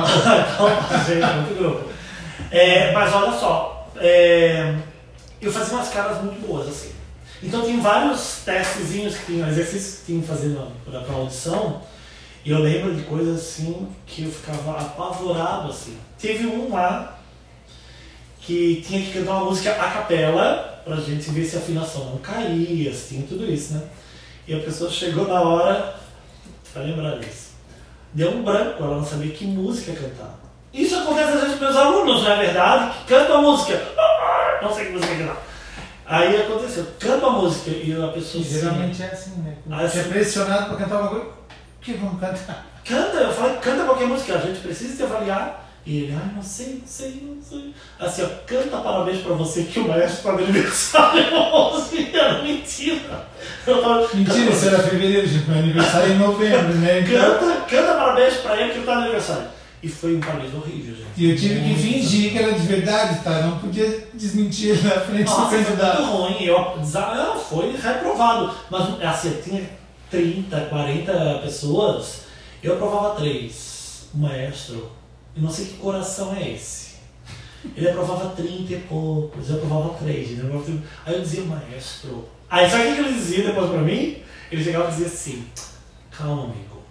Então, 0.57 1.05
gente, 1.07 1.35
muito 1.37 1.59
grupo. 1.59 1.96
É, 2.51 2.93
mas 2.93 3.13
olha 3.15 3.39
só, 3.39 3.91
é, 3.97 4.77
eu 5.41 5.53
fazia 5.53 5.75
umas 5.75 5.89
caras 5.89 6.23
muito 6.23 6.47
boas 6.47 6.69
assim. 6.69 6.93
Então 7.43 7.63
tem 7.63 7.81
vários 7.81 8.43
testezinhos 8.45 9.17
que 9.17 9.27
tinham, 9.27 9.49
exercícios 9.49 10.01
que 10.01 10.07
tinham 10.07 10.23
fazer 10.23 10.57
para 10.85 11.15
audição. 11.15 11.83
E 12.45 12.51
eu 12.51 12.59
lembro 12.59 12.95
de 12.95 13.03
coisas 13.03 13.41
assim 13.41 13.89
que 14.07 14.23
eu 14.23 14.31
ficava 14.31 14.81
apavorado 14.81 15.71
assim. 15.71 15.97
Teve 16.19 16.47
um 16.47 16.73
lá 16.73 17.19
que 18.41 18.83
tinha 18.87 19.01
que 19.03 19.13
cantar 19.13 19.33
uma 19.33 19.47
música 19.47 19.73
a 19.73 19.91
capela 19.91 20.81
pra 20.85 20.97
gente 20.97 21.29
ver 21.31 21.45
se 21.45 21.57
a 21.57 21.59
afinação 21.59 22.05
não 22.05 22.19
caía, 22.19 22.93
assim, 22.93 23.27
tudo 23.29 23.45
isso, 23.45 23.75
né? 23.75 23.83
E 24.47 24.55
a 24.55 24.61
pessoa 24.61 24.89
chegou 24.89 25.27
na 25.27 25.41
hora, 25.41 25.97
vai 26.73 26.87
lembrar 26.87 27.19
disso. 27.19 27.51
deu 28.15 28.31
um 28.31 28.45
branco, 28.45 28.85
ela 28.85 28.99
não 28.99 29.05
sabia 29.05 29.33
que 29.33 29.45
música 29.45 29.93
cantar. 29.93 30.46
Isso 30.77 30.95
acontece 30.95 31.33
às 31.33 31.41
vezes 31.41 31.59
com 31.59 31.65
meus 31.65 31.77
alunos, 31.77 32.23
não 32.23 32.33
é 32.33 32.37
verdade? 32.37 32.93
Que 33.07 33.15
cantam 33.15 33.39
a 33.39 33.43
música. 33.43 33.83
Não 34.63 34.75
sei 34.75 34.87
que 34.87 34.93
música 34.93 35.13
é 35.13 35.19
cantar. 35.19 35.43
Aí 36.07 36.37
aconteceu, 36.41 36.87
canta 36.99 37.27
a 37.27 37.31
música 37.31 37.71
e 37.71 37.93
a 37.93 38.09
pessoa 38.09 38.43
E 38.43 38.47
geralmente 38.47 39.03
é 39.03 39.07
assim, 39.07 39.33
né? 39.43 39.55
Ah, 39.71 39.87
você 39.87 39.99
é 39.99 40.03
sim. 40.03 40.09
pressionado 40.09 40.67
para 40.67 40.77
cantar 40.77 41.01
uma 41.01 41.09
coisa, 41.09 41.27
o 41.27 41.31
que 41.81 41.93
vamos 41.95 42.21
cantar? 42.21 42.67
Canta, 42.85 43.17
eu 43.17 43.33
falei, 43.33 43.57
canta 43.57 43.85
qualquer 43.85 44.07
música, 44.07 44.35
a 44.37 44.39
gente 44.39 44.61
precisa 44.61 44.97
te 44.97 45.03
avaliar. 45.03 45.65
E 45.85 46.05
ele, 46.05 46.17
ai, 46.21 46.33
não 46.35 46.43
sei, 46.43 46.81
não 46.81 46.87
sei, 46.87 47.23
não 47.23 47.43
sei. 47.43 47.75
Assim, 48.01 48.23
ó, 48.23 48.29
canta 48.47 48.77
parabéns 48.79 49.23
pra 49.23 49.35
você 49.35 49.63
que 49.65 49.79
o 49.79 49.89
maestro 49.89 50.31
tá 50.31 50.37
de 50.37 50.45
aniversário. 50.45 51.23
Era 52.13 52.43
mentira. 52.43 53.29
Tava, 53.65 54.09
Mentira, 54.15 54.51
isso 54.51 54.67
era 54.67 54.79
fevereiro, 54.81 55.27
gente. 55.27 55.49
Meu 55.49 55.59
aniversário 55.59 56.13
é 56.13 56.15
em 56.15 56.19
novembro, 56.19 56.75
né? 56.75 57.03
Canta, 57.03 57.61
canta 57.69 57.95
parabéns 57.95 58.35
pra 58.39 58.57
ele 58.61 58.73
que 58.73 58.79
ele 58.79 58.87
tá 58.87 58.95
de 58.95 59.03
aniversário. 59.03 59.56
E 59.83 59.89
foi 59.89 60.17
um 60.17 60.21
parabéns 60.21 60.55
horrível, 60.55 60.97
gente. 60.97 61.09
e 61.17 61.31
eu 61.31 61.37
tive 61.37 61.55
que 61.55 61.61
Muito 61.61 61.81
fingir 61.81 62.33
que 62.33 62.39
era 62.39 62.53
de 62.53 62.67
verdade, 62.67 63.23
tá? 63.23 63.43
Não 63.43 63.59
podia 63.59 64.09
desmentir 64.15 64.83
na 64.83 65.01
frente 65.01 65.25
do 65.25 65.31
Nossa, 65.31 65.49
foi 65.49 65.59
muito 65.59 65.67
candidato. 65.69 66.03
ruim. 66.03 66.43
Eu, 66.45 66.77
não, 67.15 67.39
foi 67.39 67.77
reprovado. 67.77 68.55
Mas 68.71 69.03
assim, 69.03 69.41
tinha 69.43 69.71
30, 70.11 70.61
40 70.67 71.39
pessoas. 71.45 72.23
Eu 72.63 72.75
aprovava 72.75 73.15
três. 73.17 74.09
O 74.15 74.19
maestro, 74.19 74.91
eu 75.37 75.43
não 75.43 75.51
sei 75.51 75.67
que 75.67 75.75
coração 75.75 76.35
é 76.35 76.53
esse. 76.53 76.97
Ele 77.77 77.89
aprovava 77.89 78.31
30 78.31 78.73
e 78.73 78.77
poucos, 78.89 79.51
eu 79.51 79.57
aprovava 79.57 79.95
três. 79.95 80.31
Né? 80.31 80.51
Aí 81.05 81.15
eu 81.15 81.21
dizia, 81.21 81.43
maestro. 81.43 82.29
Aí 82.49 82.69
sabe 82.71 82.89
o 82.89 82.95
que 82.95 83.01
ele 83.01 83.13
dizia 83.13 83.45
depois 83.45 83.71
pra 83.71 83.81
mim? 83.81 84.19
Ele 84.51 84.65
chegava 84.65 84.87
e 84.89 84.91
dizia 84.93 85.07
assim: 85.07 85.47
calma, 86.11 86.45
amigo, 86.45 86.83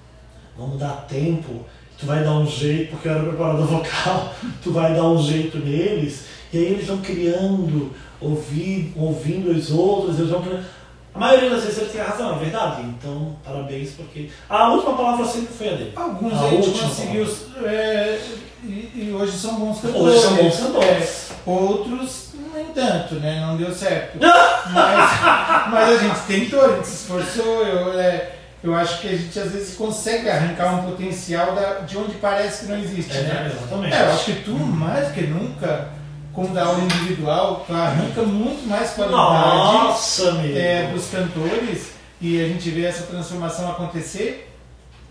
vamos 0.57 0.79
dar 0.79 1.05
tempo. 1.07 1.65
Tu 1.97 2.05
vai 2.05 2.23
dar 2.23 2.33
um 2.33 2.45
jeito, 2.45 2.91
porque 2.91 3.07
eu 3.07 3.13
era 3.13 3.23
preparador 3.23 3.65
vocal, 3.65 4.33
tu 4.61 4.71
vai 4.71 4.93
dar 4.93 5.03
um 5.03 5.21
jeito 5.21 5.57
neles, 5.59 6.25
e 6.51 6.57
aí 6.57 6.65
eles 6.65 6.87
vão 6.87 6.97
criando, 6.97 7.91
ouvi, 8.19 8.91
ouvindo 8.95 9.51
os 9.51 9.71
outros, 9.71 10.19
eles 10.19 10.31
vão 10.31 10.41
criando. 10.41 10.65
A 11.13 11.19
maioria 11.19 11.49
das 11.49 11.63
vezes 11.63 11.77
ele 11.77 11.89
tinha 11.91 12.03
razão, 12.03 12.35
é 12.35 12.39
verdade. 12.39 12.81
Então, 12.81 13.37
parabéns, 13.41 13.91
porque 13.91 14.29
a 14.49 14.69
última 14.69 14.97
palavra 14.97 15.25
sempre 15.25 15.53
foi 15.53 15.69
a 15.69 15.75
dele. 15.75 15.93
Alguns 15.95 16.33
a 16.33 16.49
gente 16.49 16.77
conseguiu. 16.77 17.25
é, 17.63 18.19
e, 18.61 18.91
e 18.95 19.13
hoje 19.13 19.31
são 19.31 19.55
bons 19.55 19.79
cantores. 19.79 20.05
Hoje 20.05 20.19
são 20.19 20.35
bons 20.35 20.57
cantores. 20.57 21.31
É, 21.31 21.49
outros, 21.49 22.29
nem 22.53 22.65
tanto, 22.65 23.15
né? 23.15 23.39
Não 23.39 23.55
deu 23.55 23.73
certo. 23.73 24.17
mas, 24.19 25.69
mas 25.71 25.89
a 25.89 25.97
gente 25.99 26.19
tentou, 26.27 26.65
a 26.65 26.75
gente 26.75 26.87
se 26.87 26.95
esforçou. 26.95 27.65
Eu, 27.65 27.97
é, 27.97 28.31
eu 28.65 28.75
acho 28.75 28.99
que 29.01 29.07
a 29.07 29.15
gente 29.17 29.39
às 29.39 29.51
vezes 29.51 29.75
consegue 29.75 30.29
arrancar 30.29 30.75
um 30.75 30.89
potencial 30.91 31.53
da, 31.55 31.79
de 31.79 31.97
onde 31.97 32.15
parece 32.15 32.65
que 32.65 32.71
não 32.71 32.79
existe, 32.79 33.15
É, 33.15 33.21
né? 33.21 33.51
exatamente. 33.55 33.93
É, 33.95 34.01
eu 34.01 34.11
acho 34.13 34.25
que 34.25 34.33
tu, 34.43 34.51
mais 34.51 35.07
do 35.07 35.13
que 35.13 35.21
nunca, 35.27 35.87
como 36.33 36.53
da 36.53 36.65
aula 36.65 36.81
individual, 36.83 37.63
tu 37.67 37.73
arranca 37.73 38.21
muito 38.23 38.67
mais 38.67 38.91
qualidade 38.91 39.21
Nossa, 39.21 40.29
é, 40.55 40.89
dos 40.93 41.07
cantores 41.09 41.91
e 42.19 42.43
a 42.43 42.47
gente 42.47 42.69
vê 42.71 42.85
essa 42.85 43.03
transformação 43.03 43.69
acontecer, 43.71 44.51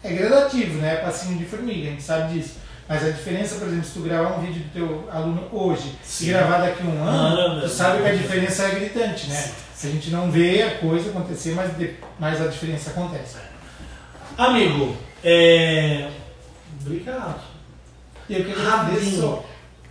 é 0.02 0.12
gradativo, 0.12 0.78
né? 0.80 0.94
É 0.94 0.96
passinho 0.96 1.38
de 1.38 1.44
formiga, 1.44 1.88
a 1.88 1.90
gente 1.92 2.02
sabe 2.02 2.34
disso. 2.34 2.54
Mas 2.86 3.02
a 3.02 3.08
diferença, 3.10 3.54
por 3.54 3.66
exemplo, 3.68 3.84
se 3.86 3.92
tu 3.94 4.00
gravar 4.00 4.36
um 4.36 4.40
vídeo 4.42 4.62
do 4.64 4.70
teu 4.70 5.08
aluno 5.10 5.48
hoje 5.50 5.94
Sim. 6.02 6.26
e 6.26 6.28
gravar 6.30 6.58
daqui 6.58 6.82
a 6.82 6.86
um 6.86 7.02
ano, 7.02 7.58
Ah, 7.58 7.60
tu 7.62 7.68
sabe 7.70 8.02
que 8.02 8.08
a 8.10 8.12
diferença 8.14 8.64
é 8.64 8.70
gritante, 8.74 9.26
né? 9.28 9.50
Se 9.84 9.88
a 9.88 9.90
gente 9.90 10.08
não 10.08 10.30
vê 10.30 10.62
a 10.62 10.78
coisa 10.78 11.10
acontecer, 11.10 11.52
mas, 11.52 11.76
de- 11.76 11.96
mas 12.18 12.40
a 12.40 12.46
diferença 12.46 12.88
acontece. 12.88 13.36
Amigo, 14.38 14.96
é... 15.22 16.10
obrigado. 16.80 17.42
Eu 18.30 18.44
que 18.46 18.52
agradeço. 18.52 19.44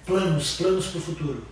Planos, 0.03 0.55
planos 0.55 0.87
pro 0.87 0.99
futuro. 0.99 1.45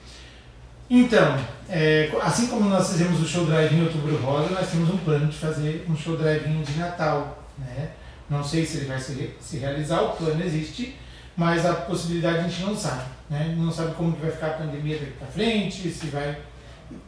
Então, 0.90 1.38
é, 1.70 2.12
assim 2.20 2.48
como 2.48 2.68
nós 2.68 2.90
fizemos 2.92 3.22
o 3.22 3.28
show 3.28 3.46
drive 3.46 3.76
em 3.76 3.84
Outubro 3.84 4.18
Rosa, 4.18 4.50
nós 4.50 4.72
temos 4.72 4.90
um 4.90 4.98
plano 4.98 5.28
de 5.28 5.38
fazer 5.38 5.86
um 5.88 5.96
show 5.96 6.18
drive 6.18 6.48
de 6.64 6.80
Natal. 6.80 7.48
Né? 7.60 7.92
Não 8.28 8.44
sei 8.44 8.66
se 8.66 8.78
ele 8.78 8.86
vai 8.88 9.00
se, 9.00 9.36
se 9.40 9.58
realizar, 9.58 10.02
o 10.02 10.16
plano 10.16 10.44
existe, 10.44 10.98
mas 11.38 11.64
a 11.64 11.76
possibilidade 11.76 12.40
a 12.40 12.48
gente 12.48 12.64
não 12.64 12.76
sabe. 12.76 13.04
Né? 13.30 13.54
Não 13.56 13.72
sabe 13.72 13.94
como 13.94 14.14
que 14.14 14.22
vai 14.24 14.32
ficar 14.32 14.48
a 14.48 14.54
pandemia 14.54 14.98
daqui 14.98 15.12
para 15.12 15.28
frente, 15.28 15.92
se 15.92 16.08
vai 16.08 16.36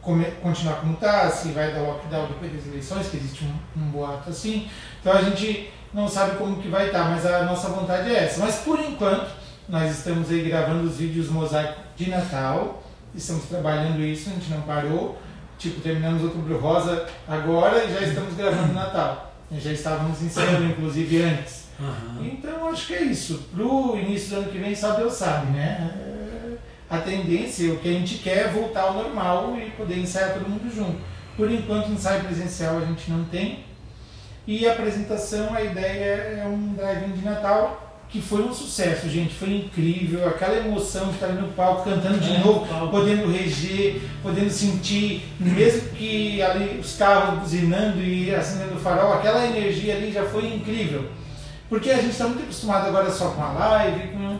continuar 0.00 0.80
como 0.80 0.94
está, 0.94 1.30
se 1.30 1.48
vai 1.48 1.72
dar 1.72 1.80
lockdown 1.80 2.26
depois 2.26 2.52
das 2.52 2.66
eleições, 2.66 3.08
que 3.08 3.16
existe 3.16 3.44
um, 3.44 3.80
um 3.80 3.90
boato 3.90 4.30
assim. 4.30 4.68
Então 5.00 5.12
a 5.12 5.22
gente 5.22 5.70
não 5.92 6.08
sabe 6.08 6.36
como 6.36 6.60
que 6.60 6.68
vai 6.68 6.86
estar, 6.86 7.08
mas 7.10 7.24
a 7.24 7.44
nossa 7.44 7.68
vontade 7.68 8.10
é 8.10 8.24
essa. 8.24 8.40
Mas 8.40 8.56
por 8.56 8.78
enquanto, 8.78 9.30
nós 9.68 9.90
estamos 9.90 10.30
aí 10.30 10.42
gravando 10.42 10.84
os 10.84 10.96
vídeos 10.98 11.28
mosaico 11.30 11.80
de 11.96 12.10
Natal, 12.10 12.82
estamos 13.14 13.44
trabalhando 13.44 14.00
isso, 14.02 14.28
a 14.30 14.32
gente 14.32 14.50
não 14.50 14.62
parou. 14.62 15.18
Tipo, 15.56 15.80
terminamos 15.80 16.22
Outubro 16.22 16.58
Rosa 16.58 17.06
agora 17.28 17.84
e 17.84 17.94
já 17.94 18.00
estamos 18.00 18.34
gravando 18.34 18.72
Natal. 18.72 19.32
Já 19.52 19.72
estávamos 19.72 20.20
encerrando, 20.20 20.64
inclusive, 20.64 21.22
antes. 21.22 21.64
Aham. 21.80 22.24
Então, 22.24 22.68
acho 22.68 22.88
que 22.88 22.94
é 22.94 23.02
isso. 23.04 23.48
Pro 23.54 23.96
início 23.96 24.30
do 24.30 24.36
ano 24.42 24.50
que 24.50 24.58
vem, 24.58 24.74
só 24.74 24.92
Deus 24.94 25.14
sabe, 25.14 25.52
né? 25.52 26.13
A 26.90 26.98
tendência, 26.98 27.72
o 27.72 27.78
que 27.78 27.88
a 27.88 27.92
gente 27.92 28.16
quer 28.18 28.38
é 28.46 28.48
voltar 28.48 28.82
ao 28.82 28.94
normal 28.94 29.56
e 29.58 29.70
poder 29.70 29.98
ensaiar 29.98 30.34
todo 30.34 30.48
mundo 30.48 30.70
junto. 30.74 30.98
Por 31.36 31.50
enquanto, 31.50 31.90
ensaio 31.90 32.22
presencial 32.24 32.78
a 32.78 32.84
gente 32.84 33.10
não 33.10 33.24
tem. 33.24 33.60
E 34.46 34.66
a 34.68 34.72
apresentação, 34.72 35.54
a 35.54 35.62
ideia 35.62 36.40
é 36.42 36.46
um 36.46 36.74
drive-in 36.74 37.12
de 37.12 37.24
Natal 37.24 37.80
que 38.10 38.20
foi 38.20 38.42
um 38.44 38.52
sucesso, 38.54 39.08
gente. 39.08 39.34
Foi 39.34 39.48
incrível. 39.56 40.28
Aquela 40.28 40.56
emoção 40.58 41.08
de 41.08 41.14
estar 41.14 41.26
ali 41.26 41.40
no 41.40 41.48
palco 41.48 41.82
cantando 41.90 42.20
de 42.20 42.32
É, 42.34 42.38
novo, 42.38 42.64
palco. 42.66 42.88
podendo 42.90 43.32
reger, 43.32 44.02
podendo 44.22 44.50
sentir, 44.50 45.24
mesmo 45.40 45.88
que 45.88 46.40
ali 46.40 46.78
os 46.78 46.96
carros 46.96 47.40
buzinando 47.40 48.00
e 48.00 48.32
acendendo 48.32 48.74
o 48.76 48.78
farol, 48.78 49.14
aquela 49.14 49.44
energia 49.44 49.96
ali 49.96 50.12
já 50.12 50.22
foi 50.24 50.46
incrível. 50.46 51.08
Porque 51.68 51.90
a 51.90 51.96
gente 51.96 52.10
está 52.10 52.24
muito 52.26 52.42
acostumado 52.42 52.86
agora 52.88 53.10
só 53.10 53.30
com 53.30 53.42
a 53.42 53.52
live, 53.52 54.08
com, 54.08 54.38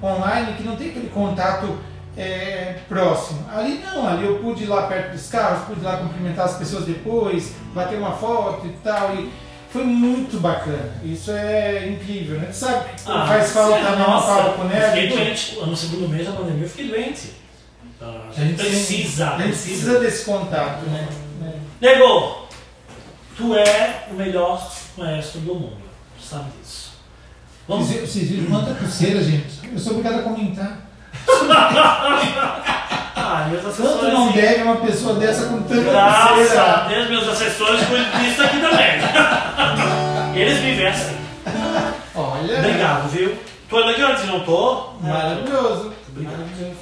com 0.00 0.06
online, 0.06 0.54
que 0.56 0.62
não 0.62 0.74
tem 0.76 0.88
aquele 0.90 1.08
contato 1.10 1.78
é, 2.16 2.78
próximo. 2.88 3.46
Ali 3.50 3.78
não, 3.84 4.08
ali 4.08 4.24
eu 4.26 4.38
pude 4.38 4.64
ir 4.64 4.66
lá 4.66 4.86
perto 4.86 5.12
dos 5.12 5.28
carros, 5.28 5.64
pude 5.66 5.80
ir 5.80 5.84
lá 5.84 5.98
cumprimentar 5.98 6.46
as 6.46 6.56
pessoas 6.56 6.84
depois, 6.84 7.54
bater 7.74 7.98
uma 7.98 8.12
foto 8.12 8.66
e 8.66 8.70
tal. 8.82 9.14
E 9.14 9.30
foi 9.70 9.84
muito 9.84 10.40
bacana. 10.40 10.92
Isso 11.04 11.30
é 11.30 11.88
incrível, 11.88 12.38
né? 12.38 12.50
Sabe 12.52 12.90
Ah, 13.06 13.26
faz 13.26 13.52
falta 13.52 13.96
nossa, 13.96 14.26
palco, 14.26 14.62
eu 14.62 14.64
né? 14.68 14.90
Fiquei 14.90 15.08
doente. 15.08 15.56
No 15.64 15.76
segundo 15.76 16.08
mês 16.08 16.26
da 16.26 16.32
pandemia 16.32 16.64
eu 16.64 16.68
fiquei 16.68 16.88
doente. 16.88 17.32
Ah, 18.00 18.24
A 18.36 18.40
gente 18.40 18.56
precisa, 18.62 19.30
a 19.30 19.38
gente 19.38 19.48
precisa 19.50 20.00
desse 20.00 20.24
contato, 20.24 20.84
né? 20.86 21.08
Nego, 21.80 22.46
tu 23.36 23.54
é 23.56 24.04
o 24.10 24.14
melhor 24.14 24.70
maestro 24.96 25.40
do 25.40 25.54
mundo. 25.54 25.81
Sabe 26.28 26.44
disso. 26.62 26.92
Vamos. 27.68 27.86
Vocês 27.88 28.10
vocês 28.10 28.28
viram 28.30 28.46
quanta 28.50 28.74
pulseira, 28.74 29.22
gente? 29.22 29.60
Eu 29.72 29.78
sou 29.78 29.92
obrigado 29.98 30.20
a 30.20 30.22
comentar. 30.22 30.78
Ah, 33.14 33.46
assessores. 33.56 34.12
não 34.12 34.32
deve 34.32 34.62
uma 34.62 34.76
pessoa 34.76 35.14
dessa 35.14 35.46
com 35.46 35.62
tanta 35.62 35.82
Graças 35.82 36.24
a 36.24 36.28
pulseira? 36.34 36.86
Deus, 36.88 37.08
meus 37.10 37.28
assessores 37.28 37.84
cuidam 37.86 38.20
disso 38.20 38.42
aqui 38.42 38.58
também. 38.58 39.00
Eles 40.40 40.60
me 40.60 40.74
vestem. 40.74 41.16
Olha. 42.14 42.58
Obrigado, 42.58 43.08
viu? 43.10 43.36
Tô 43.68 43.80
elegante, 43.80 44.26
não 44.26 44.40
tô? 44.40 44.94
Maravilhoso. 45.00 45.92
Obrigado. 46.08 46.32
Maravilhoso. 46.38 46.76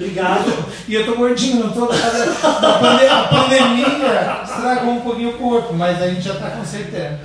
Obrigado. 0.00 0.64
E 0.88 0.94
eu 0.94 1.04
tô 1.06 1.14
gordinho, 1.16 1.64
não 1.66 1.72
tô. 1.72 1.84
A 1.84 2.78
pande- 2.78 3.06
a 3.06 3.24
pandemia 3.24 4.40
estragou 4.42 4.94
um 4.94 5.00
pouquinho 5.00 5.30
o 5.30 5.38
corpo, 5.38 5.74
mas 5.74 6.00
a 6.02 6.08
gente 6.08 6.22
já 6.22 6.34
tá 6.34 6.50
consertando. 6.50 7.18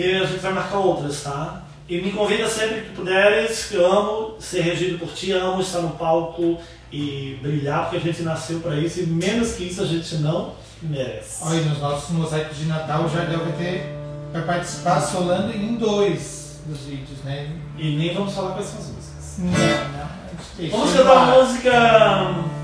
E 0.00 0.16
a 0.16 0.24
gente 0.24 0.40
vai 0.40 0.54
marcar 0.54 0.78
outras, 0.78 1.22
tá? 1.22 1.62
E 1.86 2.00
me 2.00 2.10
convida 2.10 2.48
sempre 2.48 2.80
que 2.80 2.92
puderes, 2.92 3.66
que 3.66 3.74
eu 3.74 3.84
amo 3.84 4.36
ser 4.40 4.62
regido 4.62 4.98
por 4.98 5.12
ti, 5.12 5.30
amo 5.32 5.60
estar 5.60 5.80
no 5.80 5.90
palco 5.90 6.58
e 6.90 7.38
brilhar, 7.42 7.82
porque 7.82 7.98
a 7.98 8.00
gente 8.00 8.22
nasceu 8.22 8.60
pra 8.60 8.76
isso 8.76 9.00
e 9.00 9.06
menos 9.06 9.52
que 9.52 9.64
isso 9.64 9.82
a 9.82 9.84
gente 9.84 10.14
não 10.16 10.54
merece. 10.80 11.44
Olha, 11.44 11.60
nos 11.60 11.80
nossos 11.80 12.08
mosaicos 12.16 12.56
de 12.56 12.64
Natal 12.64 13.06
Jardel 13.10 13.40
vai 13.40 13.52
ter. 13.52 13.94
Vai 14.32 14.42
participar 14.42 15.02
solando 15.02 15.52
em 15.54 15.74
dois 15.74 16.60
dos 16.64 16.80
vídeos, 16.86 17.18
né? 17.22 17.50
E 17.76 17.96
nem 17.96 18.14
vamos 18.14 18.32
falar 18.32 18.52
quais 18.52 18.68
são 18.68 18.80
as 18.80 18.86
músicas. 18.86 19.36
Não, 19.38 19.52
a 19.52 20.70
Vamos 20.70 20.92
cantar 20.94 21.16
ar. 21.16 21.28
uma 21.28 21.44
música 21.44 21.72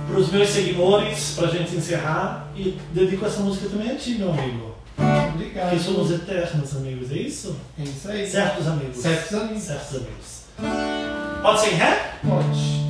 pros 0.09 0.31
meus 0.31 0.49
seguidores, 0.49 1.35
pra 1.37 1.49
gente 1.49 1.77
encerrar. 1.77 2.49
E 2.57 2.79
dedico 2.95 3.27
essa 3.27 3.41
música 3.41 3.69
também 3.69 3.91
a 3.91 3.97
ti, 3.97 4.13
meu 4.13 4.31
amigo. 4.31 4.76
Obrigado. 4.99 5.71
Porque 5.71 5.85
somos 5.85 6.11
eternos 6.11 6.77
amigos, 6.77 7.11
é 7.11 7.15
isso? 7.17 7.57
É 7.79 7.83
isso 7.83 8.09
aí. 8.09 8.29
Certos 8.29 8.67
amigos. 8.67 8.97
Certos 8.97 9.35
amigos. 9.39 9.63
Certos 9.63 9.97
amigos. 9.97 10.37
Pode 11.43 11.61
ser 11.61 11.73
em 11.73 11.77
ré? 11.77 12.13
Pode. 12.27 12.86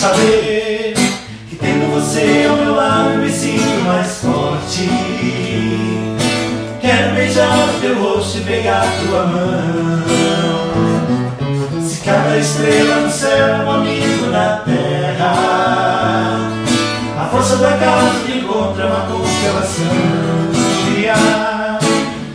Saber 0.00 0.94
que 1.50 1.56
tendo 1.56 1.92
você 1.92 2.46
ao 2.48 2.56
meu 2.56 2.74
lado 2.74 3.18
me 3.18 3.30
sinto 3.30 3.84
mais 3.84 4.22
forte. 4.22 4.88
Quero 6.80 7.14
beijar 7.14 7.68
teu 7.82 8.02
rosto 8.02 8.38
e 8.38 8.40
pegar 8.40 8.86
tua 8.98 9.26
mão. 9.26 10.02
Se 11.82 12.00
cada 12.00 12.38
estrela 12.38 12.96
no 12.96 13.10
céu 13.10 13.46
é 13.46 13.62
um 13.62 13.70
amigo 13.70 14.26
na 14.30 14.62
terra, 14.64 15.34
a 17.20 17.28
força 17.30 17.56
da 17.56 17.72
casa 17.72 18.24
de 18.24 18.38
encontro 18.38 18.80
é 18.80 18.86
uma 18.86 19.00
constelação. 19.00 19.84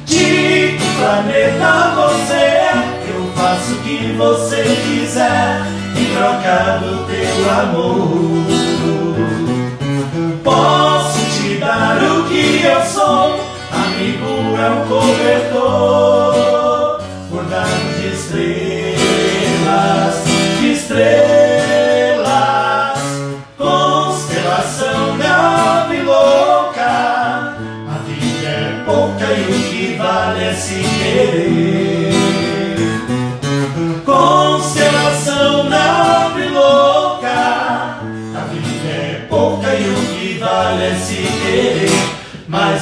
De 0.05 0.77
que 0.77 0.77
planeta 0.99 1.95
você 1.95 2.33
é? 2.33 2.73
Eu 3.09 3.25
faço 3.35 3.73
o 3.73 3.77
que 3.79 4.13
você 4.15 4.63
quiser 4.85 5.54
em 6.25 6.41
troca 6.41 6.79
do 6.79 7.05
teu 7.05 7.51
amor. 7.51 8.09
Posso 10.43 11.19
te 11.37 11.57
dar 11.57 11.97
o 12.01 12.23
que 12.27 12.63
eu 12.63 12.81
sou, 12.81 13.39
amigo 13.71 14.57
é 14.57 14.69
um 14.71 14.81
cobertor, 14.87 16.14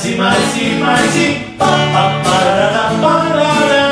Mais 0.03 0.11
e 0.11 0.17
mais 0.17 0.57
e 0.57 0.69
mais 0.81 1.15
e 1.15 1.27
pá, 1.57 1.65
pá, 1.65 2.21
parará, 2.25 2.91
parará, 3.01 3.47
pá, 3.69 3.82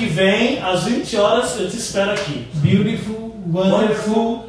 que 0.00 0.06
vem, 0.06 0.58
às 0.62 0.84
20 0.84 1.16
horas, 1.18 1.60
eu 1.60 1.68
te 1.68 1.76
espero 1.76 2.12
aqui. 2.12 2.46
Beautiful, 2.54 3.34
wonderful. 3.52 4.36
Beijo. 4.38 4.39